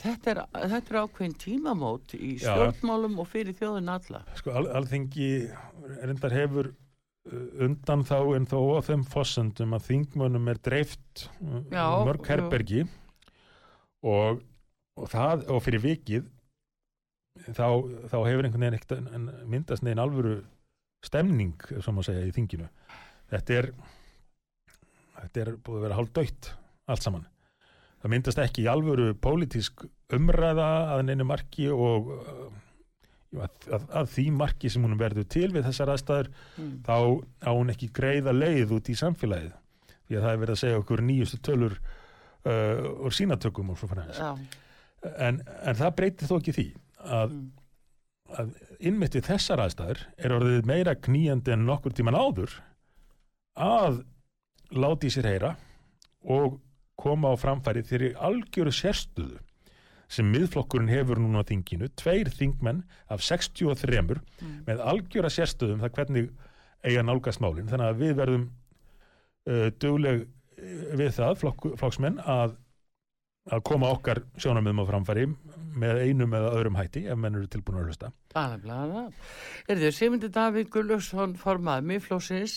þetta, 0.00 0.32
er, 0.32 0.40
þetta 0.72 0.94
er 0.94 1.00
ákveðin 1.04 1.36
tímamót 1.38 2.14
í 2.16 2.34
Já. 2.38 2.48
stjórnmálum 2.48 3.20
og 3.22 3.28
fyrir 3.30 3.54
þjóðin 3.58 3.92
alla. 3.94 4.24
sko 4.40 4.54
al, 4.58 4.64
alþingi 4.80 5.28
reyndar 6.00 6.34
hefur 6.34 6.72
undan 7.24 8.04
þá 8.04 8.18
en 8.36 8.46
þó 8.48 8.58
á 8.76 8.80
þeim 8.84 9.04
fossendum 9.08 9.72
að 9.76 9.86
þingmönnum 9.88 10.50
er 10.52 10.60
dreift 10.64 11.26
uh, 11.40 11.62
Já, 11.72 11.86
mörg 12.04 12.20
jú. 12.20 12.28
herbergi 12.28 12.82
og, 14.04 14.42
og 15.00 15.12
það 15.12 15.46
og 15.54 15.62
fyrir 15.64 15.84
vikið 15.84 16.26
þá, 17.56 17.66
þá 18.12 18.18
hefur 18.28 18.46
einhvern 18.46 18.66
veginn 18.66 18.78
ekkert 18.78 19.46
myndast 19.50 19.86
neginn 19.86 20.02
alvöru 20.04 20.34
stemning 21.04 21.56
sem 21.72 22.00
að 22.00 22.08
segja 22.10 22.26
í 22.28 22.34
þinginu 22.36 22.68
þetta 23.32 23.56
er 23.60 23.70
þetta 25.22 25.44
er 25.44 25.54
búið 25.56 25.78
að 25.80 25.86
vera 25.86 25.98
hálf 25.98 26.12
döitt 26.16 26.50
allt 26.90 27.06
saman 27.06 27.24
það 28.02 28.12
myndast 28.12 28.42
ekki 28.44 28.66
í 28.66 28.70
alvöru 28.70 29.14
pólitísk 29.16 29.86
umræða 30.12 30.68
að 30.94 31.06
neinu 31.08 31.26
marki 31.28 31.70
og 31.72 32.12
uh, 32.18 32.46
að, 33.42 33.50
að, 33.72 33.84
að 34.00 34.08
því 34.14 34.24
marki 34.38 34.70
sem 34.70 34.84
hún 34.86 34.98
verður 35.00 35.26
til 35.34 35.50
við 35.54 35.66
þessar 35.68 35.92
aðstæður 35.94 36.30
Mm. 36.54 36.72
þá 36.86 36.96
á 37.42 37.50
hún 37.50 37.72
ekki 37.72 37.88
greiða 37.96 38.32
leið 38.36 38.72
út 38.76 38.88
í 38.92 38.94
samfélagið 38.98 39.52
því 40.06 40.16
að 40.18 40.22
það 40.26 40.30
er 40.32 40.40
verið 40.42 40.54
að 40.54 40.60
segja 40.60 40.78
okkur 40.82 41.02
nýjustu 41.02 41.38
tölur 41.42 41.74
uh, 41.80 43.04
og 43.04 43.14
sínatökum 43.16 43.70
og 43.74 43.78
svo 43.80 43.88
fann 43.90 44.04
hans 44.04 44.20
Já, 44.20 44.30
en, 45.18 45.40
en 45.64 45.78
það 45.80 45.94
breytir 45.98 46.30
þó 46.30 46.36
ekki 46.38 46.54
því 46.58 46.66
að, 47.04 47.34
mm. 47.34 47.48
að 48.38 48.52
innmitt 48.84 49.16
við 49.18 49.26
þessar 49.30 49.64
aðstæður 49.64 50.04
er 50.16 50.36
orðið 50.38 50.68
meira 50.70 50.94
kníjandi 50.94 51.54
en 51.56 51.66
nokkur 51.68 51.96
tíman 51.96 52.18
áður 52.18 52.54
að 53.54 54.02
láti 54.74 55.10
sér 55.12 55.28
heyra 55.30 55.54
og 56.24 56.60
koma 56.98 57.32
á 57.32 57.36
framfæri 57.38 57.82
þeirri 57.86 58.12
algjöru 58.14 58.72
sérstuðu 58.74 59.40
sem 60.08 60.28
miðflokkurinn 60.32 60.92
hefur 60.92 61.20
núna 61.22 61.42
á 61.44 61.48
þinginu, 61.48 61.88
tveir 61.98 62.30
þingmenn 62.32 62.82
af 63.08 63.24
63 63.24 64.02
Mm. 64.04 64.64
með 64.66 64.80
algjöra 64.82 65.30
sérstöðum 65.30 65.80
það 65.80 65.94
hvernig 65.96 66.30
eiga 66.84 67.02
nálgast 67.02 67.40
málin 67.40 67.68
þannig 67.70 67.90
að 67.92 68.02
við 68.02 68.14
verðum 68.18 68.44
uh, 69.48 69.68
dugleg 69.80 70.24
uh, 70.24 70.96
við 70.98 71.14
það 71.16 71.38
flokk, 71.40 71.68
flokksmenn 71.80 72.20
að, 72.20 72.56
að 73.52 73.64
koma 73.70 73.92
okkar 73.94 74.24
sjónamöðum 74.36 74.84
á 74.84 74.90
framfæri 74.90 75.28
með 75.74 76.02
einum 76.08 76.34
eða 76.36 76.52
öðrum 76.58 76.78
hætti 76.78 77.04
ef 77.10 77.18
menn 77.18 77.38
eru 77.38 77.48
tilbúin 77.50 77.80
að 77.80 77.88
hlusta 77.90 78.10
Alveg 78.34 78.64
það. 78.66 79.18
Er 79.70 79.78
þið 79.78 79.92
Sigmundi 79.94 80.30
Davíð 80.34 80.70
Gullugson 80.74 81.34
formað 81.38 81.84
miðflósins, 81.86 82.54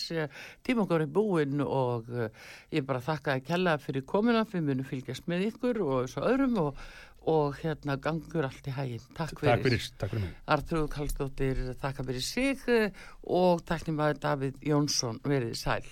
tíma 0.66 0.82
okkur 0.82 1.04
er 1.04 1.12
búinn 1.14 1.62
og 1.62 2.08
eh, 2.10 2.32
ég 2.74 2.86
bara 2.88 3.02
þakka 3.04 3.36
að 3.36 3.44
kella 3.46 3.76
fyrir 3.82 4.02
komuna, 4.08 4.42
fyrir 4.48 4.66
munu 4.66 4.86
fylgjast 4.86 5.28
með 5.30 5.46
ykkur 5.52 5.78
og 5.84 6.10
svo 6.10 6.24
öðrum 6.26 6.58
og, 6.64 6.82
og 7.26 7.56
hérna 7.60 7.98
gangur 8.00 8.46
allt 8.48 8.68
í 8.68 8.74
hæginn. 8.74 9.06
Takk 9.16 9.40
fyrir. 9.40 9.50
Takk 9.50 9.64
fyrir, 9.66 9.86
takk 10.00 10.14
fyrir 10.14 10.34
Artrúð 10.54 10.90
Kallstóttir, 10.94 11.62
þakka 11.80 12.06
fyrir 12.08 12.24
sig 12.24 12.66
og 13.22 13.64
takknum 13.68 14.04
að 14.04 14.20
Davíð 14.24 14.60
Jónsson 14.70 15.20
verið 15.24 15.56
sæl. 15.58 15.84